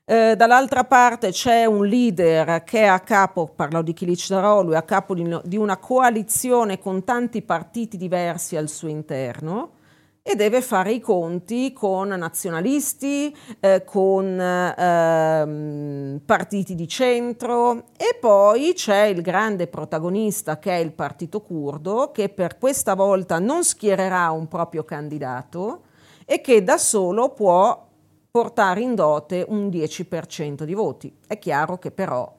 Eh, 0.06 0.36
dall'altra 0.36 0.84
parte 0.84 1.32
c'è 1.32 1.64
un 1.64 1.86
leader 1.86 2.64
che 2.66 2.82
è 2.82 2.86
a 2.86 3.00
capo, 3.00 3.48
parlo 3.56 3.82
di 3.82 3.94
Kilicdaroglu, 3.94 4.74
è 4.74 4.76
a 4.76 4.82
capo 4.84 5.14
di, 5.16 5.40
di 5.46 5.56
una 5.56 5.78
coalizione 5.78 6.78
con 6.78 7.06
tanti 7.06 7.42
partiti 7.42 7.96
diversi 7.96 8.58
al 8.58 8.68
suo 8.68 8.90
interno 8.90 9.82
e 10.26 10.36
deve 10.36 10.62
fare 10.62 10.94
i 10.94 11.02
conti 11.02 11.74
con 11.74 12.08
nazionalisti, 12.08 13.36
eh, 13.60 13.84
con 13.84 14.40
eh, 14.40 16.22
partiti 16.26 16.76
di 16.76 16.88
centro 16.88 17.88
e 17.98 18.18
poi 18.20 18.72
c'è 18.74 19.04
il 19.04 19.22
grande 19.22 19.68
protagonista 19.68 20.60
che 20.60 20.72
è 20.72 20.80
il 20.80 20.94
partito 20.94 21.42
curdo 21.42 22.12
che 22.14 22.30
per 22.30 22.58
questa 22.58 22.96
volta 22.96 23.40
non 23.40 23.66
schiererà 23.66 24.32
un 24.32 24.48
proprio 24.48 24.86
candidato 24.86 25.82
e 26.26 26.40
che 26.40 26.64
da 26.64 26.78
solo 26.78 27.34
può 27.34 27.86
portare 28.32 28.80
in 28.80 28.96
dote 28.96 29.46
un 29.46 29.68
10% 29.68 30.64
di 30.64 30.74
voti. 30.74 31.14
È 31.28 31.38
chiaro 31.38 31.78
che 31.78 31.92
però 31.92 32.34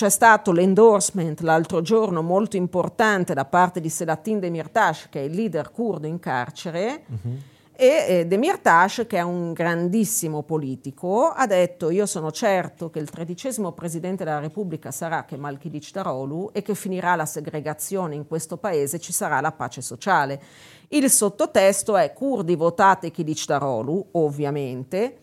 c'è 0.00 0.08
stato 0.08 0.50
l'endorsement 0.50 1.40
l'altro 1.40 1.82
giorno 1.82 2.22
molto 2.22 2.56
importante 2.56 3.34
da 3.34 3.44
parte 3.44 3.82
di 3.82 3.90
Selahattin 3.90 4.40
Demirtas, 4.40 5.10
che 5.10 5.20
è 5.20 5.24
il 5.24 5.34
leader 5.34 5.72
curdo 5.72 6.06
in 6.06 6.18
carcere, 6.18 7.02
uh-huh. 7.06 7.36
e 7.76 8.06
eh, 8.08 8.26
Demirtas, 8.26 9.04
che 9.06 9.18
è 9.18 9.20
un 9.20 9.52
grandissimo 9.52 10.42
politico, 10.42 11.26
ha 11.26 11.46
detto 11.46 11.90
io 11.90 12.06
sono 12.06 12.30
certo 12.30 12.88
che 12.88 12.98
il 12.98 13.10
tredicesimo 13.10 13.72
presidente 13.72 14.24
della 14.24 14.38
Repubblica 14.38 14.90
sarà 14.90 15.26
Kemal 15.26 15.58
Kılıçdaroğlu 15.58 16.52
e 16.52 16.62
che 16.62 16.74
finirà 16.74 17.14
la 17.14 17.26
segregazione 17.26 18.14
in 18.14 18.26
questo 18.26 18.56
paese 18.56 18.96
e 18.96 19.00
ci 19.00 19.12
sarà 19.12 19.42
la 19.42 19.52
pace 19.52 19.82
sociale. 19.82 20.40
Il 20.88 21.10
sottotesto 21.10 21.98
è 21.98 22.14
curdi 22.14 22.56
votate 22.56 23.10
Kılıçdaroğlu, 23.10 24.12
ovviamente, 24.12 25.18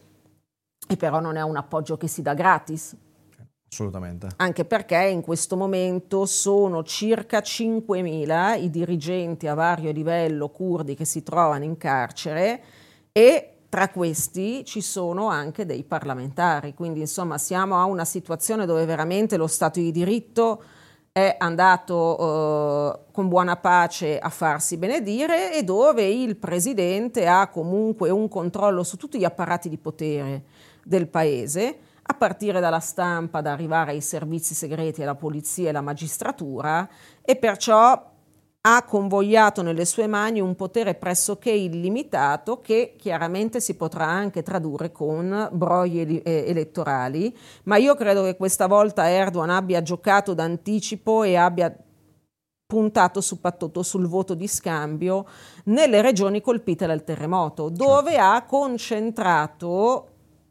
e 0.87 0.95
però 0.97 1.19
non 1.19 1.35
è 1.35 1.41
un 1.41 1.57
appoggio 1.57 1.97
che 1.97 2.07
si 2.07 2.21
dà 2.21 2.35
gratis, 2.35 2.95
Assolutamente. 3.69 4.29
Anche 4.37 4.65
perché 4.65 5.03
in 5.07 5.21
questo 5.21 5.57
momento 5.57 6.25
sono 6.25 6.83
circa 6.83 7.39
5.000 7.39 8.61
i 8.61 8.69
dirigenti 8.69 9.47
a 9.47 9.53
vario 9.53 9.91
livello 9.91 10.49
curdi 10.49 10.95
che 10.95 11.05
si 11.05 11.21
trovano 11.21 11.65
in 11.65 11.77
carcere 11.77 12.63
e 13.11 13.51
tra 13.69 13.89
questi 13.89 14.63
ci 14.63 14.81
sono 14.81 15.27
anche 15.27 15.65
dei 15.65 15.83
parlamentari. 15.83 16.73
Quindi 16.73 17.01
insomma 17.01 17.37
siamo 17.37 17.77
a 17.77 17.83
una 17.83 18.05
situazione 18.05 18.65
dove 18.65 18.85
veramente 18.85 19.35
lo 19.35 19.47
Stato 19.47 19.79
di 19.79 19.91
diritto 19.91 20.63
è 21.11 21.35
andato 21.37 22.17
eh, 22.19 23.11
con 23.11 23.27
buona 23.27 23.57
pace 23.57 24.19
a 24.19 24.29
farsi 24.29 24.77
benedire 24.77 25.53
e 25.53 25.63
dove 25.63 26.07
il 26.07 26.37
presidente 26.37 27.27
ha 27.27 27.49
comunque 27.49 28.11
un 28.11 28.29
controllo 28.29 28.83
su 28.83 28.97
tutti 28.97 29.17
gli 29.17 29.23
apparati 29.23 29.67
di 29.67 29.77
potere 29.77 30.43
del 30.83 31.07
paese 31.07 31.79
a 32.09 32.13
partire 32.13 32.59
dalla 32.59 32.79
stampa, 32.79 33.39
ad 33.39 33.47
arrivare 33.47 33.91
ai 33.91 34.01
servizi 34.01 34.53
segreti, 34.53 35.03
alla 35.03 35.15
polizia 35.15 35.65
e 35.65 35.69
alla 35.69 35.81
magistratura, 35.81 36.87
e 37.21 37.35
perciò 37.35 38.15
ha 38.69 38.83
convogliato 38.83 39.61
nelle 39.61 39.85
sue 39.85 40.07
mani 40.07 40.41
un 40.41 40.55
potere 40.55 40.95
pressoché 40.95 41.51
illimitato 41.51 42.59
che 42.59 42.95
chiaramente 42.97 43.61
si 43.61 43.75
potrà 43.75 44.05
anche 44.05 44.43
tradurre 44.43 44.91
con 44.91 45.49
brogli 45.53 46.21
elettorali, 46.23 47.33
ma 47.63 47.77
io 47.77 47.95
credo 47.95 48.23
che 48.23 48.35
questa 48.35 48.67
volta 48.67 49.09
Erdogan 49.09 49.51
abbia 49.51 49.81
giocato 49.81 50.33
d'anticipo 50.33 51.23
e 51.23 51.35
abbia 51.35 51.73
puntato 52.65 53.21
soprattutto 53.21 53.83
sul 53.83 54.07
voto 54.07 54.33
di 54.33 54.47
scambio 54.47 55.25
nelle 55.65 56.01
regioni 56.01 56.41
colpite 56.41 56.85
dal 56.85 57.05
terremoto, 57.05 57.69
dove 57.69 58.11
certo. 58.11 58.25
ha 58.25 58.41
concentrato 58.43 60.07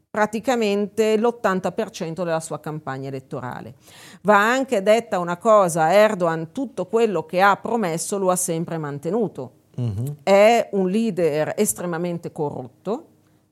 praticamente 0.09 1.17
l'80% 1.17 2.23
della 2.23 2.39
sua 2.39 2.59
campagna 2.59 3.07
elettorale. 3.07 3.75
Va 4.21 4.37
anche 4.37 4.81
detta 4.81 5.19
una 5.19 5.37
cosa, 5.37 5.93
Erdogan 5.93 6.51
tutto 6.51 6.85
quello 6.87 7.25
che 7.25 7.41
ha 7.41 7.55
promesso 7.57 8.17
lo 8.17 8.31
ha 8.31 8.35
sempre 8.35 8.77
mantenuto. 8.77 9.51
Uh-huh. 9.75 10.15
È 10.23 10.69
un 10.71 10.89
leader 10.89 11.53
estremamente 11.55 12.31
corrotto, 12.31 13.05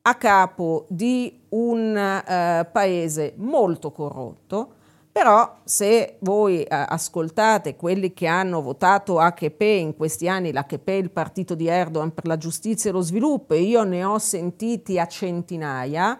a 0.07 0.15
capo 0.15 0.85
di 0.87 1.41
un 1.49 1.95
uh, 1.95 2.71
paese 2.71 3.33
molto 3.37 3.91
corrotto, 3.91 4.73
però 5.11 5.57
se 5.63 6.17
voi 6.19 6.61
uh, 6.61 6.65
ascoltate 6.69 7.75
quelli 7.75 8.13
che 8.13 8.27
hanno 8.27 8.61
votato 8.61 9.19
AKP 9.19 9.61
in 9.61 9.95
questi 9.95 10.27
anni, 10.27 10.51
l'AKP 10.51 10.87
è 10.87 10.91
il 10.91 11.09
partito 11.09 11.55
di 11.55 11.67
Erdogan 11.67 12.13
per 12.13 12.27
la 12.27 12.37
giustizia 12.37 12.89
e 12.89 12.93
lo 12.93 13.01
sviluppo, 13.01 13.53
e 13.53 13.61
io 13.61 13.83
ne 13.83 14.03
ho 14.03 14.19
sentiti 14.19 14.99
a 14.99 15.07
centinaia, 15.07 16.17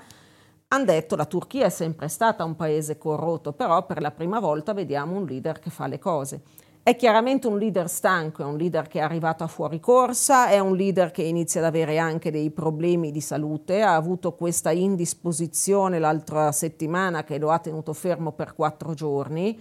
hanno 0.68 0.86
detto 0.86 1.16
la 1.16 1.26
Turchia 1.26 1.66
è 1.66 1.70
sempre 1.70 2.08
stata 2.08 2.44
un 2.44 2.56
paese 2.56 2.98
corrotto, 2.98 3.54
però 3.54 3.86
per 3.86 4.02
la 4.02 4.12
prima 4.12 4.40
volta 4.40 4.74
vediamo 4.74 5.16
un 5.16 5.26
leader 5.26 5.60
che 5.60 5.70
fa 5.70 5.88
le 5.88 6.00
cose. 6.00 6.42
È 6.82 6.96
chiaramente 6.96 7.48
un 7.48 7.58
leader 7.58 7.90
stanco, 7.90 8.44
è 8.44 8.46
un 8.46 8.58
leader 8.58 8.88
che 8.88 9.00
è 9.00 9.02
arrivato 9.02 9.44
a 9.44 9.48
fuori 9.48 9.80
corsa, 9.80 10.50
è 10.50 10.60
un 10.60 10.76
leader 10.76 11.10
che 11.10 11.24
inizia 11.24 11.60
ad 11.60 11.66
avere 11.66 11.98
anche 11.98 12.30
dei 12.30 12.52
problemi 12.52 13.12
di 13.12 13.22
salute, 13.22 13.82
ha 13.82 13.96
avuto 13.96 14.34
questa 14.36 14.72
indisposizione 14.72 15.98
l'altra 15.98 16.52
settimana 16.52 17.24
che 17.24 17.40
lo 17.40 17.50
ha 17.50 17.58
tenuto 17.58 17.94
fermo 17.94 18.34
per 18.34 18.54
quattro 18.54 18.94
giorni 18.94 19.60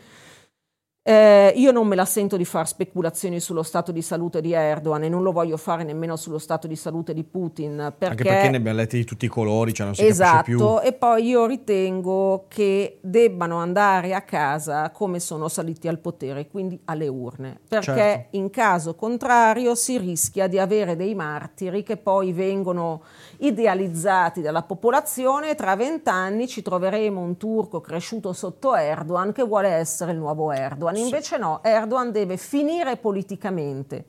eh, 1.07 1.53
io 1.57 1.71
non 1.71 1.87
me 1.87 1.97
la 1.97 2.07
sento 2.07 2.39
di 2.39 2.47
fare 2.47 2.65
speculazioni 2.65 3.39
sullo 3.39 3.63
stato 3.63 3.93
di 3.93 4.01
salute 4.01 4.41
di 4.41 4.53
Erdogan 4.55 5.03
e 5.03 5.11
non 5.11 5.23
lo 5.23 5.33
voglio 5.33 5.59
fare 5.59 5.85
nemmeno 5.85 6.17
sullo 6.17 6.39
stato 6.39 6.67
di 6.67 6.77
salute 6.77 7.13
di 7.13 7.25
Putin. 7.25 7.77
Perché, 7.77 8.07
Anche 8.07 8.23
perché 8.25 8.49
ne 8.49 8.57
abbiamo 8.57 8.79
letti 8.79 8.97
di 8.97 9.05
tutti 9.05 9.27
i 9.27 9.29
colori, 9.29 9.75
cioè 9.75 9.85
non 9.85 9.95
si 9.95 10.07
esatto, 10.07 10.43
più. 10.45 10.81
e 10.83 10.95
poi 10.95 11.27
io 11.27 11.45
ritengo 11.45 12.47
che 12.49 13.01
debbano 13.03 13.59
andare 13.59 14.15
a 14.15 14.23
casa 14.23 14.89
come 14.93 15.21
sono 15.21 15.49
saliti 15.49 15.89
al 15.89 15.99
potere, 15.99 16.49
quindi 16.49 16.81
alle 16.87 17.09
urne, 17.09 17.61
perché 17.69 17.85
certo. 17.85 18.37
in 18.39 18.49
caso 18.49 18.95
contrario 18.95 19.75
si 19.75 19.99
rischia 19.99 20.47
di 20.47 20.59
avere 20.59 20.97
dei 20.97 21.15
martiri 21.15 21.83
che 21.83 21.99
poi 21.99 22.33
vengono 22.33 23.03
idealizzati 23.39 24.41
dalla 24.41 24.63
popolazione 24.63 25.51
e 25.51 25.55
tra 25.55 25.77
vent'anni 25.77 26.49
ci 26.49 26.63
troveremo 26.63 27.21
un 27.21 27.37
turco 27.37 27.83
cresciuto 27.83 28.33
sotto 28.33 28.75
Erdogan 28.75 29.33
che 29.33 29.43
vuole 29.43 29.69
essere 29.69 30.13
il 30.13 30.19
nuovo 30.19 30.51
Erdogan. 30.51 30.93
Erdogan, 30.99 31.05
invece 31.05 31.39
no, 31.39 31.63
Erdogan 31.63 32.13
deve 32.13 32.37
finire 32.37 32.97
politicamente. 32.97 34.05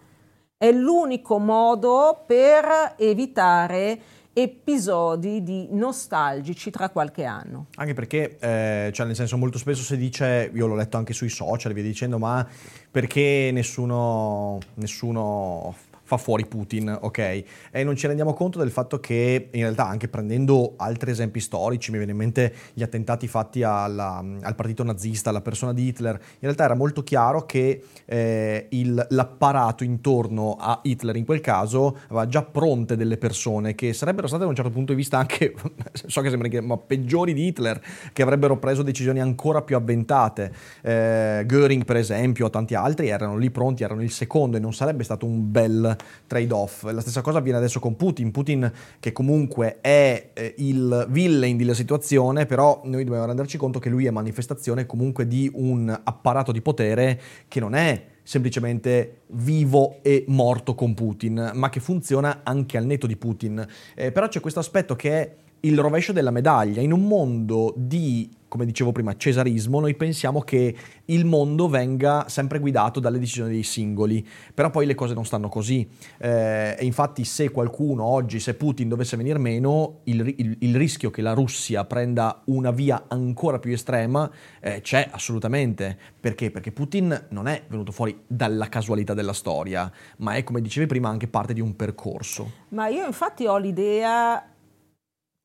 È 0.58 0.72
l'unico 0.72 1.38
modo 1.38 2.24
per 2.26 2.96
evitare 2.98 4.00
episodi 4.38 5.44
di 5.44 5.70
nostalgici 5.72 6.70
tra 6.70 6.90
qualche 6.90 7.24
anno. 7.24 7.68
Anche 7.76 7.94
perché, 7.94 8.38
eh, 8.38 8.92
cioè 8.94 9.06
nel 9.06 9.16
senso 9.16 9.38
molto 9.38 9.58
spesso 9.58 9.82
si 9.82 9.96
dice, 9.96 10.52
io 10.54 10.68
l'ho 10.68 10.76
letto 10.76 10.98
anche 10.98 11.14
sui 11.14 11.30
social, 11.30 11.72
via 11.72 11.84
dicendo, 11.84 12.20
ma 12.20 12.46
perché 12.92 13.50
nessuno, 13.54 14.60
nessuno 14.74 15.74
fa 16.06 16.18
fuori 16.18 16.46
Putin, 16.46 16.98
ok? 17.02 17.44
E 17.72 17.84
non 17.84 17.96
ci 17.96 18.06
rendiamo 18.06 18.34
conto 18.34 18.60
del 18.60 18.70
fatto 18.70 19.00
che 19.00 19.50
in 19.52 19.62
realtà 19.62 19.88
anche 19.88 20.08
prendendo 20.08 20.76
altri 20.78 21.12
esempi 21.12 21.40
storici, 21.40 21.90
mi 21.90 21.98
viene 21.98 22.12
in 22.12 22.18
mente 22.18 22.54
gli 22.74 22.84
attentati 22.84 23.28
fatti 23.28 23.64
alla, 23.64 24.24
al 24.42 24.56
partito 24.56 24.84
nazista, 24.84 25.32
alla 25.32 25.42
persona 25.42 25.74
di 25.74 25.88
Hitler, 25.88 26.14
in 26.14 26.40
realtà 26.42 26.64
era 26.64 26.76
molto 26.76 27.02
chiaro 27.02 27.46
che 27.46 27.84
eh, 28.06 28.68
il, 28.70 29.06
l'apparato 29.10 29.84
intorno 29.84 30.56
a 30.60 30.80
Hitler 30.84 31.16
in 31.16 31.26
quel 31.26 31.42
caso 31.42 31.98
aveva 32.06 32.28
già 32.28 32.44
pronte 32.44 32.96
delle 32.96 33.18
persone 33.18 33.74
che 33.74 33.94
sarebbero 33.94 34.28
state 34.28 34.44
da 34.44 34.50
un 34.50 34.56
certo 34.56 34.72
punto 34.72 34.92
di 34.92 34.98
vista 34.98 35.18
anche, 35.18 35.56
so 35.92 36.22
che 36.22 36.30
sembra 36.30 36.48
che, 36.48 36.62
ma 36.62 36.78
peggiori 36.78 37.34
di 37.34 37.48
Hitler, 37.48 37.82
che 38.14 38.22
avrebbero 38.22 38.58
preso 38.58 38.84
decisioni 38.84 39.20
ancora 39.20 39.64
più 39.64 39.76
avventate. 39.76 40.54
Eh, 40.84 41.44
Göring 41.48 41.84
per 41.84 41.98
esempio, 41.98 42.46
o 42.46 42.50
tanti 42.52 42.76
altri 42.76 43.08
erano 43.08 43.38
lì 43.38 43.50
pronti, 43.50 43.84
erano 43.84 44.04
il 44.04 44.12
secondo 44.12 44.58
e 44.58 44.60
non 44.60 44.74
sarebbe 44.74 45.04
stato 45.04 45.26
un 45.26 45.52
bel 45.52 45.95
trade-off. 46.28 46.84
La 46.84 47.02
stessa 47.02 47.22
cosa 47.22 47.40
avviene 47.40 47.58
adesso 47.58 47.80
con 47.80 47.96
Putin. 47.96 48.32
Putin 48.32 48.72
che 49.00 49.12
comunque 49.12 49.80
è 49.82 50.30
eh, 50.34 50.56
il 50.58 51.08
villain 51.10 51.58
della 51.58 51.74
situazione, 51.74 52.46
però 52.46 52.82
noi 52.86 53.04
dobbiamo 53.04 53.26
renderci 53.26 53.58
conto 53.58 53.80
che 53.80 53.90
lui 53.90 54.06
è 54.06 54.12
manifestazione 54.12 54.86
comunque 54.86 55.28
di 55.28 55.50
un 55.54 55.90
apparato 56.04 56.52
di 56.52 56.62
potere 56.62 57.22
che 57.48 57.60
non 57.60 57.74
è 57.74 58.14
semplicemente 58.26 59.22
vivo 59.28 60.00
e 60.02 60.26
morto 60.28 60.74
con 60.74 60.96
Putin, 60.96 61.52
ma 61.54 61.70
che 61.70 61.80
funziona 61.80 62.42
anche 62.44 62.76
al 62.76 62.86
netto 62.86 63.06
di 63.06 63.16
Putin. 63.16 63.66
Eh, 63.94 64.12
però 64.12 64.28
c'è 64.28 64.40
questo 64.40 64.60
aspetto 64.60 64.96
che 64.96 65.12
è 65.12 65.36
il 65.66 65.80
rovescio 65.80 66.12
della 66.12 66.32
medaglia. 66.32 66.82
In 66.82 66.92
un 66.92 67.08
mondo 67.08 67.74
di 67.76 68.30
come 68.56 68.66
dicevo 68.66 68.94
prima, 68.94 69.18
cesarismo, 69.18 69.82
noi 69.82 69.96
pensiamo 69.96 70.40
che 70.40 70.74
il 71.06 71.26
mondo 71.26 71.68
venga 71.68 72.24
sempre 72.30 72.60
guidato 72.60 73.02
dalle 73.02 73.20
decisioni 73.20 73.52
dei 73.52 73.64
singoli, 73.64 74.26
però 74.54 74.70
poi 74.70 74.86
le 74.86 74.96
cose 74.96 75.14
non 75.14 75.26
stanno 75.26 75.50
così. 75.50 75.86
Eh, 76.18 76.74
e 76.80 76.86
infatti 76.86 77.26
se 77.26 77.50
qualcuno 77.52 78.06
oggi, 78.06 78.40
se 78.40 78.54
Putin 78.54 78.88
dovesse 78.88 79.18
venire 79.18 79.40
meno, 79.40 80.00
il, 80.04 80.34
il, 80.38 80.56
il 80.60 80.76
rischio 80.78 81.10
che 81.10 81.22
la 81.22 81.34
Russia 81.34 81.84
prenda 81.84 82.44
una 82.46 82.72
via 82.72 83.06
ancora 83.10 83.60
più 83.60 83.74
estrema 83.74 84.32
eh, 84.62 84.80
c'è 84.80 85.10
assolutamente. 85.12 85.98
Perché? 86.18 86.50
Perché 86.50 86.72
Putin 86.72 87.26
non 87.32 87.50
è 87.50 87.64
venuto 87.68 87.92
fuori 87.92 88.18
dalla 88.26 88.70
casualità 88.70 89.14
della 89.14 89.34
storia, 89.34 89.92
ma 90.20 90.36
è, 90.36 90.46
come 90.46 90.62
dicevi 90.62 90.86
prima, 90.86 91.10
anche 91.10 91.28
parte 91.28 91.52
di 91.52 91.60
un 91.60 91.76
percorso. 91.76 92.52
Ma 92.70 92.88
io 92.88 93.06
infatti 93.06 93.46
ho 93.48 93.58
l'idea 93.58 94.55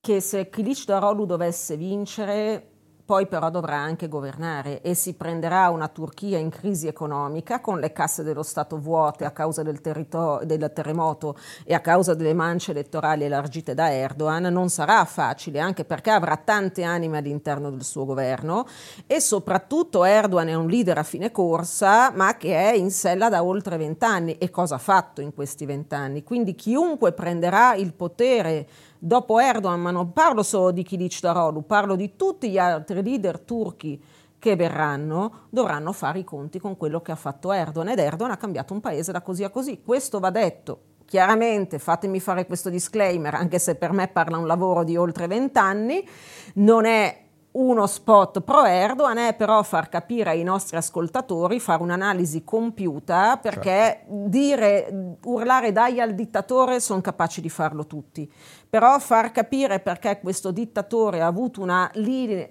che 0.01 0.19
se 0.19 0.49
Kilic 0.49 0.85
Darolu 0.85 1.27
dovesse 1.27 1.77
vincere 1.77 2.69
poi 3.05 3.27
però 3.27 3.51
dovrà 3.51 3.75
anche 3.75 4.07
governare 4.07 4.81
e 4.81 4.93
si 4.95 5.13
prenderà 5.13 5.69
una 5.69 5.89
Turchia 5.89 6.39
in 6.39 6.49
crisi 6.49 6.87
economica 6.87 7.59
con 7.59 7.77
le 7.77 7.91
casse 7.91 8.23
dello 8.23 8.41
Stato 8.41 8.79
vuote 8.79 9.25
a 9.25 9.31
causa 9.31 9.61
del, 9.61 9.81
territor- 9.81 10.43
del 10.45 10.71
terremoto 10.73 11.35
e 11.65 11.73
a 11.73 11.81
causa 11.81 12.15
delle 12.15 12.33
mance 12.33 12.71
elettorali 12.71 13.25
elargite 13.25 13.73
da 13.73 13.91
Erdogan. 13.91 14.43
Non 14.43 14.69
sarà 14.69 15.03
facile 15.05 15.59
anche 15.59 15.83
perché 15.83 16.09
avrà 16.09 16.37
tante 16.37 16.83
anime 16.83 17.17
all'interno 17.17 17.69
del 17.69 17.83
suo 17.83 18.05
governo 18.05 18.65
e 19.05 19.19
soprattutto 19.19 20.05
Erdogan 20.05 20.47
è 20.47 20.53
un 20.53 20.67
leader 20.67 20.97
a 20.97 21.03
fine 21.03 21.31
corsa 21.31 22.11
ma 22.15 22.37
che 22.37 22.55
è 22.55 22.73
in 22.73 22.91
sella 22.91 23.29
da 23.29 23.43
oltre 23.43 23.77
vent'anni 23.77 24.37
e 24.37 24.49
cosa 24.49 24.75
ha 24.75 24.79
fatto 24.79 25.21
in 25.21 25.33
questi 25.33 25.65
vent'anni. 25.65 26.23
Quindi 26.23 26.55
chiunque 26.55 27.11
prenderà 27.11 27.75
il 27.75 27.93
potere 27.93 28.67
dopo 29.03 29.39
Erdogan, 29.39 29.81
ma 29.81 29.89
non 29.89 30.13
parlo 30.13 30.43
solo 30.43 30.69
di 30.69 30.83
Kilic 30.83 31.21
Darolu, 31.21 31.65
parlo 31.65 31.95
di 31.95 32.15
tutti 32.15 32.51
gli 32.51 32.59
altri 32.59 33.01
leader 33.01 33.39
turchi 33.39 34.01
che 34.37 34.55
verranno, 34.55 35.47
dovranno 35.49 35.91
fare 35.91 36.19
i 36.19 36.23
conti 36.23 36.59
con 36.59 36.77
quello 36.77 37.01
che 37.01 37.11
ha 37.11 37.15
fatto 37.15 37.51
Erdogan 37.51 37.89
ed 37.89 37.99
Erdogan 37.99 38.31
ha 38.31 38.37
cambiato 38.37 38.73
un 38.73 38.79
paese 38.79 39.11
da 39.11 39.21
così 39.21 39.43
a 39.43 39.49
così. 39.49 39.81
Questo 39.83 40.19
va 40.19 40.29
detto. 40.29 40.81
Chiaramente, 41.05 41.79
fatemi 41.79 42.19
fare 42.19 42.45
questo 42.45 42.69
disclaimer, 42.69 43.33
anche 43.33 43.59
se 43.59 43.75
per 43.75 43.91
me 43.91 44.07
parla 44.07 44.37
un 44.37 44.47
lavoro 44.47 44.83
di 44.83 44.95
oltre 44.95 45.27
vent'anni, 45.27 46.07
non 46.55 46.85
è 46.85 47.21
uno 47.51 47.85
spot 47.85 48.41
pro 48.41 48.63
Erdogan 48.63 49.17
è 49.17 49.33
però 49.33 49.61
far 49.63 49.89
capire 49.89 50.29
ai 50.29 50.43
nostri 50.43 50.77
ascoltatori, 50.77 51.59
fare 51.59 51.83
un'analisi 51.83 52.43
compiuta, 52.45 53.37
perché 53.41 53.69
certo. 53.71 54.05
dire, 54.07 55.17
urlare 55.25 55.73
dai 55.73 55.99
al 55.99 56.13
dittatore 56.13 56.79
sono 56.79 57.01
capaci 57.01 57.41
di 57.41 57.49
farlo 57.49 57.85
tutti 57.87 58.31
però 58.71 58.99
far 58.99 59.33
capire 59.33 59.81
perché 59.81 60.21
questo 60.21 60.51
dittatore 60.51 61.19
ha 61.19 61.25
avuto 61.25 61.61
una, 61.61 61.91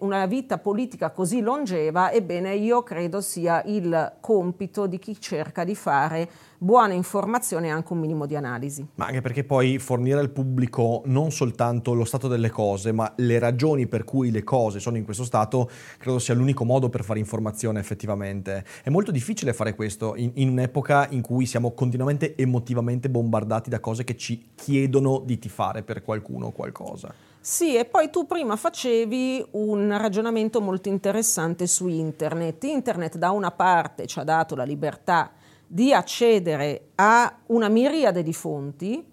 una, 0.01 0.27
vita 0.27 0.59
politica 0.59 1.13
così 1.13 1.41
longeva, 1.41 2.13
ebbene 2.13 2.55
io 2.57 2.83
credo 2.83 3.23
sia 3.23 3.63
il 3.65 4.19
compito 4.21 4.87
di 4.87 4.99
chi 4.99 5.19
cerca 5.19 5.65
di 5.65 5.75
fare 5.75 6.29
buona 6.63 6.93
informazione 6.93 7.69
e 7.69 7.71
anche 7.71 7.95
un 7.95 8.01
minimo 8.01 8.27
di 8.27 8.37
analisi. 8.37 8.87
Ma 8.97 9.07
anche 9.07 9.23
perché 9.23 9.45
poi 9.45 9.79
fornire 9.79 10.21
al 10.21 10.29
pubblico 10.29 11.01
non 11.07 11.31
soltanto 11.31 11.95
lo 11.95 12.05
stato 12.05 12.29
delle 12.29 12.51
cose, 12.51 12.93
ma 12.93 13.11
le 13.17 13.39
ragioni 13.39 13.87
per 13.87 14.05
cui 14.05 14.31
le 14.31 14.45
cose 14.45 14.79
sono 14.79 14.99
in 14.99 15.05
questo 15.05 15.25
stato, 15.25 15.71
credo 15.97 16.19
sia 16.19 16.35
l'unico 16.35 16.65
modo 16.65 16.91
per 16.91 17.03
fare 17.03 17.19
informazione 17.19 17.81
effettivamente. 17.81 18.63
È 18.83 18.91
molto 18.91 19.11
difficile 19.11 19.55
fare 19.55 19.75
questo 19.75 20.15
in, 20.17 20.33
in 20.35 20.51
un'epoca 20.51 21.09
in 21.09 21.23
cui 21.23 21.47
siamo 21.47 21.73
continuamente 21.73 22.37
emotivamente 22.37 23.09
bombardati 23.09 23.71
da 23.71 23.81
cose 23.81 24.05
che 24.05 24.19
ci 24.19 24.51
chiedono 24.55 25.23
di 25.25 25.39
tifare 25.39 25.83
per 25.83 26.03
qualcuno 26.11 26.47
o 26.47 26.51
qualcosa. 26.51 27.15
Sì, 27.43 27.77
e 27.77 27.85
poi 27.85 28.11
tu 28.11 28.27
prima 28.27 28.57
facevi 28.57 29.47
un 29.53 29.97
ragionamento 29.97 30.61
molto 30.61 30.89
interessante 30.89 31.67
su 31.67 31.87
internet. 31.87 32.65
Internet 32.65 33.17
da 33.17 33.31
una 33.31 33.53
parte 33.53 34.07
ci 34.07 34.19
ha 34.19 34.25
dato 34.25 34.57
la 34.57 34.65
libertà 34.65 35.31
di 35.67 35.95
accedere 35.95 36.91
a 36.97 37.33
una 37.47 37.69
miriade 37.69 38.23
di 38.23 38.33
fonti. 38.33 39.07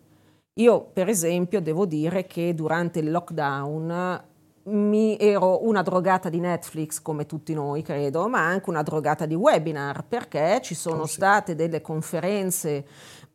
Io, 0.55 0.89
per 0.91 1.07
esempio, 1.07 1.61
devo 1.61 1.85
dire 1.85 2.25
che 2.25 2.53
durante 2.55 2.99
il 2.99 3.11
lockdown 3.11 4.23
mi 4.69 5.17
ero 5.17 5.65
una 5.65 5.81
drogata 5.81 6.27
di 6.27 6.39
Netflix 6.39 7.01
come 7.01 7.25
tutti 7.25 7.53
noi 7.53 7.81
credo, 7.83 8.27
ma 8.27 8.45
anche 8.45 8.69
una 8.69 8.81
drogata 8.81 9.25
di 9.25 9.35
webinar 9.35 10.03
perché 10.03 10.59
ci 10.61 10.75
sono 10.75 11.03
oh, 11.03 11.05
sì. 11.05 11.13
state 11.13 11.55
delle 11.55 11.79
conferenze 11.79 12.85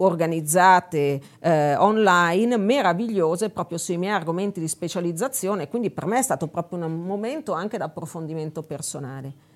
organizzate 0.04 1.20
eh, 1.40 1.76
online 1.76 2.56
meravigliose 2.56 3.50
proprio 3.50 3.78
sui 3.78 3.98
miei 3.98 4.12
argomenti 4.12 4.60
di 4.60 4.68
specializzazione, 4.68 5.68
quindi 5.68 5.90
per 5.90 6.06
me 6.06 6.18
è 6.18 6.22
stato 6.22 6.48
proprio 6.48 6.84
un 6.84 7.02
momento 7.04 7.52
anche 7.52 7.76
di 7.76 7.82
approfondimento 7.82 8.62
personale. 8.62 9.50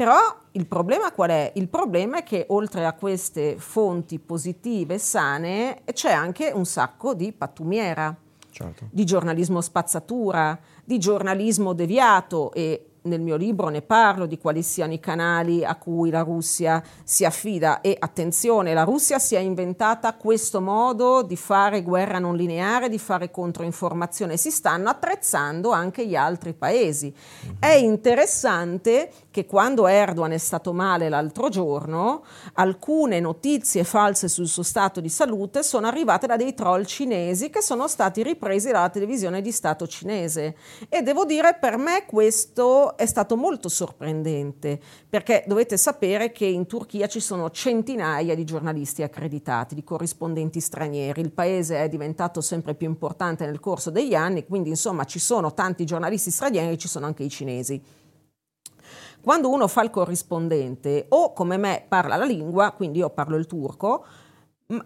Però 0.00 0.16
il 0.52 0.66
problema 0.66 1.12
qual 1.12 1.28
è? 1.28 1.52
Il 1.56 1.68
problema 1.68 2.18
è 2.18 2.22
che 2.22 2.46
oltre 2.48 2.86
a 2.86 2.94
queste 2.94 3.56
fonti 3.58 4.18
positive, 4.18 4.98
sane, 4.98 5.82
c'è 5.92 6.10
anche 6.10 6.50
un 6.54 6.64
sacco 6.64 7.12
di 7.12 7.32
pattumiera, 7.32 8.16
certo. 8.50 8.86
di 8.90 9.04
giornalismo 9.04 9.60
spazzatura, 9.60 10.58
di 10.84 10.98
giornalismo 10.98 11.74
deviato 11.74 12.50
e 12.52 12.89
nel 13.02 13.20
mio 13.20 13.36
libro 13.36 13.68
ne 13.68 13.82
parlo 13.82 14.26
di 14.26 14.38
quali 14.38 14.62
siano 14.62 14.92
i 14.92 15.00
canali 15.00 15.64
a 15.64 15.76
cui 15.76 16.10
la 16.10 16.22
Russia 16.22 16.82
si 17.04 17.24
affida. 17.24 17.80
E 17.80 17.96
attenzione, 17.98 18.74
la 18.74 18.84
Russia 18.84 19.18
si 19.18 19.34
è 19.34 19.38
inventata 19.38 20.14
questo 20.14 20.60
modo 20.60 21.22
di 21.22 21.36
fare 21.36 21.82
guerra 21.82 22.18
non 22.18 22.36
lineare, 22.36 22.88
di 22.88 22.98
fare 22.98 23.30
controinformazione, 23.30 24.36
si 24.36 24.50
stanno 24.50 24.88
attrezzando 24.88 25.70
anche 25.70 26.06
gli 26.06 26.16
altri 26.16 26.52
paesi. 26.52 27.14
È 27.58 27.72
interessante 27.72 29.10
che 29.30 29.46
quando 29.46 29.86
Erdogan 29.86 30.32
è 30.32 30.38
stato 30.38 30.72
male 30.72 31.08
l'altro 31.08 31.48
giorno, 31.48 32.24
alcune 32.54 33.20
notizie 33.20 33.84
false 33.84 34.28
sul 34.28 34.48
suo 34.48 34.62
stato 34.62 35.00
di 35.00 35.08
salute 35.08 35.62
sono 35.62 35.86
arrivate 35.86 36.26
da 36.26 36.36
dei 36.36 36.54
troll 36.54 36.84
cinesi 36.84 37.50
che 37.50 37.62
sono 37.62 37.86
stati 37.86 38.22
ripresi 38.22 38.70
dalla 38.70 38.88
televisione 38.88 39.40
di 39.40 39.52
Stato 39.52 39.86
cinese 39.86 40.56
e 40.88 41.02
devo 41.02 41.24
dire 41.24 41.56
per 41.60 41.76
me 41.76 42.04
questo 42.06 42.96
è 42.96 43.06
stato 43.06 43.36
molto 43.36 43.68
sorprendente 43.68 44.80
perché 45.08 45.44
dovete 45.46 45.76
sapere 45.76 46.32
che 46.32 46.46
in 46.46 46.66
Turchia 46.66 47.06
ci 47.06 47.20
sono 47.20 47.50
centinaia 47.50 48.34
di 48.34 48.44
giornalisti 48.44 49.02
accreditati, 49.02 49.74
di 49.74 49.84
corrispondenti 49.84 50.60
stranieri. 50.60 51.20
Il 51.20 51.32
paese 51.32 51.82
è 51.82 51.88
diventato 51.88 52.40
sempre 52.40 52.74
più 52.74 52.88
importante 52.88 53.46
nel 53.46 53.60
corso 53.60 53.90
degli 53.90 54.14
anni, 54.14 54.46
quindi 54.46 54.70
insomma 54.70 55.04
ci 55.04 55.18
sono 55.18 55.54
tanti 55.54 55.84
giornalisti 55.84 56.30
stranieri, 56.30 56.78
ci 56.78 56.88
sono 56.88 57.06
anche 57.06 57.22
i 57.22 57.28
cinesi. 57.28 57.82
Quando 59.22 59.50
uno 59.50 59.68
fa 59.68 59.82
il 59.82 59.90
corrispondente 59.90 61.06
o 61.10 61.32
come 61.32 61.56
me 61.56 61.84
parla 61.86 62.16
la 62.16 62.24
lingua, 62.24 62.72
quindi 62.72 62.98
io 62.98 63.10
parlo 63.10 63.36
il 63.36 63.46
turco, 63.46 64.04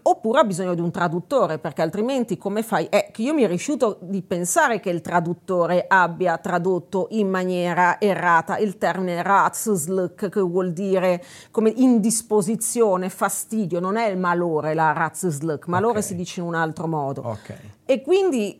Oppure 0.01 0.39
ha 0.39 0.43
bisogno 0.43 0.73
di 0.73 0.81
un 0.81 0.89
traduttore, 0.89 1.59
perché 1.59 1.83
altrimenti 1.83 2.39
come 2.39 2.63
fai? 2.63 2.87
È 2.89 3.11
che 3.11 3.21
io 3.21 3.35
mi 3.35 3.45
rifiuto 3.45 3.99
di 4.01 4.23
pensare 4.23 4.79
che 4.79 4.89
il 4.89 5.01
traduttore 5.01 5.85
abbia 5.87 6.39
tradotto 6.39 7.07
in 7.11 7.29
maniera 7.29 8.01
errata 8.01 8.57
il 8.57 8.79
termine 8.79 9.21
razsluk, 9.21 10.29
che 10.29 10.41
vuol 10.41 10.73
dire 10.73 11.23
come 11.51 11.71
indisposizione, 11.75 13.09
fastidio, 13.09 13.79
non 13.79 13.95
è 13.95 14.07
il 14.07 14.17
malore 14.17 14.73
la 14.73 14.91
razsluk, 14.91 15.67
malore 15.67 15.99
okay. 15.99 16.03
si 16.03 16.15
dice 16.15 16.39
in 16.39 16.47
un 16.47 16.55
altro 16.55 16.87
modo. 16.87 17.21
Okay. 17.27 17.57
E 17.85 18.01
quindi 18.01 18.59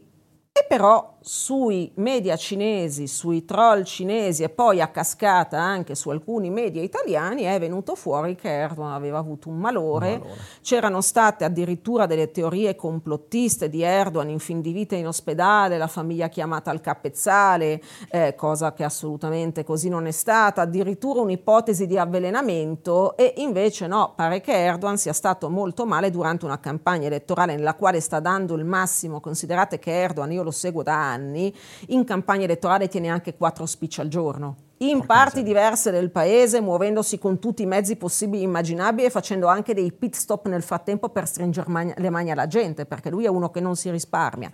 e 0.51 0.65
però 0.69 1.14
sui 1.27 1.91
media 1.95 2.35
cinesi, 2.35 3.07
sui 3.07 3.45
troll 3.45 3.81
cinesi 3.81 4.43
e 4.43 4.49
poi 4.49 4.79
a 4.79 4.89
cascata 4.89 5.59
anche 5.59 5.95
su 5.95 6.11
alcuni 6.11 6.51
media 6.51 6.83
italiani 6.83 7.43
è 7.43 7.59
venuto 7.59 7.95
fuori 7.95 8.35
che 8.35 8.47
Erdogan 8.47 8.91
aveva 8.91 9.17
avuto 9.17 9.49
un 9.49 9.57
malore. 9.57 10.13
un 10.13 10.19
malore. 10.19 10.39
C'erano 10.61 11.01
state 11.01 11.43
addirittura 11.43 12.05
delle 12.05 12.29
teorie 12.29 12.75
complottiste 12.75 13.69
di 13.69 13.81
Erdogan 13.81 14.29
in 14.29 14.37
fin 14.37 14.61
di 14.61 14.71
vita 14.71 14.95
in 14.95 15.07
ospedale, 15.07 15.79
la 15.79 15.87
famiglia 15.87 16.29
chiamata 16.29 16.69
al 16.69 16.79
capezzale, 16.79 17.81
eh, 18.11 18.35
cosa 18.35 18.73
che 18.73 18.83
assolutamente 18.83 19.63
così 19.63 19.89
non 19.89 20.05
è 20.05 20.11
stata, 20.11 20.61
addirittura 20.61 21.21
un'ipotesi 21.21 21.87
di 21.87 21.97
avvelenamento 21.97 23.17
e 23.17 23.33
invece 23.37 23.87
no, 23.87 24.13
pare 24.15 24.41
che 24.41 24.53
Erdogan 24.53 24.97
sia 24.97 25.13
stato 25.13 25.49
molto 25.49 25.87
male 25.87 26.11
durante 26.11 26.45
una 26.45 26.59
campagna 26.59 27.07
elettorale 27.07 27.55
nella 27.55 27.73
quale 27.73 27.99
sta 27.99 28.19
dando 28.19 28.53
il 28.53 28.63
massimo, 28.63 29.19
considerate 29.19 29.79
che 29.79 29.91
Erdogan, 29.91 30.31
io 30.31 30.43
lo 30.43 30.51
seguo 30.51 30.83
da 30.83 30.93
anni, 30.93 31.13
anni, 31.15 31.53
in 31.87 32.03
campagna 32.03 32.43
elettorale 32.43 32.87
tiene 32.87 33.07
anche 33.07 33.35
quattro 33.35 33.65
speech 33.65 33.99
al 33.99 34.07
giorno. 34.07 34.55
In 34.79 34.97
Porca 34.97 35.13
parti 35.13 35.39
miseria. 35.39 35.61
diverse 35.61 35.91
del 35.91 36.11
paese, 36.11 36.59
muovendosi 36.59 37.17
con 37.17 37.39
tutti 37.39 37.61
i 37.61 37.65
mezzi 37.65 37.95
possibili 37.95 38.41
e 38.41 38.45
immaginabili 38.45 39.07
e 39.07 39.09
facendo 39.09 39.47
anche 39.47 39.73
dei 39.73 39.91
pit 39.93 40.15
stop 40.15 40.47
nel 40.47 40.63
frattempo 40.63 41.09
per 41.09 41.27
stringere 41.27 41.69
man- 41.69 41.93
le 41.95 42.09
mani 42.09 42.31
alla 42.31 42.47
gente, 42.47 42.85
perché 42.85 43.09
lui 43.09 43.25
è 43.25 43.29
uno 43.29 43.49
che 43.49 43.61
non 43.61 43.75
si 43.75 43.89
risparmia. 43.89 44.51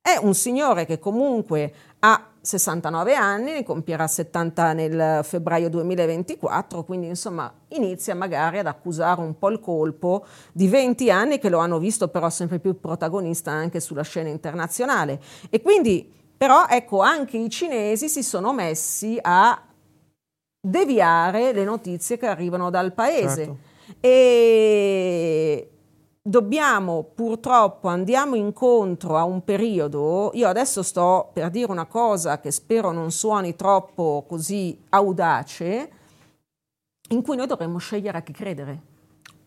È 0.00 0.16
un 0.22 0.34
signore 0.34 0.86
che 0.86 0.98
comunque 0.98 1.72
ha 1.98 2.28
69 2.48 3.14
anni, 3.14 3.52
ne 3.52 3.62
compierà 3.62 4.06
70 4.06 4.72
nel 4.72 5.20
febbraio 5.22 5.68
2024, 5.68 6.82
quindi 6.82 7.08
insomma 7.08 7.52
inizia 7.68 8.14
magari 8.14 8.58
ad 8.58 8.66
accusare 8.66 9.20
un 9.20 9.36
po' 9.38 9.50
il 9.50 9.60
colpo 9.60 10.24
di 10.52 10.66
20 10.66 11.10
anni 11.10 11.38
che 11.38 11.50
lo 11.50 11.58
hanno 11.58 11.78
visto 11.78 12.08
però 12.08 12.30
sempre 12.30 12.58
più 12.58 12.80
protagonista 12.80 13.50
anche 13.50 13.80
sulla 13.80 14.02
scena 14.02 14.30
internazionale. 14.30 15.20
E 15.50 15.60
quindi 15.60 16.10
però 16.38 16.66
ecco 16.66 17.02
anche 17.02 17.36
i 17.36 17.50
cinesi 17.50 18.08
si 18.08 18.22
sono 18.22 18.54
messi 18.54 19.18
a 19.20 19.62
deviare 20.58 21.52
le 21.52 21.64
notizie 21.64 22.16
che 22.16 22.26
arrivano 22.26 22.70
dal 22.70 22.94
paese. 22.94 23.44
Certo. 23.44 23.58
E 24.00 25.70
dobbiamo 26.28 27.10
purtroppo 27.14 27.88
andiamo 27.88 28.34
incontro 28.34 29.16
a 29.16 29.24
un 29.24 29.42
periodo, 29.42 30.30
io 30.34 30.46
adesso 30.46 30.82
sto 30.82 31.30
per 31.32 31.48
dire 31.50 31.70
una 31.70 31.86
cosa 31.86 32.38
che 32.38 32.50
spero 32.50 32.92
non 32.92 33.10
suoni 33.10 33.56
troppo 33.56 34.26
così 34.28 34.78
audace, 34.90 35.90
in 37.10 37.22
cui 37.22 37.36
noi 37.36 37.46
dovremmo 37.46 37.78
scegliere 37.78 38.18
a 38.18 38.22
chi 38.22 38.32
credere. 38.32 38.96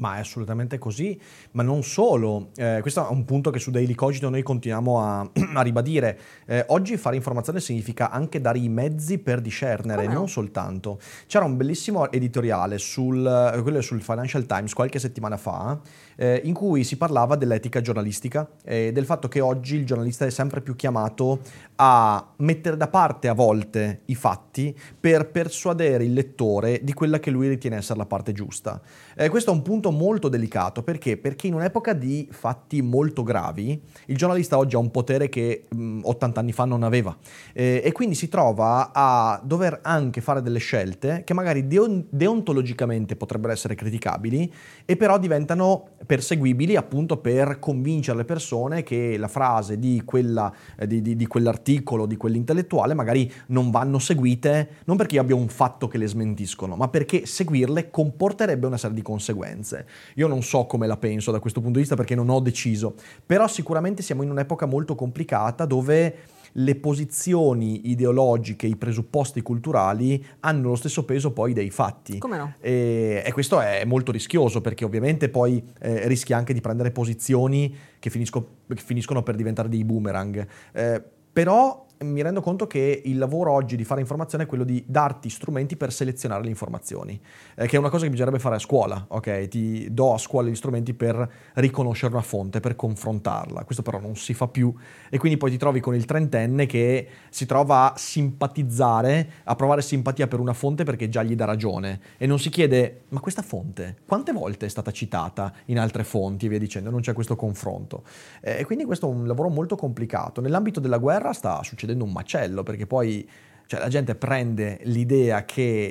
Ma 0.02 0.16
è 0.16 0.20
assolutamente 0.20 0.80
così, 0.80 1.20
ma 1.52 1.62
non 1.62 1.84
solo. 1.84 2.50
Eh, 2.56 2.80
questo 2.82 3.08
è 3.08 3.12
un 3.12 3.24
punto 3.24 3.52
che 3.52 3.60
su 3.60 3.70
Daily 3.70 3.94
Cogito 3.94 4.30
noi 4.30 4.42
continuiamo 4.42 5.00
a, 5.00 5.30
a 5.54 5.62
ribadire. 5.62 6.20
Eh, 6.48 6.66
oggi 6.70 6.98
fare 6.98 7.16
informazione 7.16 7.60
significa 7.60 8.10
anche 8.10 8.42
dare 8.42 8.58
i 8.58 8.68
mezzi 8.68 9.20
per 9.20 9.42
discernere, 9.42 10.06
Come 10.06 10.16
non 10.16 10.28
soltanto. 10.28 11.00
C'era 11.28 11.46
un 11.46 11.56
bellissimo 11.56 12.12
editoriale 12.12 12.80
sul, 12.80 13.60
quello 13.62 13.82
sul 13.82 14.02
Financial 14.02 14.44
Times 14.48 14.74
qualche 14.74 14.98
settimana 14.98 15.38
fa, 15.38 15.80
eh, 16.16 16.42
in 16.44 16.54
cui 16.54 16.84
si 16.84 16.98
parlava 16.98 17.36
dell'etica 17.36 17.82
giornalistica 17.82 18.50
e 18.64 18.92
del 18.92 19.06
fatto 19.06 19.28
che 19.28 19.40
oggi 19.40 19.76
il 19.76 19.86
giornalista 19.86 20.26
è 20.26 20.30
sempre 20.30 20.62
più 20.62 20.76
chiamato 20.76 21.40
a 21.76 22.34
mettere 22.38 22.78
da 22.78 22.88
parte 22.88 23.28
a 23.28 23.34
volte 23.34 24.02
i 24.06 24.16
fatti 24.16 24.78
per 25.00 25.30
persuadere 25.30 26.04
il 26.04 26.14
lettore 26.14 26.80
di 26.84 26.94
quella 26.94 27.20
che 27.20 27.32
lui 27.32 27.48
ritiene 27.48 27.78
essere 27.78 28.00
la 28.00 28.06
parte 28.06 28.32
giusta. 28.34 28.82
Eh, 29.16 29.30
questo 29.30 29.52
è 29.52 29.54
un 29.54 29.62
punto 29.62 29.92
molto 29.92 30.30
delicato 30.30 30.84
perché? 30.84 31.18
Perché 31.18 31.48
in 31.48 31.54
un'epoca 31.54 31.94
di 31.94 32.28
fatti 32.32 32.82
molto 32.82 33.24
gravi 33.24 33.82
il 34.06 34.18
giornalista 34.18 34.58
oggi 34.58 34.76
ha 34.76 34.80
un 34.80 34.92
potere 34.92 35.30
che 35.30 35.66
mh, 35.70 36.02
80 36.04 36.40
anni 36.40 36.52
fa 36.52 36.66
non 36.66 36.84
aveva 36.84 37.16
eh, 37.54 37.82
e 37.84 37.92
quindi 37.92 38.16
si 38.16 38.30
trova 38.30 38.92
a 38.94 39.42
dover 39.44 39.80
anche 39.82 40.22
fare 40.22 40.42
delle 40.42 40.60
scelte 40.60 41.24
che 41.24 41.34
magari 41.34 41.68
deon- 41.68 42.06
deontologicamente 42.10 43.16
potrebbero 43.16 43.54
essere 43.54 43.76
criticabili 43.76 44.52
e 44.86 44.96
però 44.96 45.18
diventano 45.18 45.90
perseguibili 46.06 46.76
appunto 46.76 47.18
per 47.18 47.60
convincere 47.60 48.18
le 48.18 48.26
persone 48.26 48.84
che 48.84 49.18
la 49.18 49.28
frase 49.28 49.80
di, 49.80 50.02
quella, 50.06 50.54
eh, 50.78 50.88
di, 50.88 51.02
di, 51.02 51.16
di 51.16 51.28
quell'articolo, 51.28 52.06
di 52.06 52.18
quell'intellettuale 52.18 52.94
magari 52.94 53.32
non 53.48 53.72
vanno 53.72 54.00
seguite 54.00 54.78
non 54.86 54.98
perché 54.98 55.20
abbia 55.20 55.36
un 55.36 55.48
fatto 55.48 55.88
che 55.88 55.98
le 55.98 56.08
smentiscono 56.08 56.76
ma 56.76 56.88
perché 56.88 57.26
seguirle 57.26 57.90
comporterebbe 57.90 58.68
una 58.68 58.78
serie 58.78 58.96
di 58.96 59.02
conseguenze. 59.02 59.86
Io 60.16 60.28
non 60.28 60.42
so 60.44 60.66
come 60.66 60.88
la 60.88 60.98
penso 60.98 61.32
da 61.32 61.40
questo 61.40 61.60
punto 61.60 61.76
di 61.76 61.82
vista 61.82 61.96
perché 61.96 62.16
non 62.16 62.30
ho 62.30 62.40
deciso, 62.40 62.96
però 63.26 63.48
sicuramente 63.48 64.02
siamo 64.02 64.24
in 64.24 64.32
un'epoca 64.32 64.66
molto 64.66 64.96
complicata 64.96 65.66
dove 65.66 66.40
le 66.54 66.76
posizioni 66.76 67.90
ideologiche, 67.90 68.68
i 68.68 68.76
presupposti 68.76 69.42
culturali 69.42 70.24
hanno 70.42 70.70
lo 70.70 70.76
stesso 70.76 71.06
peso 71.06 71.32
poi 71.32 71.54
dei 71.54 71.70
fatti. 71.70 72.18
Come 72.18 72.38
no? 72.38 72.54
E, 72.60 73.24
e 73.26 73.32
questo 73.32 73.60
è 73.60 73.86
molto 73.86 74.12
rischioso 74.12 74.62
perché 74.62 74.86
ovviamente 74.86 75.30
poi 75.30 75.64
eh, 75.80 76.08
rischi 76.08 76.34
anche 76.34 76.54
di 76.54 76.62
prendere 76.62 76.92
posizioni 76.92 77.76
che, 78.00 78.10
finisco, 78.10 78.48
che, 78.68 78.76
finiscono 78.76 79.24
per 79.24 79.36
diventare 79.36 79.70
dei 79.70 79.84
boomerang. 79.84 80.46
Eh, 80.74 81.02
però 81.32 81.86
mi 82.04 82.22
rendo 82.22 82.42
conto 82.42 82.68
che 82.68 83.02
il 83.06 83.18
lavoro 83.18 83.52
oggi 83.52 83.76
di 83.76 83.84
fare 83.84 84.02
informazione 84.02 84.44
è 84.44 84.48
quello 84.48 84.64
di 84.64 84.84
darti 84.88 85.30
strumenti 85.30 85.76
per 85.76 85.92
selezionare 85.92 86.44
le 86.44 86.50
informazioni, 86.50 87.20
eh, 87.56 87.68
che 87.68 87.76
è 87.76 87.80
una 87.80 87.90
cosa 87.90 88.04
che 88.04 88.10
bisognerebbe 88.10 88.40
fare 88.40 88.56
a 88.56 88.60
scuola, 88.60 89.06
ok? 89.08 89.48
Ti 89.48 89.94
do 89.94 90.14
a 90.14 90.18
scuola 90.18 90.50
gli 90.50 90.56
strumenti 90.56 90.94
per 90.94 91.32
riconoscere 91.56 92.14
una 92.14 92.22
fonte, 92.22 92.60
per 92.60 92.76
confrontarla. 92.76 93.64
Questo 93.64 93.84
però 93.84 94.00
non 94.00 94.16
si 94.16 94.34
fa 94.34 94.48
più 94.48 94.74
e 95.10 95.18
quindi 95.18 95.38
poi 95.38 95.52
ti 95.52 95.58
trovi 95.58 95.80
con 95.80 95.96
il 95.96 96.06
trentenne 96.06 96.66
che 96.66 97.08
si 97.30 97.46
trova 97.46 97.94
a 97.94 97.98
simpatizzare, 97.98 99.30
a 99.44 99.56
provare 99.56 99.82
simpatia 99.82 100.28
per 100.28 100.40
una 100.40 100.54
fonte 100.54 100.84
perché 100.84 101.10
già 101.10 101.24
gli 101.24 101.36
dà 101.36 101.46
ragione 101.46 102.00
e 102.18 102.26
non 102.26 102.40
si 102.40 102.50
chiede 102.50 103.04
ma 103.10 103.20
questa 103.20 103.42
fonte 103.42 103.96
quante 104.06 104.32
volte 104.32 104.66
è 104.66 104.70
stata 104.70 104.92
citata 104.92 105.54
in 105.66 105.80
altre 105.80 106.04
fonti 106.04 106.46
e 106.46 106.50
via 106.50 106.60
dicendo, 106.60 106.90
non 106.90 107.02
c'è 107.02 107.14
questo 107.14 107.36
confronto. 107.36 108.04
Eh, 108.42 108.60
e 108.60 108.66
quindi 108.66 108.86
questo 108.86 109.08
è 109.08 109.14
un 109.14 109.26
lavoro 109.28 109.50
molto 109.50 109.76
complicato. 109.76 110.42
Nell'ambito 110.42 110.80
della 110.80 110.98
guerra 110.98 111.34
sta 111.34 111.64
succedendo 111.64 111.91
succedendo 111.92 112.06
un 112.06 112.12
macello, 112.12 112.64
perché 112.64 112.88
poi 112.88 113.28
cioè, 113.66 113.80
la 113.80 113.90
gente 113.90 114.16
prende 114.16 114.80
l'idea 114.84 115.44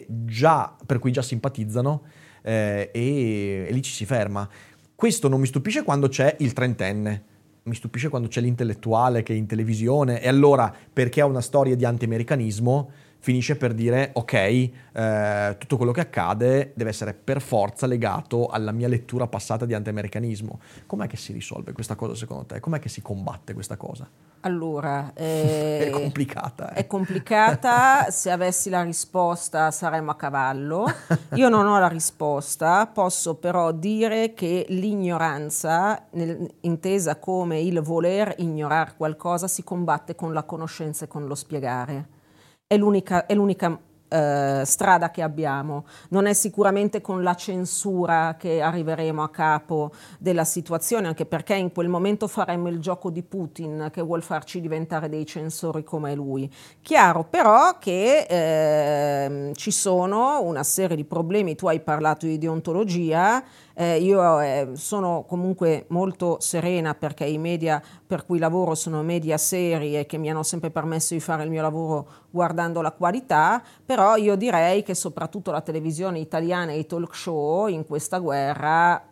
già, 0.09 0.75
per 0.85 0.99
cui 0.99 1.13
già 1.13 1.23
simpatizzano 1.23 2.03
eh, 2.43 2.91
e, 2.93 3.67
e 3.69 3.73
lì 3.73 3.83
ci 3.83 3.93
si 3.93 4.05
ferma. 4.05 4.49
Questo 4.95 5.29
non 5.29 5.41
mi 5.41 5.47
stupisce 5.47 5.83
quando 5.83 6.09
c'è 6.09 6.37
il 6.41 6.53
trentenne, 6.53 7.25
mi 7.63 7.75
stupisce 7.75 8.09
quando 8.09 8.29
c'è 8.29 8.41
l'intellettuale 8.41 9.23
che 9.23 9.33
è 9.33 9.37
in 9.37 9.47
televisione 9.47 10.21
e 10.21 10.29
allora 10.29 10.75
perché 10.93 11.21
ha 11.21 11.27
una 11.27 11.41
storia 11.41 11.77
di 11.77 11.85
anti-americanismo 11.85 12.91
finisce 13.21 13.57
per 13.57 13.75
dire 13.75 14.11
ok, 14.15 14.33
eh, 14.33 15.57
tutto 15.59 15.77
quello 15.77 15.93
che 15.93 16.01
accade 16.01 16.73
deve 16.75 16.91
essere 16.91 17.13
per 17.15 17.41
forza 17.41 17.87
legato 17.87 18.47
alla 18.47 18.73
mia 18.73 18.89
lettura 18.89 19.27
passata 19.27 19.67
di 19.67 19.75
anti-americanismo. 19.75 20.59
Com'è 20.87 21.07
che 21.07 21.17
si 21.17 21.33
risolve 21.33 21.73
questa 21.73 21.95
cosa 21.95 22.15
secondo 22.15 22.47
te? 22.47 22.61
Com'è 22.61 22.79
che 22.79 22.89
si 22.89 23.03
combatte 23.03 23.53
questa 23.53 23.77
cosa? 23.77 24.09
Allora, 24.41 25.13
eh, 25.15 25.87
è 25.87 25.91
complicata. 25.91 26.73
Eh. 26.73 26.81
È 26.81 26.87
complicata, 26.87 28.11
se 28.11 28.31
avessi 28.31 28.71
la 28.71 28.83
risposta 28.83 29.71
saremmo 29.71 30.13
a 30.13 30.17
cavallo. 30.17 30.87
Io 31.35 31.51
non 31.51 31.67
ho 31.67 31.79
la 31.79 31.89
risposta, 31.89 32.87
posso 32.87 33.35
però 33.35 33.71
dire 33.73 34.33
che 34.33 34.65
l'ignoranza, 34.71 36.07
nel, 36.13 36.51
intesa 36.61 37.17
come 37.17 37.61
il 37.61 37.83
voler 37.83 38.35
ignorare 38.39 38.95
qualcosa, 38.97 39.47
si 39.47 39.63
combatte 39.63 40.15
con 40.15 40.33
la 40.33 40.45
conoscenza 40.45 41.05
e 41.05 41.09
con 41.09 41.27
lo 41.27 41.35
spiegare 41.35 42.19
è 42.71 42.77
l'unica, 42.77 43.27
è 43.27 43.35
l'unica 43.35 43.77
eh, 44.07 44.63
strada 44.65 45.11
che 45.11 45.23
abbiamo. 45.23 45.87
Non 46.11 46.27
è 46.27 46.33
sicuramente 46.35 47.01
con 47.01 47.25
la 47.25 47.35
censura 47.35 48.37
che 48.39 48.61
arriveremo 48.61 49.25
a 49.25 49.29
capo 49.29 49.91
della 50.21 50.45
situazione, 50.45 51.09
anche 51.09 51.27
perché 51.27 51.57
in 51.57 51.73
quel 51.73 51.89
momento 51.89 52.29
faremmo 52.29 52.69
il 52.69 52.79
gioco 52.79 53.11
di 53.11 53.25
Putin 53.25 53.89
che 53.93 54.03
vuol 54.03 54.23
farci 54.23 54.61
diventare 54.61 55.09
dei 55.09 55.27
censori 55.27 55.83
come 55.83 56.15
lui. 56.15 56.49
Chiaro 56.81 57.25
però 57.25 57.77
che 57.81 58.27
eh, 58.29 59.53
ci 59.55 59.73
sono 59.73 60.41
una 60.43 60.63
serie 60.63 60.95
di 60.95 61.05
problemi, 61.05 61.57
tu 61.57 61.67
hai 61.67 61.81
parlato 61.81 62.25
di 62.25 62.39
deontologia, 62.39 63.43
eh, 63.81 63.97
io 63.97 64.41
eh, 64.41 64.69
sono 64.75 65.25
comunque 65.27 65.87
molto 65.89 66.37
serena 66.39 66.95
perché 66.95 67.25
i 67.25 67.39
media 67.39 67.83
per 68.07 68.27
cui 68.27 68.39
lavoro 68.39 68.75
sono 68.75 69.03
media 69.03 69.39
seri 69.39 69.97
e 69.97 70.05
che 70.05 70.19
mi 70.19 70.29
hanno 70.29 70.43
sempre 70.43 70.71
permesso 70.71 71.15
di 71.15 71.21
fare 71.21 71.45
il 71.45 71.51
mio 71.51 71.63
lavoro 71.63 72.07
guardando 72.29 72.83
la 72.83 72.93
qualità, 72.93 73.63
però 73.87 74.17
io 74.17 74.37
direi 74.37 74.83
che 74.83 74.95
soprattutto 74.95 75.51
la 75.51 75.63
televisione 75.63 76.19
italiana 76.19 76.73
e 76.73 76.81
i 76.81 76.87
talk 76.87 77.15
show 77.15 77.69
in 77.69 77.87
questa 77.87 78.19
guerra 78.19 79.03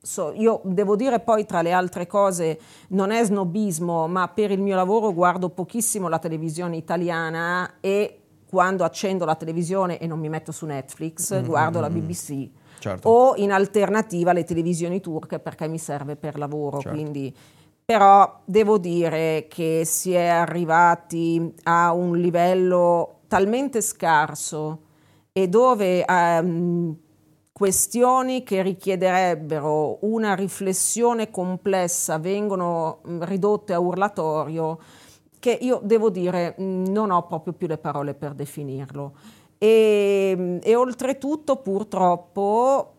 So, 0.00 0.32
io 0.32 0.60
devo 0.62 0.94
dire 0.94 1.18
poi 1.18 1.44
tra 1.44 1.60
le 1.60 1.72
altre 1.72 2.06
cose 2.06 2.60
non 2.90 3.10
è 3.10 3.24
snobismo, 3.24 4.06
ma 4.06 4.28
per 4.28 4.52
il 4.52 4.60
mio 4.60 4.76
lavoro 4.76 5.12
guardo 5.12 5.48
pochissimo 5.48 6.08
la 6.08 6.20
televisione 6.20 6.76
italiana 6.76 7.78
e 7.80 8.20
quando 8.48 8.84
accendo 8.84 9.24
la 9.24 9.34
televisione 9.34 9.98
e 9.98 10.06
non 10.06 10.20
mi 10.20 10.28
metto 10.28 10.52
su 10.52 10.66
Netflix, 10.66 11.34
mm-hmm. 11.34 11.46
guardo 11.46 11.80
la 11.80 11.90
BBC 11.90 12.48
certo. 12.78 13.08
o 13.08 13.34
in 13.36 13.52
alternativa 13.52 14.32
le 14.32 14.44
televisioni 14.44 15.00
turche 15.00 15.38
perché 15.38 15.68
mi 15.68 15.78
serve 15.78 16.16
per 16.16 16.38
lavoro, 16.38 16.80
certo. 16.80 16.96
quindi 16.96 17.34
Però 17.88 18.40
devo 18.44 18.76
dire 18.76 19.46
che 19.48 19.84
si 19.86 20.12
è 20.12 20.26
arrivati 20.26 21.54
a 21.62 21.94
un 21.94 22.18
livello 22.18 23.20
talmente 23.28 23.80
scarso 23.80 24.82
e 25.32 25.48
dove 25.48 26.04
um, 26.06 26.94
questioni 27.50 28.42
che 28.42 28.60
richiederebbero 28.60 30.00
una 30.02 30.34
riflessione 30.34 31.30
complessa 31.30 32.18
vengono 32.18 33.00
ridotte 33.20 33.72
a 33.72 33.80
urlatorio, 33.80 34.78
che 35.38 35.56
io 35.58 35.80
devo 35.82 36.10
dire 36.10 36.56
non 36.58 37.10
ho 37.10 37.26
proprio 37.26 37.54
più 37.54 37.66
le 37.68 37.78
parole 37.78 38.12
per 38.12 38.34
definirlo. 38.34 39.14
E, 39.58 40.34
mm, 40.36 40.58
e 40.62 40.74
oltretutto 40.76 41.56
purtroppo 41.56 42.94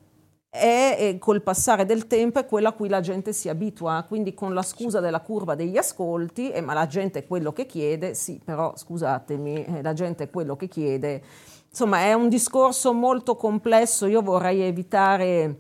è 0.49 1.16
col 1.20 1.43
passare 1.43 1.86
del 1.86 2.07
tempo 2.07 2.39
è 2.39 2.45
quello 2.45 2.70
a 2.70 2.72
cui 2.74 2.89
la 2.89 3.01
gente 3.01 3.34
si 3.34 3.49
abitua, 3.49 4.03
quindi 4.07 4.34
con 4.34 4.53
la 4.53 4.64
scusa 4.64 4.99
della 4.99 5.22
curva 5.22 5.53
degli 5.55 5.78
ascolti, 5.78 6.51
eh, 6.51 6.62
ma 6.62 6.74
la 6.74 6.88
gente 6.88 7.20
è 7.20 7.28
quello 7.28 7.53
che 7.53 7.66
chiede, 7.68 8.16
sì, 8.16 8.41
però 8.43 8.74
scusatemi, 8.76 9.66
eh, 9.66 9.82
la 9.84 9.93
gente 9.93 10.26
è 10.26 10.30
quello 10.30 10.55
che 10.55 10.68
chiede. 10.68 11.22
Insomma, 11.70 11.99
è 11.99 12.14
un 12.14 12.30
discorso 12.30 12.93
molto 12.93 13.36
complesso, 13.36 14.07
io 14.07 14.22
vorrei 14.24 14.62
evitare 14.62 15.57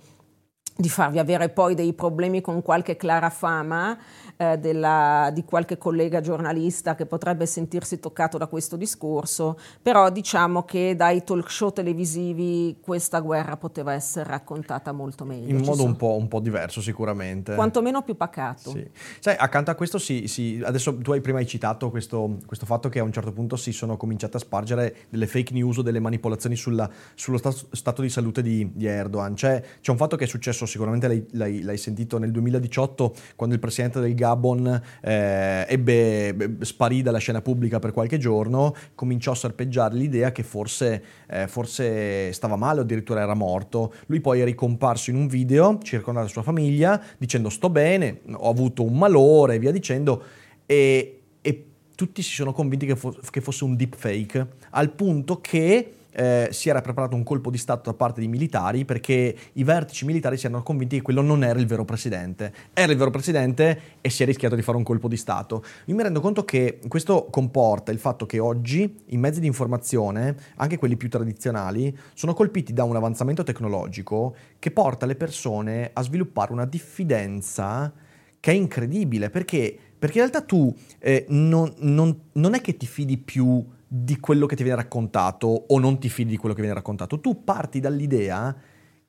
di 0.79 0.87
farvi 0.87 1.19
avere 1.19 1.49
poi 1.49 1.75
dei 1.75 1.91
problemi 1.91 2.39
con 2.39 2.61
qualche 2.61 2.95
clara 2.95 3.29
fama, 3.29 3.97
eh, 4.37 4.57
della, 4.57 5.29
di 5.33 5.43
qualche 5.43 5.77
collega 5.77 6.21
giornalista 6.21 6.95
che 6.95 7.05
potrebbe 7.05 7.45
sentirsi 7.45 7.99
toccato 7.99 8.37
da 8.37 8.47
questo 8.47 8.77
discorso, 8.77 9.59
però 9.81 10.09
diciamo 10.09 10.63
che 10.63 10.95
dai 10.95 11.25
talk 11.25 11.51
show 11.51 11.73
televisivi 11.73 12.77
questa 12.81 13.19
guerra 13.19 13.57
poteva 13.57 13.91
essere 13.91 14.29
raccontata 14.29 14.93
molto 14.93 15.25
meglio. 15.25 15.49
In 15.49 15.65
modo 15.65 15.83
un 15.83 15.97
po', 15.97 16.15
un 16.15 16.29
po', 16.29 16.39
diverso 16.39 16.79
sicuramente. 16.79 17.55
Quantomeno 17.55 18.01
più 18.01 18.15
pacato. 18.15 18.69
Sì. 18.69 18.89
Sai, 19.19 19.35
accanto 19.37 19.71
a 19.71 19.75
questo 19.75 19.97
sì, 19.97 20.27
sì, 20.27 20.61
adesso 20.63 20.97
tu 20.99 21.11
hai 21.11 21.19
prima 21.19 21.39
hai 21.39 21.47
citato 21.47 21.89
questo, 21.89 22.37
questo, 22.45 22.65
fatto 22.65 22.87
che 22.87 22.99
a 22.99 23.03
un 23.03 23.11
certo 23.11 23.33
punto 23.33 23.57
si 23.57 23.73
sono 23.73 23.97
cominciate 23.97 24.37
a 24.37 24.39
spargere 24.39 24.95
delle 25.09 25.27
fake 25.27 25.51
news 25.51 25.79
o 25.79 25.81
delle 25.81 25.99
manipolazioni 25.99 26.55
sulla, 26.55 26.89
sullo 27.13 27.37
stato, 27.37 27.67
stato, 27.71 28.01
di 28.01 28.09
salute 28.09 28.41
di, 28.41 28.71
di 28.73 28.85
Erdogan. 28.85 29.33
C'è, 29.33 29.61
c'è, 29.81 29.91
un 29.91 29.97
fatto 29.97 30.15
che 30.15 30.23
è 30.23 30.27
successo, 30.27 30.65
sicuramente 30.69 31.07
l'hai, 31.07 31.25
l'hai, 31.31 31.61
l'hai 31.61 31.77
sentito 31.77 32.17
nel 32.17 32.31
2018 32.31 33.13
quando 33.35 33.55
il 33.55 33.61
presidente 33.61 33.99
del 33.99 34.15
Gabon 34.15 34.81
eh, 35.01 35.65
ebbe, 35.67 36.57
sparì 36.61 37.01
dalla 37.01 37.17
scena 37.17 37.41
pubblica 37.41 37.79
per 37.79 37.91
qualche 37.91 38.17
giorno, 38.17 38.73
cominciò 38.95 39.31
a 39.31 39.35
serpeggiare 39.35 39.95
l'idea 39.95 40.31
che 40.31 40.43
forse, 40.43 41.03
eh, 41.27 41.47
forse 41.47 42.31
stava 42.31 42.55
male 42.55 42.79
o 42.79 42.83
addirittura 42.83 43.21
era 43.21 43.33
morto. 43.33 43.93
Lui 44.05 44.21
poi 44.21 44.41
è 44.41 44.45
ricomparso 44.45 45.09
in 45.09 45.17
un 45.17 45.27
video, 45.27 45.79
circondato 45.81 46.27
dalla 46.27 46.29
sua 46.29 46.43
famiglia, 46.43 47.01
dicendo 47.17 47.49
sto 47.49 47.69
bene, 47.69 48.21
ho 48.31 48.49
avuto 48.49 48.83
un 48.83 48.97
malore 48.97 49.55
e 49.55 49.59
via 49.59 49.71
dicendo. 49.71 50.23
E, 50.65 51.21
e 51.41 51.65
tutti 51.95 52.21
si 52.21 52.33
sono 52.33 52.53
convinti 52.53 52.85
che, 52.85 52.95
fo- 52.95 53.17
che 53.29 53.41
fosse 53.41 53.63
un 53.63 53.75
deepfake, 53.75 54.47
al 54.71 54.91
punto 54.91 55.41
che 55.41 55.93
eh, 56.11 56.49
si 56.51 56.69
era 56.69 56.81
preparato 56.81 57.15
un 57.15 57.23
colpo 57.23 57.49
di 57.49 57.57
Stato 57.57 57.89
da 57.89 57.95
parte 57.95 58.19
dei 58.19 58.29
militari 58.29 58.85
perché 58.85 59.35
i 59.53 59.63
vertici 59.63 60.05
militari 60.05 60.37
si 60.37 60.45
erano 60.45 60.63
convinti 60.63 60.97
che 60.97 61.01
quello 61.01 61.21
non 61.21 61.43
era 61.43 61.59
il 61.59 61.65
vero 61.65 61.85
presidente. 61.85 62.53
Era 62.73 62.91
il 62.91 62.97
vero 62.97 63.09
presidente 63.09 63.81
e 64.01 64.09
si 64.09 64.23
è 64.23 64.25
rischiato 64.25 64.55
di 64.55 64.61
fare 64.61 64.77
un 64.77 64.83
colpo 64.83 65.07
di 65.07 65.17
Stato. 65.17 65.63
Io 65.85 65.95
mi 65.95 66.03
rendo 66.03 66.21
conto 66.21 66.45
che 66.45 66.79
questo 66.87 67.27
comporta 67.29 67.91
il 67.91 67.99
fatto 67.99 68.25
che 68.25 68.39
oggi 68.39 69.01
i 69.07 69.17
mezzi 69.17 69.39
di 69.39 69.47
informazione, 69.47 70.35
anche 70.55 70.77
quelli 70.77 70.97
più 70.97 71.09
tradizionali, 71.09 71.95
sono 72.13 72.33
colpiti 72.33 72.73
da 72.73 72.83
un 72.83 72.95
avanzamento 72.95 73.43
tecnologico 73.43 74.35
che 74.57 74.71
porta 74.71 75.05
le 75.05 75.15
persone 75.15 75.89
a 75.93 76.01
sviluppare 76.01 76.51
una 76.51 76.65
diffidenza 76.65 77.91
che 78.39 78.51
è 78.51 78.53
incredibile 78.53 79.29
perché, 79.29 79.77
perché 79.97 80.19
in 80.19 80.29
realtà 80.29 80.45
tu 80.45 80.73
eh, 80.99 81.25
non, 81.29 81.73
non, 81.79 82.17
non 82.33 82.53
è 82.53 82.61
che 82.61 82.77
ti 82.77 82.85
fidi 82.85 83.17
più 83.17 83.65
di 83.91 84.19
quello 84.19 84.45
che 84.45 84.55
ti 84.55 84.61
viene 84.61 84.77
raccontato 84.77 85.47
o 85.47 85.79
non 85.79 85.97
ti 85.97 86.09
fidi 86.09 86.29
di 86.29 86.37
quello 86.37 86.53
che 86.53 86.61
viene 86.61 86.75
raccontato. 86.75 87.19
Tu 87.19 87.43
parti 87.43 87.79
dall'idea 87.79 88.55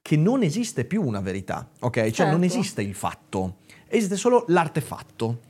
che 0.00 0.16
non 0.16 0.42
esiste 0.42 0.86
più 0.86 1.02
una 1.04 1.20
verità, 1.20 1.68
ok? 1.80 1.94
Cioè 1.94 2.10
certo. 2.10 2.32
non 2.32 2.44
esiste 2.44 2.80
il 2.80 2.94
fatto, 2.94 3.58
esiste 3.86 4.16
solo 4.16 4.44
l'artefatto. 4.48 5.40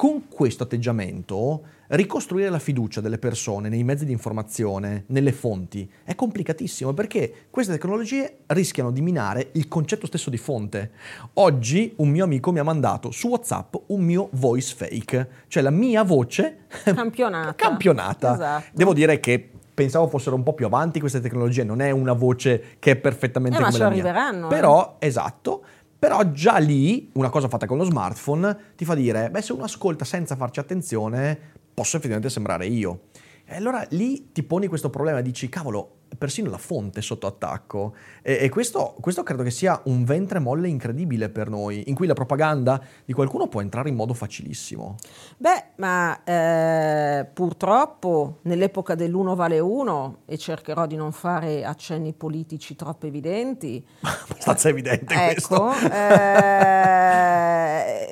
Con 0.00 0.28
questo 0.28 0.62
atteggiamento 0.62 1.64
ricostruire 1.88 2.50
la 2.50 2.60
fiducia 2.60 3.00
delle 3.00 3.18
persone 3.18 3.68
nei 3.68 3.82
mezzi 3.82 4.04
di 4.04 4.12
informazione, 4.12 5.02
nelle 5.08 5.32
fonti, 5.32 5.90
è 6.04 6.14
complicatissimo 6.14 6.94
perché 6.94 7.48
queste 7.50 7.72
tecnologie 7.72 8.42
rischiano 8.46 8.92
di 8.92 9.00
minare 9.00 9.48
il 9.54 9.66
concetto 9.66 10.06
stesso 10.06 10.30
di 10.30 10.36
fonte. 10.36 10.92
Oggi 11.32 11.94
un 11.96 12.10
mio 12.10 12.22
amico 12.22 12.52
mi 12.52 12.60
ha 12.60 12.62
mandato 12.62 13.10
su 13.10 13.26
WhatsApp 13.26 13.74
un 13.86 14.02
mio 14.02 14.28
voice 14.34 14.72
fake, 14.76 15.28
cioè 15.48 15.64
la 15.64 15.70
mia 15.70 16.04
voce 16.04 16.66
campionata. 16.94 17.54
campionata. 17.56 18.34
Esatto. 18.34 18.70
Devo 18.72 18.92
dire 18.94 19.18
che 19.18 19.50
pensavo 19.78 20.08
fossero 20.08 20.34
un 20.34 20.42
po' 20.42 20.54
più 20.54 20.66
avanti 20.66 20.98
queste 20.98 21.20
tecnologie, 21.20 21.62
non 21.62 21.80
è 21.80 21.92
una 21.92 22.12
voce 22.12 22.76
che 22.80 22.92
è 22.92 22.96
perfettamente 22.96 23.58
eh, 23.58 23.60
come 23.62 23.72
ma 23.72 23.78
la 23.78 23.90
mia. 23.90 24.00
arriveranno. 24.00 24.46
Però, 24.48 24.96
eh. 24.98 25.06
esatto, 25.06 25.64
però 25.98 26.30
già 26.30 26.58
lì, 26.58 27.10
una 27.14 27.28
cosa 27.28 27.48
fatta 27.48 27.66
con 27.66 27.76
lo 27.76 27.84
smartphone, 27.84 28.56
ti 28.76 28.84
fa 28.84 28.94
dire, 28.94 29.30
beh 29.30 29.42
se 29.42 29.52
uno 29.52 29.64
ascolta 29.64 30.04
senza 30.04 30.36
farci 30.36 30.60
attenzione, 30.60 31.38
posso 31.74 31.96
effettivamente 31.96 32.30
sembrare 32.30 32.66
io. 32.66 33.00
E 33.44 33.56
allora 33.56 33.84
lì 33.90 34.30
ti 34.30 34.42
poni 34.42 34.66
questo 34.68 34.90
problema 34.90 35.20
dici, 35.20 35.48
cavolo, 35.48 35.97
persino 36.16 36.50
la 36.50 36.58
fonte 36.58 37.02
sotto 37.02 37.26
attacco. 37.26 37.94
E, 38.22 38.38
e 38.40 38.48
questo, 38.48 38.94
questo, 39.00 39.22
credo 39.22 39.42
che 39.42 39.50
sia 39.50 39.80
un 39.84 40.04
ventre 40.04 40.38
molle 40.38 40.68
incredibile 40.68 41.28
per 41.28 41.48
noi, 41.48 41.84
in 41.88 41.94
cui 41.94 42.06
la 42.06 42.14
propaganda 42.14 42.80
di 43.04 43.12
qualcuno 43.12 43.48
può 43.48 43.60
entrare 43.60 43.88
in 43.88 43.94
modo 43.94 44.14
facilissimo. 44.14 44.96
Beh, 45.36 45.64
ma 45.76 46.22
eh, 46.24 47.26
purtroppo 47.32 48.38
nell'epoca 48.42 48.94
dell'uno 48.94 49.34
vale 49.34 49.58
uno, 49.58 50.18
e 50.26 50.38
cercherò 50.38 50.86
di 50.86 50.96
non 50.96 51.12
fare 51.12 51.64
accenni 51.64 52.12
politici 52.12 52.74
troppo 52.76 53.06
evidenti. 53.06 53.84
Abbastanza 54.00 54.68
evidente 54.68 55.14
ecco, 55.14 55.64
questo. 55.64 55.94
eh, 55.94 57.18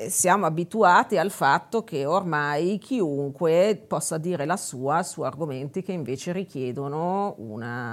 siamo 0.09 0.45
abituati 0.45 1.17
al 1.17 1.31
fatto 1.31 1.83
che 1.83 2.05
ormai 2.05 2.77
chiunque 2.77 3.83
possa 3.87 4.17
dire 4.17 4.45
la 4.45 4.57
sua 4.57 5.03
su 5.03 5.21
argomenti 5.21 5.81
che 5.81 5.91
invece 5.91 6.31
richiedono 6.31 7.35
una 7.37 7.86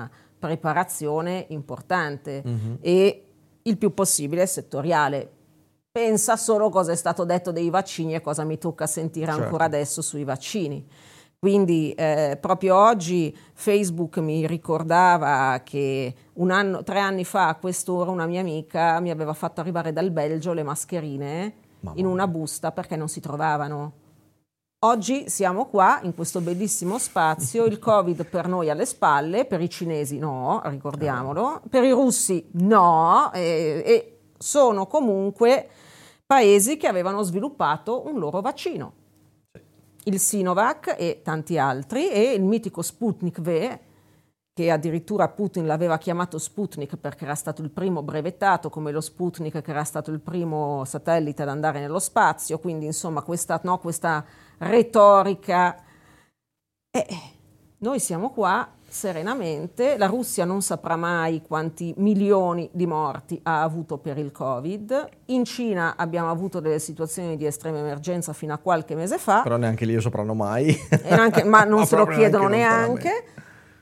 preparazione 0.45 1.47
importante 1.49 2.43
mm-hmm. 2.47 2.75
e 2.81 3.25
il 3.63 3.79
più 3.79 3.95
possibile 3.95 4.47
settoriale. 4.47 5.31
Pensa 5.91 6.37
solo 6.37 6.69
cosa 6.69 6.93
è 6.93 6.97
stato 6.97 7.25
detto 7.25 7.51
dei 7.51 7.71
vaccini 7.71 8.15
e 8.15 8.21
cosa 8.21 8.45
mi 8.45 8.59
tocca 8.59 8.87
sentire 8.87 9.27
certo. 9.27 9.43
ancora 9.43 9.65
adesso 9.65 10.03
sui 10.03 10.25
vaccini. 10.25 10.87
Quindi 11.39 11.93
eh, 11.93 12.37
proprio 12.39 12.77
oggi 12.77 13.35
Facebook 13.55 14.19
mi 14.19 14.47
ricordava 14.47 15.61
che 15.65 16.15
anno, 16.49 16.83
tre 16.83 16.99
anni 16.99 17.25
fa 17.25 17.49
a 17.49 17.55
quest'ora 17.55 18.11
una 18.11 18.27
mia 18.27 18.41
amica 18.41 19.01
mi 19.01 19.11
aveva 19.11 19.33
fatto 19.33 19.61
arrivare 19.61 19.93
dal 19.93 20.11
Belgio 20.11 20.53
le 20.53 20.63
mascherine 20.63 21.55
Mamma 21.81 21.99
in 21.99 22.07
una 22.07 22.27
busta 22.27 22.73
perché 22.73 22.97
non 22.97 23.09
si 23.09 23.21
trovavano. 23.21 23.93
Oggi 24.85 25.31
siamo 25.31 25.65
qua 25.65 26.01
in 26.03 26.15
questo 26.15 26.43
bellissimo 26.43 26.99
spazio, 26.99 27.65
il 27.65 27.79
Covid 27.79 28.27
per 28.27 28.47
noi 28.47 28.69
alle 28.69 28.85
spalle, 28.85 29.47
per 29.47 29.63
i 29.63 29.71
cinesi 29.71 30.19
no, 30.19 30.61
ricordiamolo, 30.63 31.63
per 31.71 31.85
i 31.85 31.91
russi 31.91 32.51
no, 32.53 33.33
e, 33.33 33.83
e 33.83 34.19
sono 34.37 34.87
comunque 34.87 35.69
paesi 36.27 36.77
che 36.77 36.87
avevano 36.87 37.23
sviluppato 37.23 38.07
un 38.07 38.19
loro 38.19 38.43
vaccino. 38.43 38.93
Il 40.03 40.19
Sinovac 40.19 40.95
e 40.99 41.23
tanti 41.25 41.57
altri 41.57 42.11
e 42.11 42.35
il 42.35 42.43
mitico 42.43 42.83
Sputnik 42.83 43.41
V, 43.41 43.79
che 44.53 44.71
addirittura 44.71 45.31
Putin 45.31 45.67
l'aveva 45.67 45.97
chiamato 45.97 46.37
Sputnik 46.37 46.97
perché 46.99 47.25
era 47.25 47.35
stato 47.35 47.63
il 47.63 47.71
primo 47.71 48.03
brevettato, 48.03 48.69
come 48.69 48.93
lo 48.93 49.01
Sputnik 49.01 49.63
che 49.63 49.71
era 49.71 49.85
stato 49.85 50.11
il 50.11 50.21
primo 50.21 50.85
satellite 50.85 51.41
ad 51.41 51.49
andare 51.49 51.81
nello 51.81 51.99
spazio, 51.99 52.59
quindi 52.59 52.85
insomma 52.85 53.23
questa, 53.23 53.59
no, 53.65 53.79
questa 53.79 54.23
retorica. 54.59 55.83
E 56.91 57.07
noi 57.79 57.99
siamo 57.99 58.31
qua 58.31 58.69
serenamente, 58.95 59.99
la 59.99 60.07
Russia 60.07 60.45
non 60.45 60.63
saprà 60.63 60.95
mai 60.95 61.43
quanti 61.43 61.93
milioni 61.97 62.71
di 62.73 62.87
morti 62.87 63.41
ha 63.43 63.63
avuto 63.63 63.99
per 63.99 64.19
il 64.19 64.31
Covid, 64.31 65.09
in 65.27 65.45
Cina 65.45 65.97
abbiamo 65.97 66.31
avuto 66.31 66.61
delle 66.61 66.79
situazioni 66.79 67.37
di 67.37 67.45
estrema 67.45 67.79
emergenza 67.79 68.33
fino 68.33 68.55
a 68.55 68.59
qualche 68.59 68.95
mese 68.95 69.19
fa. 69.19 69.43
Però 69.43 69.57
neanche 69.57 69.85
lì 69.85 69.95
lo 69.95 70.01
sapranno 70.01 70.35
mai. 70.35 70.73
Neanche, 71.03 71.43
ma 71.43 71.65
non 71.65 71.85
se 71.87 71.97
lo 71.97 72.07
chiedono 72.07 72.47
neanche. 72.47 73.09
neanche. 73.09 73.25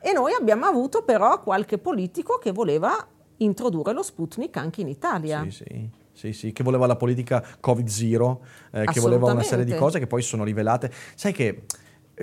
E 0.00 0.12
noi 0.12 0.32
abbiamo 0.32 0.64
avuto 0.64 1.02
però 1.02 1.40
qualche 1.42 1.76
politico 1.76 2.38
che 2.38 2.50
voleva 2.50 2.96
introdurre 3.36 3.92
lo 3.92 4.02
Sputnik 4.02 4.56
anche 4.56 4.80
in 4.80 4.88
Italia. 4.88 5.42
Sì, 5.42 5.50
sì. 5.50 5.90
Sì, 6.22 6.32
sì, 6.32 6.52
che 6.52 6.62
voleva 6.62 6.86
la 6.86 6.94
politica 6.94 7.44
Covid-Zero, 7.58 8.42
eh, 8.70 8.84
che 8.84 9.00
voleva 9.00 9.32
una 9.32 9.42
serie 9.42 9.64
di 9.64 9.74
cose 9.74 9.98
che 9.98 10.06
poi 10.06 10.22
sono 10.22 10.44
rivelate. 10.44 10.88
Sai 11.16 11.32
che 11.32 11.64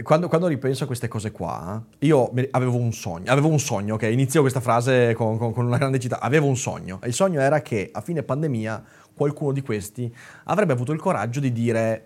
quando, 0.04 0.30
quando, 0.30 0.48
ripenso 0.48 0.86
a 0.86 0.88
queste 0.88 1.10
cose 1.10 1.32
qua, 1.32 1.84
io 2.00 2.32
avevo 2.52 2.78
un 2.78 2.94
sogno, 2.94 3.30
avevo 3.30 3.50
un 3.50 3.60
sogno, 3.60 3.96
ok? 3.96 4.04
Inizio 4.04 4.40
questa 4.40 4.62
frase 4.62 5.14
con, 5.16 5.38
con, 5.38 5.52
con 5.52 5.66
una 5.66 5.78
grande 5.78 6.00
città, 6.00 6.22
avevo 6.22 6.48
un 6.48 6.56
sogno. 6.56 7.02
il 7.04 7.14
sogno 7.14 7.42
era 7.42 7.62
che 7.62 7.90
a 7.92 8.00
fine 8.00 8.24
pandemia 8.24 8.82
qualcuno 9.14 9.52
di 9.52 9.62
questi 9.62 10.16
avrebbe 10.46 10.72
avuto 10.72 10.94
il 10.94 11.00
coraggio 11.02 11.42
di 11.42 11.52
dire 11.52 12.06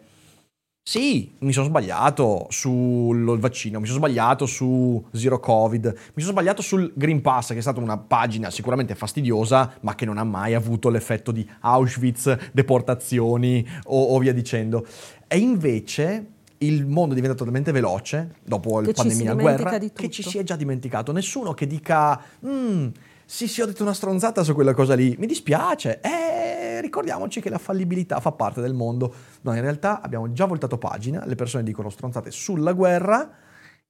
sì, 0.85 1.31
mi 1.39 1.53
sono 1.53 1.67
sbagliato 1.67 2.47
sul 2.49 3.39
vaccino, 3.39 3.79
mi 3.79 3.85
sono 3.85 3.99
sbagliato 3.99 4.45
su 4.45 5.01
Zero 5.13 5.39
Covid, 5.39 5.85
mi 5.85 6.21
sono 6.21 6.33
sbagliato 6.33 6.61
sul 6.61 6.91
Green 6.93 7.21
Pass, 7.21 7.53
che 7.53 7.59
è 7.59 7.61
stata 7.61 7.79
una 7.79 7.97
pagina 7.97 8.49
sicuramente 8.51 8.93
fastidiosa, 8.93 9.75
ma 9.79 9.95
che 9.95 10.03
non 10.03 10.17
ha 10.17 10.25
mai 10.25 10.53
avuto 10.53 10.89
l'effetto 10.89 11.31
di 11.31 11.49
Auschwitz, 11.61 12.51
deportazioni 12.51 13.65
o, 13.85 14.03
o 14.13 14.19
via 14.19 14.33
dicendo. 14.33 14.85
E 15.25 15.37
invece 15.37 16.27
il 16.57 16.85
mondo 16.85 17.13
è 17.13 17.15
diventato 17.15 17.45
talmente 17.45 17.71
veloce, 17.71 18.35
dopo 18.43 18.81
la 18.81 18.91
pandemia, 18.91 19.35
la 19.35 19.41
guerra, 19.41 19.77
che 19.77 20.09
ci 20.09 20.21
si 20.21 20.37
è 20.37 20.43
già 20.43 20.57
dimenticato. 20.57 21.13
Nessuno 21.13 21.53
che 21.53 21.65
dica... 21.65 22.21
Mm, 22.45 22.87
sì, 23.25 23.47
sì, 23.47 23.61
ho 23.61 23.65
detto 23.65 23.83
una 23.83 23.93
stronzata 23.93 24.43
su 24.43 24.53
quella 24.53 24.73
cosa 24.73 24.95
lì, 24.95 25.15
mi 25.17 25.25
dispiace, 25.25 26.01
eh, 26.01 26.42
ricordiamoci 26.83 27.41
che 27.41 27.49
la 27.49 27.57
fallibilità 27.57 28.19
fa 28.19 28.31
parte 28.31 28.61
del 28.61 28.73
mondo. 28.73 29.13
No, 29.41 29.55
in 29.55 29.61
realtà 29.61 30.01
abbiamo 30.01 30.31
già 30.31 30.45
voltato 30.45 30.77
pagina, 30.77 31.25
le 31.25 31.35
persone 31.35 31.63
dicono 31.63 31.89
stronzate 31.89 32.29
sulla 32.29 32.73
guerra, 32.73 33.29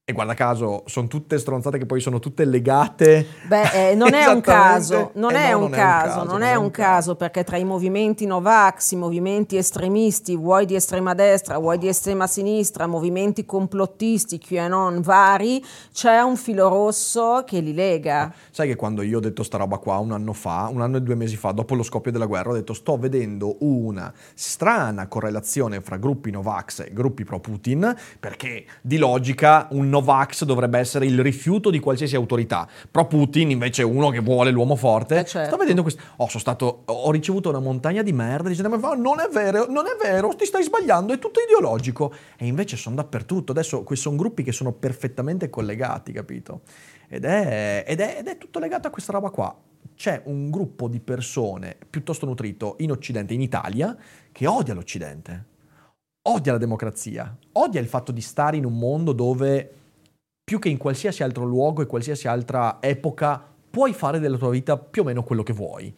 e 0.06 0.12
guarda 0.12 0.34
caso, 0.34 0.84
sono 0.86 1.08
tutte 1.08 1.38
stronzate 1.38 1.78
che 1.78 1.86
poi 1.86 2.02
sono 2.02 2.20
tutte 2.20 2.44
legate. 2.44 3.26
Beh, 3.48 3.92
eh, 3.92 3.96
non 3.96 4.14
è 4.14 4.26
un 4.26 4.42
caso, 4.42 5.12
non, 5.14 5.32
eh 5.34 5.46
è, 5.46 5.52
no, 5.52 5.60
un 5.60 5.62
non 5.62 5.72
caso, 5.72 6.20
caso, 6.20 6.24
non 6.26 6.42
è 6.42 6.56
un 6.56 6.72
caso, 6.72 7.16
perché 7.16 7.46
tra 7.46 7.56
i 7.56 7.64
movimenti 7.64 8.26
Novax, 8.26 8.92
i 8.92 8.96
movimenti 8.98 9.56
estremisti, 9.56 10.36
vuoi 10.36 10.66
di 10.66 10.76
estrema 10.76 11.14
destra, 11.14 11.58
vuoi 11.58 11.78
di 11.78 11.88
estrema 11.88 12.28
sinistra, 12.28 12.86
movimenti 12.86 13.46
complottisti, 13.46 14.40
QAnon 14.40 15.00
vari, 15.00 15.64
c'è 15.94 16.20
un 16.20 16.36
filo 16.36 16.68
rosso 16.68 17.44
che 17.46 17.62
li 17.62 17.74
lega. 17.74 18.34
Sai 18.52 18.68
che 18.68 18.76
quando 18.76 19.04
io 19.04 19.20
ho 19.20 19.22
detto 19.22 19.42
sta 19.42 19.56
roba 19.56 19.78
qua 19.78 20.00
un 20.00 20.12
anno 20.12 20.34
fa, 20.34 20.68
un 20.70 20.82
anno 20.82 20.98
e 20.98 21.02
due 21.02 21.16
mesi 21.16 21.38
fa, 21.38 21.52
dopo 21.54 21.76
lo 21.76 21.84
scoppio 21.84 22.12
della 22.12 22.26
guerra, 22.26 22.50
ho 22.50 22.56
detto 22.56 22.74
sto 22.74 22.98
vedendo 22.98 23.56
una 23.60 24.12
strana 24.34 25.08
correlazione 25.08 25.80
fra 25.80 25.96
gruppi 25.96 26.30
Novax 26.30 26.82
e 26.82 26.90
gruppi 26.92 27.24
pro 27.24 27.40
Putin, 27.40 27.96
perché 28.20 28.66
di 28.82 28.98
logica 28.98 29.70
un 29.72 29.92
Novax 29.94 30.44
dovrebbe 30.44 30.80
essere 30.80 31.06
il 31.06 31.20
rifiuto 31.22 31.70
di 31.70 31.80
qualsiasi 31.80 32.16
autorità. 32.16 32.68
Pro 32.90 33.06
Putin 33.06 33.52
invece 33.52 33.84
è 33.84 33.86
uno 33.86 34.10
che 34.10 34.20
vuole 34.20 34.52
l'uomo 34.52 34.76
forte. 34.76 35.20
Eh 35.20 35.26
certo. 35.26 35.50
Sto 35.50 35.58
vedendo 35.58 35.82
questo. 35.84 36.02
Oh, 36.18 36.28
sono 36.28 36.40
stato, 36.40 36.84
ho 36.86 37.12
ricevuto 37.12 37.50
una 37.50 37.60
montagna 37.60 38.02
di 38.02 38.12
merda 38.12 38.50
dicendo: 38.50 38.78
Ma 38.78 38.96
non 38.96 39.20
è 39.20 39.28
vero, 39.32 39.68
non 39.70 39.86
è 39.86 39.96
vero, 40.02 40.36
ti 40.36 40.46
stai 40.46 40.64
sbagliando, 40.64 41.14
è 41.14 41.20
tutto 41.20 41.40
ideologico. 41.40 42.14
E 42.38 42.48
invece 42.48 42.76
sono 42.76 42.96
dappertutto. 42.96 43.52
Adesso 43.52 43.84
questi 43.84 44.06
sono 44.06 44.18
gruppi 44.18 44.44
che 44.44 44.52
sono 44.52 44.72
perfettamente 44.72 45.50
collegati, 45.50 46.12
capito? 46.12 46.62
Ed 47.08 47.26
è, 47.26 47.86
ed, 47.88 48.00
è, 48.00 48.16
ed 48.20 48.28
è 48.28 48.38
tutto 48.38 48.60
legato 48.60 48.88
a 48.88 48.92
questa 48.92 49.12
roba 49.12 49.30
qua. 49.30 49.56
C'è 49.96 50.24
un 50.26 50.50
gruppo 50.50 50.88
di 50.88 51.00
persone 51.00 51.78
piuttosto 51.88 52.26
nutrito 52.26 52.76
in 52.80 52.92
Occidente, 52.92 53.34
in 53.34 53.42
Italia, 53.42 53.96
che 54.32 54.48
odia 54.48 54.74
l'Occidente 54.74 55.52
odia 56.26 56.54
la 56.54 56.58
democrazia, 56.58 57.36
odia 57.54 57.82
il 57.82 57.88
fatto 57.88 58.12
di 58.12 58.22
stare 58.22 58.58
in 58.58 58.66
un 58.66 58.78
mondo 58.78 59.12
dove 59.12 59.72
più 60.44 60.60
che 60.60 60.70
in 60.70 60.78
qualsiasi 60.78 61.24
altro 61.24 61.46
luogo 61.46 61.82
e 61.82 61.86
qualsiasi 61.86 62.28
altra 62.28 62.78
epoca 62.82 63.42
puoi 63.70 63.94
fare 63.94 64.20
della 64.20 64.38
tua 64.38 64.50
vita 64.50 64.78
più 64.78 65.02
o 65.02 65.06
meno 65.06 65.24
quello 65.24 65.42
che 65.42 65.54
vuoi 65.54 65.96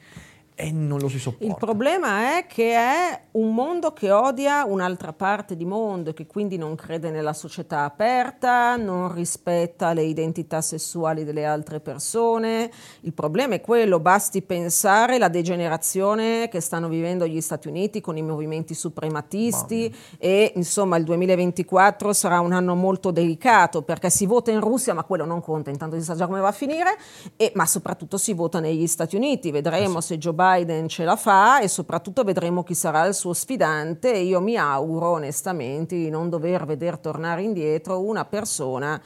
e 0.56 0.72
non 0.72 1.00
lo 1.00 1.10
si 1.10 1.20
sopporta. 1.20 1.46
Il 1.46 1.56
problema 1.58 2.38
è 2.38 2.46
che 2.48 2.74
è 2.74 3.22
un 3.32 3.54
mondo 3.54 3.92
che 3.92 4.10
odia 4.10 4.64
un'altra 4.64 5.12
parte 5.12 5.58
di 5.58 5.66
mondo 5.66 6.12
e 6.12 6.14
che 6.14 6.26
quindi 6.26 6.58
non 6.58 6.76
crede 6.76 7.12
nella 7.12 7.34
società 7.34 7.84
aperta, 7.84 8.78
non 8.78 9.14
rispetta 9.14 9.92
le 9.92 10.04
identità 10.04 10.62
sessuali 10.62 11.26
delle 11.26 11.44
altre 11.44 11.82
persone. 11.82 12.72
Il 13.02 13.12
problema 13.14 13.56
è 13.56 13.62
quello, 13.62 14.00
basti 14.00 14.42
pensare 14.42 15.16
alla 15.16 15.28
degenerazione 15.28 16.48
che 16.48 16.62
stanno 16.62 16.88
vivendo 16.88 17.28
gli 17.28 17.42
Stati 17.42 17.68
Uniti 17.68 18.00
con 18.00 18.16
i 18.16 18.22
movimenti 18.22 18.74
suprematisti 18.74 19.94
e 20.18 20.54
insomma 20.56 20.96
il 20.96 21.04
2024 21.04 22.14
sarà 22.14 22.40
un 22.40 22.54
anno 22.54 22.76
molto 22.76 23.12
delicato 23.12 23.82
perché 23.82 24.10
si 24.10 24.26
vota 24.26 24.52
in 24.52 24.62
Russia, 24.62 24.94
ma 24.94 25.04
quello 25.04 25.26
non 25.26 25.42
conta, 25.42 25.70
intanto 25.70 25.98
si 25.98 26.04
sa 26.04 26.16
già 26.16 26.28
come 26.28 26.40
va 26.40 26.48
a 26.48 26.54
finire, 26.54 26.98
e, 27.36 27.52
ma 27.56 27.66
soprattutto 27.66 28.18
si 28.18 28.32
vota 28.32 28.62
negli 28.62 28.88
Stati 28.88 29.18
Uniti. 29.18 29.52
Vedremo 29.52 29.98
eh 29.98 30.02
sì. 30.02 30.08
se 30.08 30.18
Joe 30.18 30.32
Biden 30.32 30.44
Biden 30.46 30.88
ce 30.88 31.04
la 31.04 31.16
fa 31.16 31.60
e 31.60 31.68
soprattutto 31.68 32.24
vedremo 32.24 32.64
chi 32.64 32.74
sarà 32.74 33.06
il 33.06 33.14
suo 33.14 33.34
sfidante. 33.34 34.12
Io 34.12 34.42
mi 34.42 34.58
auguro 34.58 35.12
onestamente 35.12 35.96
di 35.96 36.10
non 36.10 36.30
dover 36.30 36.66
vedere 36.66 37.00
tornare 37.00 37.42
indietro 37.42 38.02
una 38.02 38.26
persona 38.26 39.02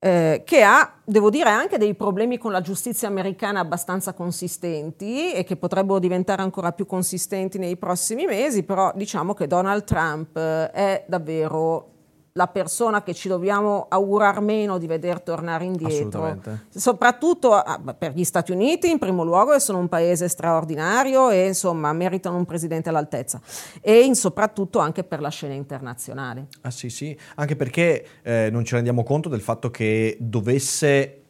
eh, 0.00 0.42
che 0.44 0.62
ha, 0.62 1.00
devo 1.04 1.28
dire, 1.28 1.50
anche 1.50 1.76
dei 1.76 1.94
problemi 1.94 2.38
con 2.38 2.52
la 2.52 2.60
giustizia 2.60 3.08
americana 3.08 3.60
abbastanza 3.60 4.12
consistenti 4.14 5.32
e 5.32 5.44
che 5.44 5.56
potrebbero 5.56 5.98
diventare 5.98 6.42
ancora 6.42 6.72
più 6.72 6.86
consistenti 6.86 7.58
nei 7.58 7.76
prossimi 7.76 8.24
mesi, 8.24 8.62
però 8.62 8.92
diciamo 8.94 9.34
che 9.34 9.46
Donald 9.46 9.84
Trump 9.84 10.36
eh, 10.36 10.70
è 10.70 11.04
davvero 11.08 11.96
la 12.38 12.46
persona 12.46 13.02
che 13.02 13.14
ci 13.14 13.26
dobbiamo 13.26 13.86
augurar 13.88 14.40
meno 14.40 14.78
di 14.78 14.86
vedere 14.86 15.24
tornare 15.24 15.64
indietro. 15.64 16.38
Soprattutto 16.68 17.52
ah, 17.52 17.80
per 17.98 18.12
gli 18.12 18.22
Stati 18.22 18.52
Uniti, 18.52 18.88
in 18.88 18.98
primo 18.98 19.24
luogo, 19.24 19.54
che 19.54 19.58
sono 19.58 19.78
un 19.78 19.88
paese 19.88 20.28
straordinario 20.28 21.30
e 21.30 21.48
insomma 21.48 21.92
meritano 21.92 22.36
un 22.36 22.44
presidente 22.44 22.90
all'altezza. 22.90 23.40
E 23.80 24.02
in 24.02 24.14
soprattutto 24.14 24.78
anche 24.78 25.02
per 25.02 25.20
la 25.20 25.30
scena 25.30 25.54
internazionale. 25.54 26.46
Ah 26.60 26.70
sì, 26.70 26.90
sì, 26.90 27.18
anche 27.34 27.56
perché 27.56 28.06
eh, 28.22 28.50
non 28.52 28.64
ci 28.64 28.76
rendiamo 28.76 29.02
conto 29.02 29.28
del 29.28 29.40
fatto 29.40 29.72
che 29.72 30.16
dovesse 30.20 31.22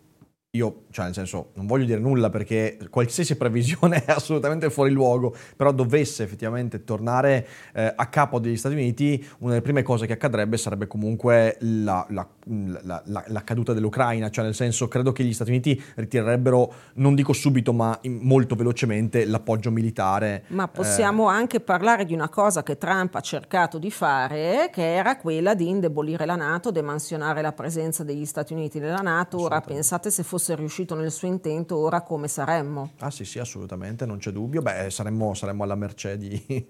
io, 0.53 0.84
cioè 0.90 1.05
nel 1.05 1.14
senso, 1.14 1.51
non 1.55 1.66
voglio 1.66 1.84
dire 1.84 2.01
nulla 2.01 2.30
perché 2.30 2.78
qualsiasi 2.88 3.36
previsione 3.36 4.03
è 4.05 4.12
assolutamente 4.12 4.70
fuori 4.70 4.90
luogo, 4.90 5.34
però 5.55 5.72
dovesse 5.72 6.22
effettivamente 6.22 6.84
tornare 6.84 7.46
eh, 7.74 7.92
a 7.94 8.07
capo 8.07 8.38
degli 8.38 8.57
Stati 8.57 8.74
Uniti, 8.74 9.22
una 9.40 9.51
delle 9.51 9.62
prime 9.62 9.82
cose 9.82 10.07
che 10.07 10.14
accadrebbe 10.14 10.57
sarebbe 10.57 10.86
comunque 10.86 11.59
la, 11.61 12.07
la, 12.09 12.26
la, 12.82 13.03
la, 13.05 13.44
caduta 13.44 13.72
dell'Ucraina, 13.72 14.30
cioè 14.30 14.44
nel 14.44 14.55
senso 14.55 14.88
credo 14.88 15.12
che 15.12 15.22
gli 15.22 15.32
Stati 15.32 15.51
Uniti 15.51 15.80
ritirerebbero, 15.96 16.72
non 16.94 17.14
dico 17.14 17.32
subito, 17.32 17.72
ma 17.72 17.99
molto 18.05 18.55
velocemente 18.55 19.24
l'appoggio 19.24 19.70
militare. 19.70 20.44
Ma 20.49 20.66
possiamo 20.68 21.30
eh. 21.30 21.34
anche 21.34 21.61
parlare 21.61 22.05
di 22.05 22.14
una 22.14 22.28
cosa 22.28 22.62
che 22.62 22.78
Trump 22.78 23.14
ha 23.14 23.20
cercato 23.20 23.78
di 23.78 23.90
fare, 23.90 24.70
che 24.72 24.94
era 24.94 25.16
quella 25.16 25.55
di 25.55 25.68
indebolire 25.68 26.24
la 26.24 26.36
Nato, 26.36 26.70
demansionare 26.70 27.42
la 27.42 27.53
presenza 27.53 28.03
degli 28.03 28.24
Stati 28.24 28.55
Uniti 28.55 28.78
nella 28.78 29.03
Nato. 29.03 29.40
Ora 29.40 29.61
pensate 29.61 30.11
se 30.11 30.22
fosse 30.22 30.49
fosse 30.49 30.55
riuscito 30.55 30.94
nel 30.94 31.11
suo 31.11 31.26
intento, 31.26 31.76
ora 31.76 32.03
come 32.03 32.28
saremmo? 32.28 32.92
Ah 33.01 33.11
sì, 33.11 33.24
sì, 33.24 33.38
assolutamente, 33.38 34.07
non 34.07 34.18
c'è 34.18 34.30
dubbio. 34.30 34.62
Beh, 34.62 34.88
saremmo, 34.90 35.34
saremmo 35.34 35.64
alla 35.64 35.74
mercé 35.74 36.16
di, 36.16 36.66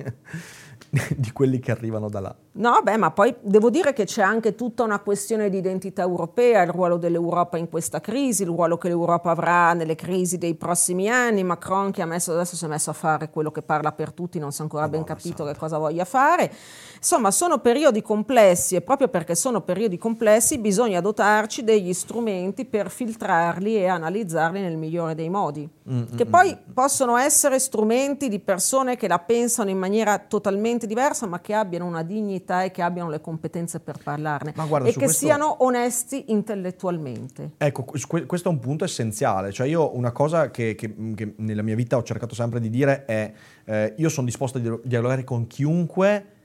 di 1.16 1.32
quelli 1.32 1.58
che 1.58 1.70
arrivano 1.70 2.08
da 2.08 2.20
là. 2.20 2.36
No, 2.58 2.80
beh, 2.82 2.96
ma 2.96 3.10
poi 3.10 3.34
devo 3.40 3.70
dire 3.70 3.92
che 3.92 4.04
c'è 4.04 4.22
anche 4.22 4.54
tutta 4.54 4.82
una 4.82 4.98
questione 4.98 5.48
di 5.48 5.58
identità 5.58 6.02
europea, 6.02 6.62
il 6.62 6.70
ruolo 6.70 6.96
dell'Europa 6.96 7.56
in 7.56 7.68
questa 7.68 8.00
crisi, 8.00 8.42
il 8.42 8.48
ruolo 8.48 8.78
che 8.78 8.88
l'Europa 8.88 9.30
avrà 9.30 9.74
nelle 9.74 9.94
crisi 9.94 10.38
dei 10.38 10.54
prossimi 10.54 11.08
anni. 11.08 11.44
Macron 11.44 11.92
che 11.92 12.02
ha 12.02 12.06
messo, 12.06 12.32
adesso 12.32 12.56
si 12.56 12.64
è 12.64 12.68
messo 12.68 12.90
a 12.90 12.94
fare 12.94 13.30
quello 13.30 13.52
che 13.52 13.62
parla 13.62 13.92
per 13.92 14.12
tutti, 14.12 14.40
non 14.40 14.50
si 14.50 14.60
è 14.60 14.62
ancora 14.62 14.84
no, 14.84 14.90
ben 14.90 15.04
capito 15.04 15.36
santa. 15.36 15.52
che 15.52 15.58
cosa 15.58 15.78
voglia 15.78 16.04
fare. 16.04 16.52
Insomma, 16.96 17.30
sono 17.30 17.58
periodi 17.58 18.02
complessi 18.02 18.74
e 18.74 18.80
proprio 18.80 19.06
perché 19.06 19.36
sono 19.36 19.60
periodi 19.60 19.96
complessi 19.98 20.58
bisogna 20.58 21.00
dotarci 21.00 21.62
degli 21.62 21.92
strumenti 21.92 22.64
per 22.64 22.90
filtrarli 22.90 23.76
e 23.76 23.86
analizzarli 23.86 24.60
nel 24.60 24.76
migliore 24.76 25.14
dei 25.14 25.28
modi, 25.28 25.68
mm, 25.88 26.16
che 26.16 26.26
mm, 26.26 26.30
poi 26.30 26.50
mm. 26.52 26.72
possono 26.72 27.16
essere 27.16 27.60
strumenti 27.60 28.28
di 28.28 28.40
persone 28.40 28.96
che 28.96 29.06
la 29.06 29.20
pensano 29.20 29.70
in 29.70 29.78
maniera 29.78 30.18
totalmente 30.18 30.67
diversa, 30.76 31.26
ma 31.26 31.40
che 31.40 31.54
abbiano 31.54 31.86
una 31.86 32.02
dignità 32.02 32.62
e 32.62 32.70
che 32.70 32.82
abbiano 32.82 33.10
le 33.10 33.20
competenze 33.20 33.80
per 33.80 33.98
parlarne 34.02 34.52
guarda, 34.54 34.88
e 34.88 34.92
che 34.92 34.98
questo... 34.98 35.26
siano 35.26 35.64
onesti 35.64 36.26
intellettualmente. 36.28 37.52
Ecco, 37.56 37.84
questo 37.84 38.48
è 38.48 38.52
un 38.52 38.58
punto 38.58 38.84
essenziale, 38.84 39.52
cioè 39.52 39.66
io 39.66 39.96
una 39.96 40.12
cosa 40.12 40.50
che, 40.50 40.74
che, 40.74 40.94
che 41.14 41.34
nella 41.38 41.62
mia 41.62 41.74
vita 41.74 41.96
ho 41.96 42.02
cercato 42.02 42.34
sempre 42.34 42.60
di 42.60 42.70
dire 42.70 43.04
è 43.04 43.32
eh, 43.64 43.94
io 43.96 44.08
sono 44.08 44.26
disposto 44.26 44.58
a 44.58 44.78
dialogare 44.82 45.24
con 45.24 45.46
chiunque 45.46 46.36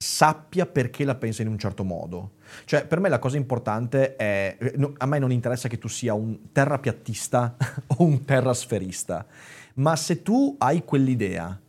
sappia 0.00 0.64
perché 0.64 1.04
la 1.04 1.16
pensa 1.16 1.42
in 1.42 1.48
un 1.48 1.58
certo 1.58 1.82
modo. 1.82 2.34
Cioè, 2.64 2.86
per 2.86 3.00
me 3.00 3.08
la 3.08 3.18
cosa 3.18 3.36
importante 3.36 4.14
è, 4.14 4.56
a 4.96 5.06
me 5.06 5.18
non 5.18 5.32
interessa 5.32 5.68
che 5.68 5.78
tu 5.78 5.88
sia 5.88 6.14
un 6.14 6.52
terrapiattista 6.52 7.56
o 7.98 8.04
un 8.04 8.24
terrasferista, 8.24 9.26
ma 9.74 9.96
se 9.96 10.22
tu 10.22 10.54
hai 10.58 10.84
quell'idea, 10.84 11.60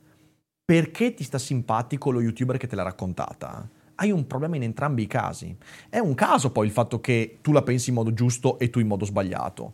perché 0.70 1.16
ti 1.16 1.24
sta 1.24 1.40
simpatico 1.40 2.12
lo 2.12 2.22
youtuber 2.22 2.58
che 2.58 2.68
te 2.68 2.76
l'ha 2.76 2.84
raccontata? 2.84 3.68
Hai 3.96 4.12
un 4.12 4.28
problema 4.28 4.56
in 4.56 4.62
entrambi 4.62 5.02
i 5.02 5.08
casi. 5.08 5.58
È 5.90 5.98
un 5.98 6.14
caso 6.14 6.52
poi 6.52 6.68
il 6.68 6.72
fatto 6.72 7.02
che 7.02 7.40
tu 7.42 7.52
la 7.52 7.64
pensi 7.64 7.90
in 7.90 7.96
modo 7.96 8.14
giusto 8.14 8.60
e 8.60 8.70
tu 8.70 8.78
in 8.78 8.86
modo 8.86 9.04
sbagliato. 9.04 9.74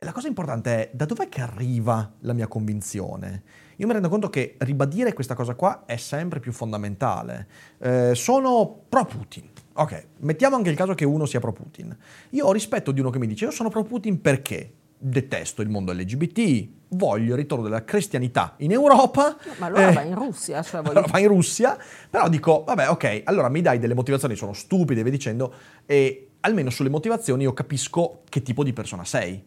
La 0.00 0.12
cosa 0.12 0.28
importante 0.28 0.70
è 0.70 0.90
da 0.92 1.06
dov'è 1.06 1.30
che 1.30 1.40
arriva 1.40 2.12
la 2.20 2.34
mia 2.34 2.46
convinzione? 2.46 3.42
io 3.76 3.86
mi 3.86 3.94
rendo 3.94 4.10
conto 4.10 4.28
che 4.28 4.56
ribadire 4.58 5.14
questa 5.14 5.34
cosa 5.34 5.54
qua 5.54 5.84
è 5.86 5.96
sempre 5.96 6.40
più 6.40 6.52
fondamentale. 6.52 7.48
Eh, 7.78 8.14
sono 8.14 8.82
pro 8.86 9.06
Putin. 9.06 9.48
Ok, 9.72 10.08
mettiamo 10.18 10.56
anche 10.56 10.68
il 10.68 10.76
caso 10.76 10.92
che 10.92 11.06
uno 11.06 11.24
sia 11.24 11.40
pro 11.40 11.54
Putin. 11.54 11.96
Io 12.30 12.44
ho 12.44 12.52
rispetto 12.52 12.92
di 12.92 13.00
uno 13.00 13.08
che 13.08 13.18
mi 13.18 13.26
dice 13.26 13.46
io 13.46 13.50
sono 13.50 13.70
pro 13.70 13.82
Putin 13.82 14.20
perché 14.20 14.74
detesto 14.98 15.62
il 15.62 15.68
mondo 15.68 15.92
LGBT, 15.92 16.68
voglio 16.96 17.32
il 17.32 17.36
ritorno 17.36 17.64
della 17.64 17.84
cristianità 17.84 18.54
in 18.58 18.72
Europa. 18.72 19.36
Ma 19.58 19.66
allora 19.66 19.88
eh, 19.88 19.92
va 19.92 20.02
in 20.02 20.14
Russia. 20.14 20.62
Cioè 20.62 20.80
voglio... 20.80 20.98
allora 20.98 21.12
va 21.12 21.18
in 21.18 21.28
Russia, 21.28 21.78
però 22.08 22.28
dico, 22.28 22.64
vabbè, 22.64 22.90
ok, 22.90 23.22
allora 23.24 23.48
mi 23.48 23.60
dai 23.60 23.78
delle 23.78 23.94
motivazioni, 23.94 24.36
sono 24.36 24.52
stupide, 24.52 25.02
via 25.02 25.12
dicendo, 25.12 25.52
e 25.86 26.28
almeno 26.40 26.70
sulle 26.70 26.90
motivazioni 26.90 27.42
io 27.42 27.52
capisco 27.52 28.22
che 28.28 28.42
tipo 28.42 28.64
di 28.64 28.72
persona 28.72 29.04
sei. 29.04 29.42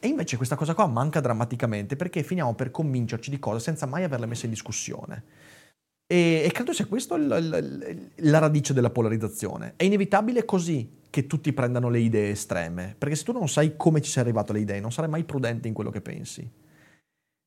E 0.00 0.06
invece 0.06 0.36
questa 0.36 0.54
cosa 0.54 0.74
qua 0.74 0.86
manca 0.86 1.20
drammaticamente 1.20 1.96
perché 1.96 2.22
finiamo 2.22 2.54
per 2.54 2.70
convincerci 2.70 3.30
di 3.30 3.38
cose 3.38 3.58
senza 3.58 3.86
mai 3.86 4.04
averle 4.04 4.26
messe 4.26 4.46
in 4.46 4.52
discussione. 4.52 5.24
E, 6.06 6.42
e 6.44 6.50
credo 6.52 6.72
sia 6.72 6.86
questa 6.86 7.16
la 7.18 8.38
radice 8.38 8.72
della 8.72 8.90
polarizzazione. 8.90 9.74
È 9.76 9.84
inevitabile 9.84 10.44
così 10.44 10.96
che 11.10 11.26
tutti 11.26 11.52
prendano 11.52 11.88
le 11.90 11.98
idee 12.00 12.30
estreme, 12.30 12.94
perché 12.96 13.16
se 13.16 13.24
tu 13.24 13.32
non 13.32 13.48
sai 13.48 13.76
come 13.76 14.00
ci 14.00 14.10
sei 14.10 14.22
arrivato 14.22 14.52
alle 14.52 14.60
idee, 14.60 14.80
non 14.80 14.92
sarai 14.92 15.10
mai 15.10 15.24
prudente 15.24 15.68
in 15.68 15.74
quello 15.74 15.90
che 15.90 16.00
pensi. 16.00 16.48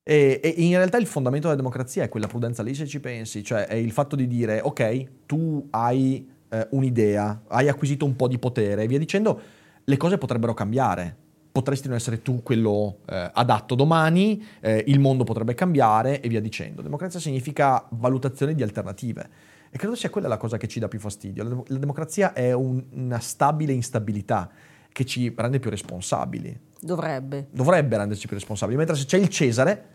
E, 0.04 0.40
e, 0.44 0.50
in 0.58 0.76
realtà 0.76 0.98
il 0.98 1.06
fondamento 1.06 1.48
della 1.48 1.60
democrazia 1.60 2.04
è 2.04 2.10
quella 2.10 2.28
prudenza 2.28 2.64
lì 2.64 2.74
se 2.74 2.88
ci 2.88 3.00
pensi, 3.00 3.44
cioè 3.44 3.66
è 3.68 3.76
il 3.76 3.92
fatto 3.92 4.16
di 4.16 4.28
dire 4.28 4.60
ok, 4.62 5.26
tu 5.26 5.68
hai 5.72 6.28
eh, 6.50 6.68
un'idea, 6.72 7.44
hai 7.48 7.68
acquisito 7.68 8.06
un 8.06 8.16
po' 8.16 8.28
di 8.28 8.40
potere 8.40 8.84
e 8.84 8.88
via 8.88 8.98
dicendo, 8.98 9.40
le 9.84 9.98
cose 9.98 10.18
potrebbero 10.18 10.54
cambiare 10.54 11.18
potresti 11.52 11.88
non 11.88 11.98
essere 11.98 12.22
tu 12.22 12.42
quello 12.44 13.00
eh, 13.08 13.30
adatto 13.34 13.76
domani, 13.76 14.44
eh, 14.62 14.84
il 14.88 15.00
mondo 15.00 15.24
potrebbe 15.24 15.54
cambiare 15.54 16.22
e 16.22 16.30
via 16.30 16.40
dicendo. 16.40 16.82
Democrazia 16.82 17.20
significa 17.20 17.86
valutazione 17.90 18.56
di 18.56 18.64
alternative. 18.64 19.30
E 19.70 19.78
credo 19.78 19.96
sia 19.96 20.10
quella 20.10 20.28
la 20.28 20.38
cosa 20.38 20.58
che 20.58 20.68
ci 20.68 20.80
dà 20.80 20.88
più 20.88 21.00
fastidio. 21.00 21.44
La, 21.44 21.64
la 21.68 21.78
democrazia 21.78 22.34
è 22.34 22.54
un, 22.54 22.84
una 22.92 23.20
stabile 23.20 23.74
instabilità 23.74 24.50
che 24.92 25.06
ci 25.06 25.34
rende 25.36 25.60
più 25.60 25.70
responsabili. 25.70 26.58
Dovrebbe. 26.80 27.48
Dovrebbe 27.52 27.98
renderci 27.98 28.28
più 28.28 28.36
responsabili. 28.36 28.78
Mentre 28.78 28.96
se 28.96 29.06
c'è 29.06 29.18
il 29.18 29.30
Cesare, 29.30 29.86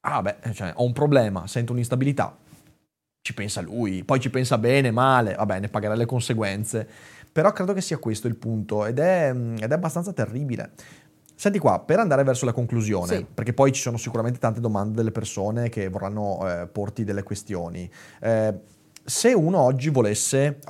ah 0.00 0.22
beh, 0.22 0.36
cioè, 0.52 0.72
ho 0.76 0.84
un 0.84 0.92
problema, 0.92 1.46
sento 1.46 1.72
un'instabilità, 1.72 2.36
ci 3.20 3.34
pensa 3.34 3.60
lui, 3.60 4.04
poi 4.04 4.20
ci 4.20 4.30
pensa 4.30 4.58
bene, 4.58 4.90
male, 4.90 5.34
vabbè, 5.34 5.60
ne 5.60 5.68
pagherà 5.68 5.94
le 5.94 6.06
conseguenze. 6.06 6.88
Però 7.32 7.52
credo 7.52 7.72
che 7.72 7.80
sia 7.80 7.98
questo 7.98 8.28
il 8.28 8.36
punto 8.36 8.84
ed 8.86 8.98
è, 8.98 9.30
ed 9.30 9.70
è 9.70 9.74
abbastanza 9.74 10.12
terribile. 10.12 10.72
Senti 11.34 11.58
qua, 11.58 11.80
per 11.80 11.98
andare 11.98 12.22
verso 12.22 12.44
la 12.44 12.52
conclusione, 12.52 13.16
sì. 13.16 13.26
perché 13.34 13.52
poi 13.52 13.72
ci 13.72 13.80
sono 13.80 13.96
sicuramente 13.96 14.38
tante 14.38 14.60
domande 14.60 14.94
delle 14.94 15.10
persone 15.10 15.68
che 15.68 15.88
vorranno 15.88 16.48
eh, 16.48 16.66
porti 16.68 17.02
delle 17.02 17.24
questioni. 17.24 17.90
Eh, 18.20 18.54
se 19.06 19.34
uno 19.34 19.60
oggi 19.60 19.90
volesse, 19.90 20.60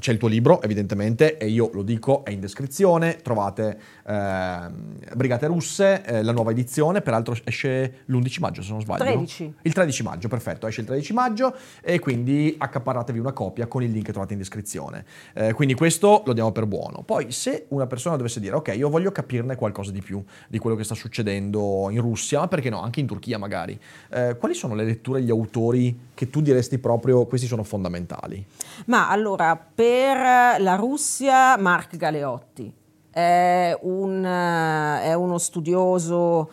c'è 0.00 0.10
il 0.10 0.18
tuo 0.18 0.26
libro 0.26 0.60
evidentemente 0.62 1.38
e 1.38 1.46
io 1.46 1.70
lo 1.72 1.82
dico, 1.82 2.24
è 2.24 2.30
in 2.30 2.40
descrizione, 2.40 3.18
trovate 3.22 3.78
eh, 4.06 5.14
Brigate 5.14 5.46
Russe, 5.46 6.02
eh, 6.04 6.22
la 6.22 6.32
nuova 6.32 6.50
edizione, 6.50 7.00
peraltro 7.00 7.36
esce 7.44 8.02
l'11 8.06 8.40
maggio 8.40 8.62
se 8.62 8.70
non 8.70 8.80
sbaglio. 8.80 9.04
13. 9.04 9.54
Il 9.62 9.72
13 9.72 10.02
maggio, 10.02 10.28
perfetto, 10.28 10.66
esce 10.66 10.80
il 10.80 10.86
13 10.86 11.12
maggio 11.12 11.54
e 11.82 11.98
quindi 11.98 12.54
accaparratevi 12.58 13.18
una 13.18 13.32
copia 13.32 13.66
con 13.66 13.82
il 13.82 13.90
link 13.90 14.06
che 14.06 14.12
trovate 14.12 14.32
in 14.32 14.38
descrizione. 14.38 15.04
Eh, 15.34 15.52
quindi 15.52 15.74
questo 15.74 16.22
lo 16.26 16.32
diamo 16.32 16.52
per 16.52 16.66
buono. 16.66 17.02
Poi 17.04 17.30
se 17.32 17.66
una 17.68 17.86
persona 17.86 18.16
dovesse 18.16 18.40
dire 18.40 18.56
ok, 18.56 18.74
io 18.76 18.88
voglio 18.88 19.12
capirne 19.12 19.56
qualcosa 19.56 19.90
di 19.90 20.02
più 20.02 20.22
di 20.48 20.58
quello 20.58 20.76
che 20.76 20.84
sta 20.84 20.94
succedendo 20.94 21.88
in 21.90 22.00
Russia, 22.00 22.40
ma 22.40 22.48
perché 22.48 22.70
no, 22.70 22.82
anche 22.82 23.00
in 23.00 23.06
Turchia 23.06 23.38
magari, 23.38 23.78
eh, 24.10 24.36
quali 24.38 24.54
sono 24.54 24.74
le 24.74 24.84
letture, 24.84 25.22
gli 25.22 25.30
autori 25.30 26.10
che 26.14 26.30
tu 26.30 26.40
diresti 26.40 26.78
proprio 26.78 27.26
questi 27.26 27.46
sono 27.46 27.62
fondamentali? 27.62 27.82
fondamentali? 27.84 28.46
Ma 28.86 29.08
allora, 29.08 29.56
per 29.56 30.60
la 30.60 30.74
Russia, 30.76 31.56
Mark 31.56 31.96
Galeotti 31.96 32.72
è, 33.14 33.78
un, 33.82 34.24
è 34.24 35.14
uno 35.14 35.38
studioso 35.38 36.50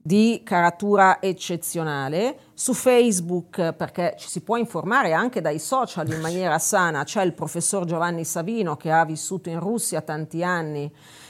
di 0.00 0.42
caratura 0.44 1.20
eccezionale. 1.20 2.38
Su 2.54 2.72
Facebook, 2.72 3.72
perché 3.72 4.14
ci 4.16 4.28
si 4.28 4.42
può 4.42 4.56
informare 4.56 5.12
anche 5.12 5.40
dai 5.40 5.58
social 5.58 6.08
in 6.12 6.20
maniera 6.22 6.60
sana, 6.60 7.02
c'è 7.02 7.24
il 7.24 7.32
professor 7.32 7.84
Giovanni 7.84 8.24
Savino 8.24 8.76
che 8.76 8.92
ha 8.92 9.04
vissuto 9.04 9.48
in 9.48 9.58
Russia 9.58 10.02
tanti 10.02 10.44
anni 10.44 10.88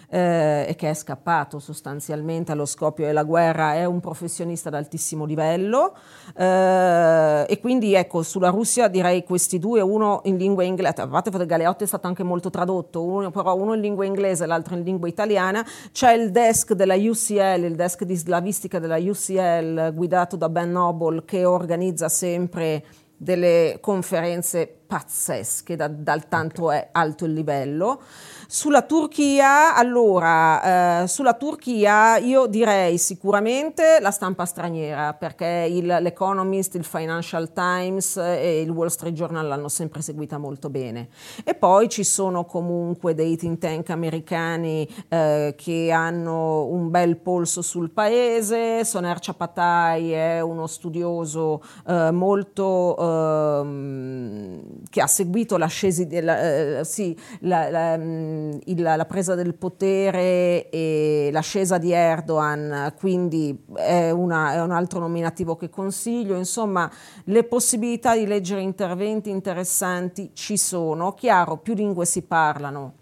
eh, 0.08 0.66
e 0.68 0.74
che 0.76 0.90
è 0.90 0.94
scappato 0.94 1.58
sostanzialmente 1.58 2.52
allo 2.52 2.66
scoppio 2.66 3.06
della 3.06 3.24
guerra, 3.24 3.74
è 3.74 3.84
un 3.84 4.00
professionista 4.00 4.68
ad 4.68 4.74
altissimo 4.74 5.24
livello 5.24 5.94
eh, 6.36 7.46
e 7.48 7.60
quindi 7.60 7.94
ecco 7.94 8.22
sulla 8.22 8.50
Russia 8.50 8.88
direi 8.88 9.24
questi 9.24 9.58
due, 9.58 9.80
uno 9.80 10.20
in 10.24 10.36
lingua 10.36 10.64
inglese, 10.64 11.02
a 11.02 11.08
parte 11.08 11.30
che 11.30 11.46
Galeotti 11.46 11.84
è 11.84 11.86
stato 11.86 12.06
anche 12.06 12.22
molto 12.22 12.50
tradotto, 12.50 13.02
uno, 13.02 13.30
però 13.30 13.54
uno 13.54 13.74
in 13.74 13.80
lingua 13.80 14.04
inglese 14.04 14.44
e 14.44 14.46
l'altro 14.46 14.74
in 14.74 14.82
lingua 14.82 15.08
italiana, 15.08 15.64
c'è 15.92 16.12
il 16.12 16.30
desk 16.30 16.72
della 16.72 16.96
UCL, 16.96 17.64
il 17.64 17.74
desk 17.74 18.04
di 18.04 18.14
slavistica 18.14 18.78
della 18.78 18.98
UCL 18.98 19.92
guidato 19.94 20.36
da 20.36 20.48
Ben 20.48 20.70
Noble 20.70 21.24
che 21.24 21.44
organizza 21.44 22.08
sempre 22.08 22.84
delle 23.16 23.78
conferenze 23.80 24.80
pazzesche 24.86 25.76
da, 25.76 25.88
dal 25.88 26.28
tanto 26.28 26.70
è 26.70 26.88
alto 26.92 27.24
il 27.24 27.32
livello. 27.32 28.00
Sulla 28.46 28.82
Turchia, 28.82 29.74
allora, 29.74 31.02
eh, 31.02 31.06
sulla 31.08 31.34
Turchia 31.34 32.18
io 32.18 32.46
direi 32.46 32.98
sicuramente 32.98 33.98
la 34.00 34.10
stampa 34.10 34.44
straniera, 34.44 35.14
perché 35.14 35.66
il, 35.68 35.86
l'Economist, 35.86 36.74
il 36.74 36.84
Financial 36.84 37.52
Times 37.52 38.16
e 38.16 38.60
il 38.60 38.70
Wall 38.70 38.88
Street 38.88 39.14
Journal 39.14 39.46
l'hanno 39.46 39.68
sempre 39.68 40.02
seguita 40.02 40.38
molto 40.38 40.70
bene. 40.70 41.08
E 41.42 41.54
poi 41.54 41.88
ci 41.88 42.04
sono 42.04 42.44
comunque 42.44 43.14
dei 43.14 43.36
think 43.36 43.58
tank 43.58 43.90
americani 43.90 44.88
eh, 45.08 45.54
che 45.56 45.90
hanno 45.90 46.66
un 46.66 46.90
bel 46.90 47.16
polso 47.16 47.62
sul 47.62 47.90
paese, 47.90 48.84
Soner 48.84 49.18
Chapatai 49.20 50.12
è 50.12 50.40
uno 50.40 50.66
studioso 50.66 51.62
eh, 51.86 52.10
molto 52.10 52.96
ehm, 52.98 54.62
che 54.90 55.00
ha 55.00 55.06
seguito 55.06 55.56
l'ascesi 55.56 56.06
della, 56.06 56.78
eh, 56.78 56.84
sì, 56.84 57.16
la, 57.40 57.70
la, 57.70 57.94
il, 57.94 58.82
la, 58.82 59.04
presa 59.06 59.34
del 59.34 59.54
potere 59.54 60.68
e 60.70 61.30
l'ascesa 61.32 61.78
di 61.78 61.92
Erdogan, 61.92 62.94
quindi 62.98 63.64
è, 63.74 64.10
una, 64.10 64.54
è, 64.54 64.60
un 64.60 64.70
altro 64.70 65.00
nominativo 65.00 65.56
che 65.56 65.70
consiglio. 65.70 66.36
Insomma, 66.36 66.90
le 67.24 67.44
possibilità 67.44 68.16
di 68.16 68.26
leggere 68.26 68.60
interventi 68.60 69.30
interessanti 69.30 70.30
ci 70.34 70.56
sono. 70.56 71.12
Chiaro, 71.12 71.56
più 71.58 71.74
lingue 71.74 72.04
si 72.06 72.22
parlano, 72.22 72.94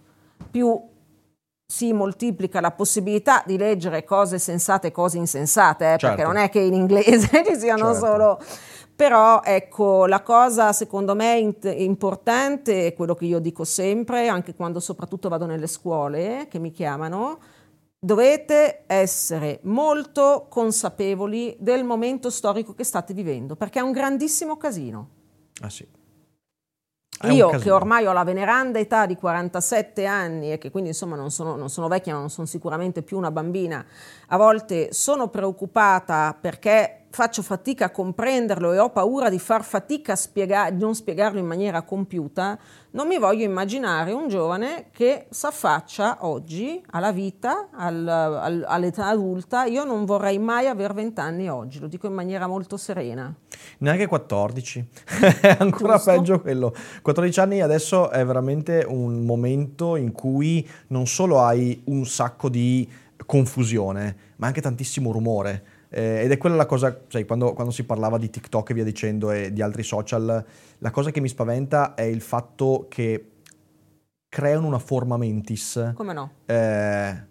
più 0.51 0.91
si 1.73 1.95
moltiplica 1.95 2.61
la 2.61 2.71
possibilità 2.71 3.43
di 3.47 3.57
leggere 3.57 4.05
cose 4.05 4.39
sensate 4.39 4.89
e 4.89 4.91
cose 4.91 5.17
insensate, 5.17 5.85
eh, 5.85 5.97
certo. 5.97 6.07
perché 6.07 6.23
non 6.25 6.37
è 6.37 6.51
che 6.51 6.61
in 6.61 6.75
inglese 6.75 7.29
ci 7.49 7.59
siano 7.59 7.93
certo. 7.93 8.07
solo 8.07 8.41
però 9.03 9.43
ecco, 9.43 10.07
la 10.07 10.23
cosa 10.23 10.73
secondo 10.73 11.17
me 11.17 11.37
importante 11.37 12.87
è 12.87 12.95
quello 12.95 13.17
che 13.17 13.25
io 13.25 13.41
dico 13.41 13.65
sempre, 13.65 14.29
anche 14.29 14.55
quando 14.55 14.79
soprattutto 14.79 15.29
vado 15.29 15.45
nelle 15.45 15.67
scuole 15.67 16.47
che 16.49 16.61
mi 16.61 16.71
chiamano, 16.71 17.41
dovete 17.99 18.85
essere 18.87 19.59
molto 19.65 20.47
consapevoli 20.49 21.57
del 21.59 21.83
momento 21.83 22.31
storico 22.31 22.75
che 22.75 22.85
state 22.85 23.13
vivendo, 23.13 23.57
perché 23.57 23.81
è 23.81 23.83
un 23.83 23.91
grandissimo 23.91 24.57
casino. 24.57 25.09
Ah 25.63 25.69
sì. 25.69 25.85
Io 27.23 27.49
che 27.51 27.71
ormai 27.73 28.07
ho 28.07 28.13
la 28.13 28.23
veneranda 28.23 28.79
età 28.79 29.07
di 29.07 29.17
47 29.17 30.07
anni 30.07 30.53
e 30.53 30.59
che 30.59 30.71
quindi 30.71 30.91
insomma 30.91 31.17
non 31.17 31.33
sono, 31.33 31.57
non 31.57 31.71
sono 31.71 31.89
vecchia 31.89 32.15
ma 32.15 32.21
non 32.21 32.31
sono 32.31 32.47
sicuramente 32.47 33.03
più 33.03 33.17
una 33.17 33.33
bambina, 33.33 33.85
a 34.29 34.37
volte 34.37 34.93
sono 34.93 35.27
preoccupata 35.27 36.37
perché 36.41 37.02
faccio 37.13 37.43
fatica 37.43 37.87
a 37.87 37.91
comprenderlo 37.91 38.73
e 38.73 38.79
ho 38.79 38.89
paura 38.89 39.29
di 39.29 39.39
far 39.39 39.63
fatica 39.65 40.13
a 40.13 40.17
spiegare, 40.17 40.75
non 40.75 40.95
spiegarlo 40.95 41.39
in 41.39 41.45
maniera 41.45 41.83
compiuta, 41.83 42.59
non 42.93 43.07
mi 43.07 43.19
voglio 43.19 43.45
immaginare 43.45 44.13
un 44.13 44.29
giovane 44.29 44.87
che 44.93 45.27
s'affaccia 45.29 46.27
oggi 46.27 46.83
alla 46.91 47.13
vita, 47.13 47.69
al, 47.71 48.09
al, 48.09 48.65
all'età 48.67 49.09
adulta. 49.09 49.65
Io 49.65 49.85
non 49.85 50.07
vorrei 50.07 50.39
mai 50.39 50.69
avere 50.69 50.95
vent'anni 50.95 51.51
oggi, 51.51 51.81
lo 51.81 51.87
dico 51.87 52.07
in 52.07 52.15
maniera 52.15 52.47
molto 52.47 52.79
serena. 52.79 53.33
Neanche 53.79 54.07
14, 54.07 54.89
è 55.43 55.57
ancora 55.61 55.97
Giusto? 55.97 56.11
peggio 56.11 56.41
quello. 56.41 56.75
14 57.03 57.41
anni 57.41 57.61
adesso 57.61 58.11
è 58.11 58.25
veramente 58.25 58.87
un 58.89 59.25
momento 59.27 59.97
in 59.97 60.13
cui 60.13 60.67
non 60.89 61.07
solo 61.07 61.43
hai 61.43 61.83
un 61.87 62.07
sacco 62.07 62.49
di 62.49 62.89
confusione, 63.27 64.17
ma 64.37 64.47
anche 64.47 64.63
tantissimo 64.63 65.13
rumore 65.13 65.72
eh, 65.95 66.23
ed 66.23 66.31
è 66.31 66.39
quella 66.39 66.57
la 66.57 66.65
cosa, 66.65 67.03
cioè, 67.07 67.27
quando, 67.27 67.53
quando, 67.53 67.71
si 67.71 67.85
parlava 67.85 68.17
di 68.17 68.31
TikTok 68.31 68.71
e 68.71 68.75
via 68.75 68.85
dicendo 68.85 69.31
e 69.31 69.53
di 69.53 69.61
altri 69.61 69.83
social, 69.83 70.45
la 70.79 70.91
cosa 70.91 71.11
che 71.11 71.21
mi 71.21 71.29
spaventa 71.29 71.95
è 71.95 72.03
il 72.03 72.23
fatto 72.23 72.87
che 72.89 73.33
creano 74.27 74.67
una 74.67 74.79
forma 74.79 75.19
mentis. 75.19 75.93
Come 75.95 76.15
no? 76.15 76.31
Eh, 76.47 77.27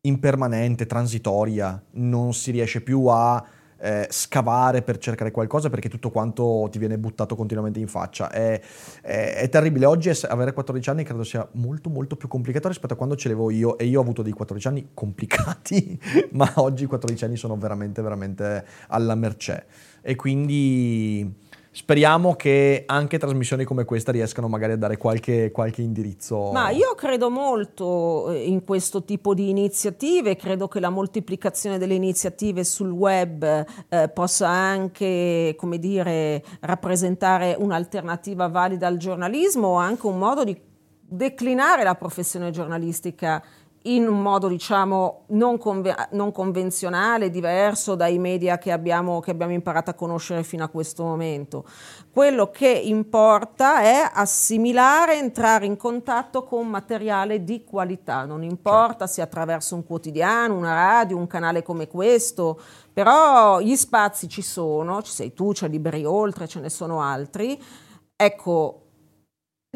impermanente, 0.00 0.86
transitoria, 0.86 1.82
non 1.92 2.32
si 2.32 2.52
riesce 2.52 2.80
più 2.80 3.04
a 3.06 3.44
eh, 3.78 4.06
scavare 4.10 4.82
per 4.82 4.98
cercare 4.98 5.30
qualcosa 5.30 5.70
perché 5.70 5.88
tutto 5.88 6.10
quanto 6.10 6.68
ti 6.70 6.78
viene 6.78 6.98
buttato 6.98 7.36
continuamente 7.36 7.78
in 7.78 7.88
faccia. 7.88 8.30
È, 8.30 8.60
è, 9.02 9.34
è 9.36 9.48
terribile. 9.48 9.86
Oggi 9.86 10.10
avere 10.28 10.52
14 10.52 10.90
anni 10.90 11.04
credo 11.04 11.24
sia 11.24 11.46
molto 11.52 11.90
molto 11.90 12.16
più 12.16 12.28
complicato 12.28 12.68
rispetto 12.68 12.94
a 12.94 12.96
quando 12.96 13.16
ce 13.16 13.28
l'avevo 13.28 13.50
io 13.50 13.78
e 13.78 13.84
io 13.84 13.98
ho 13.98 14.02
avuto 14.02 14.22
dei 14.22 14.32
14 14.32 14.68
anni 14.68 14.88
complicati, 14.94 15.98
ma 16.32 16.50
oggi 16.56 16.84
i 16.84 16.86
14 16.86 17.24
anni 17.24 17.36
sono 17.36 17.56
veramente 17.56 18.02
veramente 18.02 18.64
alla 18.88 19.14
mercé. 19.14 19.66
E 20.00 20.14
quindi 20.14 21.44
speriamo 21.76 22.36
che 22.36 22.84
anche 22.86 23.18
trasmissioni 23.18 23.64
come 23.64 23.84
questa 23.84 24.10
riescano 24.10 24.48
magari 24.48 24.72
a 24.72 24.76
dare 24.78 24.96
qualche, 24.96 25.50
qualche, 25.50 25.82
indirizzo. 25.82 26.50
Ma 26.50 26.70
io 26.70 26.94
credo 26.94 27.28
molto 27.28 28.30
eh, 28.30 28.46
in 28.46 28.64
questo 28.64 29.04
tipo 29.04 29.34
di 29.34 29.50
iniziative, 29.50 30.36
credo 30.36 30.68
che 30.68 30.80
la 30.80 30.88
moltiplicazione 30.88 31.76
delle 31.76 31.92
iniziative 31.92 32.64
sul 32.64 32.90
web 32.90 33.66
eh, 33.90 34.08
possa 34.08 34.48
anche, 34.48 35.54
come 35.58 35.78
dire, 35.78 36.42
rappresentare 36.60 37.54
un'alternativa 37.58 38.48
valida 38.48 38.86
al 38.86 38.96
giornalismo 38.96 39.68
o 39.68 39.74
anche 39.74 40.06
un 40.06 40.16
modo 40.16 40.44
di 40.44 40.58
declinare 41.08 41.82
la 41.84 41.94
professione 41.94 42.50
giornalistica 42.52 43.42
in 43.94 44.08
un 44.08 44.20
modo 44.20 44.48
diciamo 44.48 45.24
non, 45.28 45.58
conve- 45.58 46.08
non, 46.12 46.32
convenzionale, 46.32 47.30
diverso 47.30 47.94
dai 47.94 48.18
media 48.18 48.58
che 48.58 48.72
abbiamo, 48.72 49.20
che 49.20 49.30
abbiamo 49.30 49.52
imparato 49.52 49.90
a 49.90 49.94
conoscere 49.94 50.42
fino 50.42 50.64
a 50.64 50.68
questo 50.68 51.04
momento. 51.04 51.64
Quello 52.10 52.50
che 52.50 52.68
importa 52.68 53.80
è 53.80 54.10
assimilare, 54.12 55.18
entrare 55.18 55.66
in 55.66 55.76
contatto 55.76 56.44
con 56.44 56.66
materiale 56.66 57.44
di 57.44 57.64
qualità, 57.64 58.24
non 58.24 58.42
importa 58.42 59.06
certo. 59.06 59.06
se 59.06 59.22
attraverso 59.22 59.74
un 59.74 59.84
quotidiano, 59.84 60.56
una 60.56 60.74
radio, 60.74 61.16
un 61.16 61.26
canale 61.26 61.62
come 61.62 61.86
questo, 61.86 62.58
però 62.92 63.60
gli 63.60 63.76
spazi 63.76 64.28
ci 64.28 64.42
sono, 64.42 65.02
ci 65.02 65.12
sei 65.12 65.34
tu, 65.34 65.52
c'è 65.52 65.68
Liberi 65.68 66.04
Oltre, 66.04 66.48
ce 66.48 66.60
ne 66.60 66.70
sono 66.70 67.02
altri. 67.02 67.62
Ecco, 68.16 68.85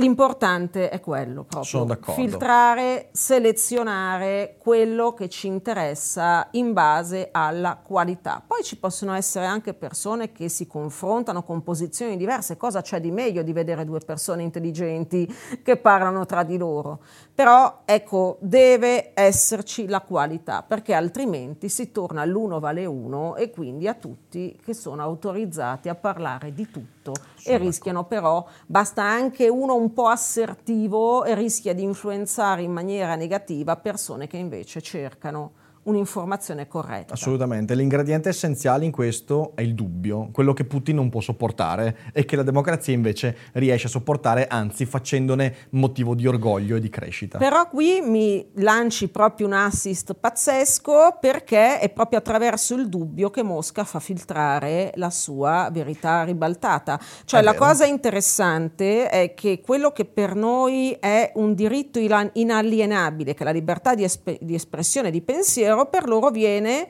L'importante 0.00 0.88
è 0.88 0.98
quello 0.98 1.44
proprio, 1.44 1.98
filtrare, 2.14 3.10
selezionare 3.12 4.56
quello 4.58 5.12
che 5.12 5.28
ci 5.28 5.46
interessa 5.46 6.48
in 6.52 6.72
base 6.72 7.28
alla 7.30 7.78
qualità. 7.82 8.42
Poi 8.44 8.62
ci 8.62 8.78
possono 8.78 9.12
essere 9.12 9.44
anche 9.44 9.74
persone 9.74 10.32
che 10.32 10.48
si 10.48 10.66
confrontano 10.66 11.42
con 11.42 11.62
posizioni 11.62 12.16
diverse, 12.16 12.56
cosa 12.56 12.80
c'è 12.80 12.98
di 12.98 13.10
meglio 13.10 13.42
di 13.42 13.52
vedere 13.52 13.84
due 13.84 13.98
persone 13.98 14.42
intelligenti 14.42 15.30
che 15.62 15.76
parlano 15.76 16.24
tra 16.24 16.44
di 16.44 16.56
loro? 16.56 17.00
Però 17.40 17.84
ecco, 17.86 18.36
deve 18.40 19.12
esserci 19.14 19.88
la 19.88 20.02
qualità, 20.02 20.62
perché 20.62 20.92
altrimenti 20.92 21.70
si 21.70 21.90
torna 21.90 22.20
all'uno 22.20 22.60
vale 22.60 22.84
uno 22.84 23.34
e 23.34 23.48
quindi 23.48 23.88
a 23.88 23.94
tutti 23.94 24.60
che 24.62 24.74
sono 24.74 25.00
autorizzati 25.00 25.88
a 25.88 25.94
parlare 25.94 26.52
di 26.52 26.70
tutto 26.70 27.14
e 27.42 27.56
rischiano 27.56 28.04
però, 28.04 28.46
basta 28.66 29.04
anche 29.04 29.48
uno 29.48 29.74
un 29.74 29.94
po' 29.94 30.08
assertivo 30.08 31.24
e 31.24 31.34
rischia 31.34 31.72
di 31.72 31.82
influenzare 31.82 32.60
in 32.60 32.72
maniera 32.72 33.14
negativa 33.14 33.74
persone 33.76 34.26
che 34.26 34.36
invece 34.36 34.82
cercano 34.82 35.52
un'informazione 35.84 36.68
corretta. 36.68 37.14
Assolutamente, 37.14 37.74
l'ingrediente 37.74 38.28
essenziale 38.28 38.84
in 38.84 38.90
questo 38.90 39.52
è 39.54 39.62
il 39.62 39.74
dubbio, 39.74 40.28
quello 40.32 40.52
che 40.52 40.64
Putin 40.64 40.96
non 40.96 41.08
può 41.08 41.20
sopportare 41.20 41.96
e 42.12 42.24
che 42.24 42.36
la 42.36 42.42
democrazia 42.42 42.92
invece 42.92 43.36
riesce 43.52 43.86
a 43.86 43.90
sopportare, 43.90 44.46
anzi 44.46 44.84
facendone 44.84 45.68
motivo 45.70 46.14
di 46.14 46.26
orgoglio 46.26 46.76
e 46.76 46.80
di 46.80 46.88
crescita. 46.88 47.38
Però 47.38 47.68
qui 47.68 48.00
mi 48.00 48.46
lanci 48.56 49.08
proprio 49.08 49.46
un 49.46 49.54
assist 49.54 50.14
pazzesco 50.14 51.18
perché 51.20 51.78
è 51.78 51.88
proprio 51.88 52.18
attraverso 52.18 52.74
il 52.74 52.88
dubbio 52.88 53.30
che 53.30 53.42
Mosca 53.42 53.84
fa 53.84 54.00
filtrare 54.00 54.92
la 54.96 55.10
sua 55.10 55.70
verità 55.72 56.24
ribaltata. 56.24 57.00
Cioè 57.24 57.40
è 57.40 57.42
la 57.42 57.52
vero. 57.52 57.64
cosa 57.64 57.86
interessante 57.86 59.08
è 59.08 59.34
che 59.34 59.60
quello 59.64 59.92
che 59.92 60.04
per 60.04 60.34
noi 60.34 60.96
è 60.98 61.32
un 61.36 61.54
diritto 61.54 61.98
inalienabile, 61.98 63.34
che 63.34 63.42
è 63.42 63.44
la 63.44 63.50
libertà 63.50 63.94
di, 63.94 64.04
esp- 64.04 64.38
di 64.40 64.54
espressione 64.54 65.10
di 65.10 65.22
pensiero, 65.22 65.69
pensiero 65.70 65.86
per 65.86 66.08
loro 66.08 66.30
viene 66.30 66.88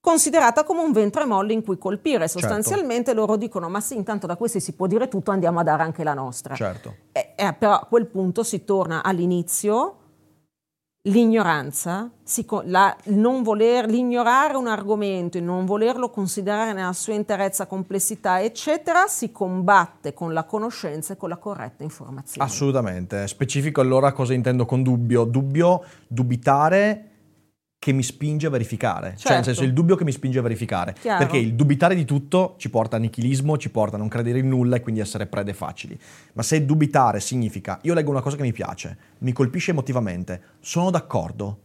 considerata 0.00 0.64
come 0.64 0.80
un 0.80 0.92
ventre 0.92 1.24
molle 1.24 1.52
in 1.52 1.62
cui 1.62 1.78
colpire. 1.78 2.28
Certo. 2.28 2.38
Sostanzialmente 2.38 3.06
certo. 3.06 3.20
loro 3.20 3.36
dicono: 3.36 3.68
Ma 3.68 3.80
sì, 3.80 3.94
intanto 3.94 4.26
da 4.26 4.36
questi 4.36 4.60
si 4.60 4.72
può 4.72 4.86
dire 4.86 5.08
tutto, 5.08 5.30
andiamo 5.30 5.60
a 5.60 5.62
dare 5.62 5.82
anche 5.82 6.04
la 6.04 6.14
nostra. 6.14 6.54
Certo. 6.54 6.94
E, 7.12 7.32
e, 7.36 7.52
però 7.54 7.74
a 7.74 7.86
quel 7.88 8.06
punto 8.06 8.42
si 8.42 8.64
torna 8.64 9.02
all'inizio. 9.02 9.94
L'ignoranza, 11.02 12.10
la, 12.64 12.94
non 13.04 13.42
voler, 13.42 13.86
l'ignorare 13.86 14.56
un 14.56 14.66
argomento, 14.66 15.38
e 15.38 15.40
non 15.40 15.64
volerlo 15.64 16.10
considerare 16.10 16.74
nella 16.74 16.92
sua 16.92 17.14
interezza, 17.14 17.66
complessità, 17.66 18.42
eccetera, 18.42 19.06
si 19.06 19.32
combatte 19.32 20.12
con 20.12 20.34
la 20.34 20.44
conoscenza 20.44 21.14
e 21.14 21.16
con 21.16 21.30
la 21.30 21.38
corretta 21.38 21.82
informazione. 21.82 22.46
Assolutamente. 22.46 23.26
Specifico 23.26 23.80
allora 23.80 24.12
cosa 24.12 24.34
intendo 24.34 24.66
con 24.66 24.82
dubbio. 24.82 25.24
Dubbio, 25.24 25.82
dubitare 26.08 27.07
che 27.88 27.94
mi 27.94 28.02
spinge 28.02 28.46
a 28.46 28.50
verificare, 28.50 29.08
certo. 29.12 29.22
cioè 29.22 29.34
nel 29.36 29.44
senso 29.44 29.64
il 29.64 29.72
dubbio 29.72 29.96
che 29.96 30.04
mi 30.04 30.12
spinge 30.12 30.38
a 30.38 30.42
verificare, 30.42 30.92
Chiaro. 30.92 31.20
perché 31.20 31.38
il 31.38 31.54
dubitare 31.54 31.94
di 31.94 32.04
tutto 32.04 32.56
ci 32.58 32.68
porta 32.68 32.96
a 32.96 32.98
nichilismo, 32.98 33.56
ci 33.56 33.70
porta 33.70 33.96
a 33.96 33.98
non 33.98 34.08
credere 34.08 34.40
in 34.40 34.48
nulla 34.48 34.76
e 34.76 34.82
quindi 34.82 35.00
essere 35.00 35.24
prede 35.24 35.54
facili. 35.54 35.98
Ma 36.34 36.42
se 36.42 36.66
dubitare 36.66 37.18
significa 37.18 37.78
io 37.84 37.94
leggo 37.94 38.10
una 38.10 38.20
cosa 38.20 38.36
che 38.36 38.42
mi 38.42 38.52
piace, 38.52 38.98
mi 39.20 39.32
colpisce 39.32 39.70
emotivamente, 39.70 40.42
sono 40.60 40.90
d'accordo, 40.90 41.60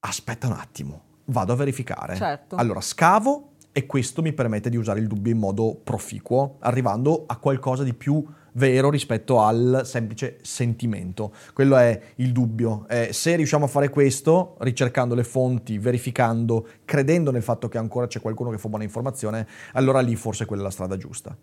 aspetta 0.00 0.48
un 0.48 0.54
attimo, 0.54 1.02
vado 1.26 1.52
a 1.52 1.56
verificare. 1.56 2.16
Certo. 2.16 2.56
Allora 2.56 2.80
scavo 2.80 3.52
e 3.70 3.86
questo 3.86 4.22
mi 4.22 4.32
permette 4.32 4.70
di 4.70 4.76
usare 4.76 4.98
il 4.98 5.06
dubbio 5.06 5.30
in 5.30 5.38
modo 5.38 5.80
proficuo, 5.84 6.56
arrivando 6.62 7.26
a 7.28 7.36
qualcosa 7.36 7.84
di 7.84 7.94
più 7.94 8.26
vero 8.58 8.90
rispetto 8.90 9.40
al 9.40 9.82
semplice 9.84 10.38
sentimento. 10.42 11.32
Quello 11.54 11.76
è 11.76 11.98
il 12.16 12.32
dubbio. 12.32 12.86
Eh, 12.88 13.12
se 13.12 13.36
riusciamo 13.36 13.64
a 13.64 13.68
fare 13.68 13.88
questo, 13.88 14.56
ricercando 14.58 15.14
le 15.14 15.24
fonti, 15.24 15.78
verificando, 15.78 16.66
credendo 16.84 17.30
nel 17.30 17.42
fatto 17.42 17.68
che 17.68 17.78
ancora 17.78 18.06
c'è 18.06 18.20
qualcuno 18.20 18.50
che 18.50 18.58
fa 18.58 18.68
buona 18.68 18.84
informazione, 18.84 19.46
allora 19.72 20.00
lì 20.00 20.14
forse 20.16 20.44
quella 20.44 20.62
è 20.62 20.64
la 20.66 20.70
strada 20.70 20.96
giusta. 20.96 21.34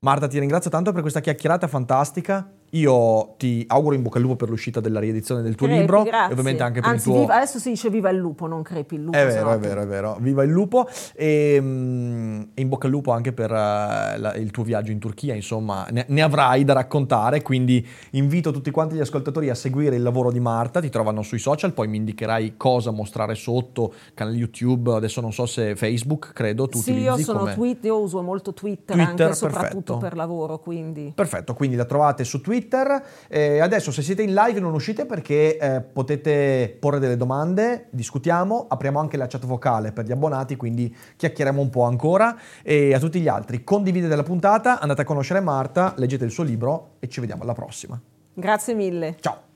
Marta, 0.00 0.28
ti 0.28 0.38
ringrazio 0.38 0.70
tanto 0.70 0.92
per 0.92 1.00
questa 1.00 1.20
chiacchierata 1.20 1.66
fantastica. 1.66 2.48
Io 2.70 3.34
ti 3.38 3.64
auguro 3.66 3.94
in 3.94 4.02
bocca 4.02 4.18
al 4.18 4.24
lupo 4.24 4.36
per 4.36 4.50
l'uscita 4.50 4.80
della 4.80 5.00
riedizione 5.00 5.40
del 5.40 5.54
tuo 5.54 5.66
crepi, 5.66 5.80
libro 5.80 6.02
grazie. 6.02 6.28
e 6.28 6.32
ovviamente 6.32 6.62
anche 6.62 6.80
per 6.80 6.90
Anzi, 6.90 7.08
il 7.08 7.14
tuo... 7.14 7.22
Viva, 7.22 7.36
adesso 7.36 7.58
si 7.58 7.70
dice 7.70 7.88
viva 7.88 8.10
il 8.10 8.18
lupo, 8.18 8.46
non 8.46 8.62
crepi 8.62 8.96
il 8.96 9.04
lupo. 9.04 9.16
È 9.16 9.26
vero, 9.26 9.52
è 9.52 9.58
vero, 9.58 9.82
è 9.82 9.86
vero. 9.86 10.16
Viva 10.20 10.42
il 10.42 10.50
lupo 10.50 10.86
e, 11.14 11.56
um, 11.58 12.48
in 12.54 12.68
bocca 12.68 12.86
al 12.86 12.92
lupo 12.92 13.12
anche 13.12 13.32
per 13.32 13.50
uh, 13.50 13.54
la, 13.54 14.34
il 14.36 14.50
tuo 14.50 14.64
viaggio 14.64 14.92
in 14.92 14.98
Turchia, 14.98 15.34
insomma, 15.34 15.86
ne, 15.90 16.04
ne, 16.08 16.22
avrai 16.22 16.64
da 16.64 16.74
raccontare, 16.74 17.40
quindi 17.40 17.86
invito 18.10 18.50
tutti 18.50 18.70
quanti 18.70 18.96
gli 18.96 19.00
ascoltatori 19.00 19.48
a 19.48 19.54
seguire 19.54 19.96
il 19.96 20.02
lavoro 20.02 20.30
di 20.30 20.40
Marta, 20.40 20.80
ti 20.80 20.90
trovano 20.90 21.22
sui 21.22 21.38
social, 21.38 21.72
poi 21.72 21.88
mi 21.88 21.96
indicherai 21.96 22.54
cosa 22.58 22.90
mostrare 22.90 23.34
sotto, 23.34 23.94
canale 24.12 24.36
YouTube, 24.36 24.92
adesso 24.92 25.22
non 25.22 25.32
so 25.32 25.46
se 25.46 25.74
Facebook, 25.74 26.32
credo, 26.34 26.68
tu 26.68 26.78
sì, 26.78 26.92
io 26.92 27.16
sono 27.16 27.40
come... 27.40 27.54
tweet, 27.54 27.84
io 27.84 27.98
uso 27.98 28.20
molto 28.20 28.52
Twitter, 28.52 28.94
Twitter 28.94 29.26
anche 29.26 29.34
soprattutto 29.34 29.96
per 29.96 30.14
lavoro, 30.14 30.58
quindi... 30.58 31.12
Perfetto, 31.14 31.54
quindi 31.54 31.76
la 31.76 31.86
trovate 31.86 32.24
su 32.24 32.40
Twitter 32.58 33.02
eh, 33.28 33.60
adesso 33.60 33.92
se 33.92 34.02
siete 34.02 34.22
in 34.22 34.34
live 34.34 34.58
non 34.58 34.74
uscite 34.74 35.06
perché 35.06 35.56
eh, 35.56 35.80
potete 35.80 36.76
porre 36.78 36.98
delle 36.98 37.16
domande, 37.16 37.86
discutiamo, 37.90 38.66
apriamo 38.68 38.98
anche 38.98 39.16
la 39.16 39.26
chat 39.26 39.46
vocale 39.46 39.92
per 39.92 40.04
gli 40.04 40.12
abbonati, 40.12 40.56
quindi 40.56 40.94
chiacchieriamo 41.16 41.60
un 41.60 41.70
po' 41.70 41.84
ancora. 41.84 42.36
E 42.62 42.92
a 42.94 42.98
tutti 42.98 43.20
gli 43.20 43.28
altri, 43.28 43.62
condividete 43.62 44.14
la 44.14 44.22
puntata, 44.22 44.80
andate 44.80 45.02
a 45.02 45.04
conoscere 45.04 45.40
Marta, 45.40 45.94
leggete 45.96 46.24
il 46.24 46.30
suo 46.30 46.44
libro 46.44 46.96
e 46.98 47.08
ci 47.08 47.20
vediamo 47.20 47.42
alla 47.42 47.54
prossima. 47.54 48.00
Grazie 48.34 48.74
mille. 48.74 49.16
Ciao. 49.20 49.47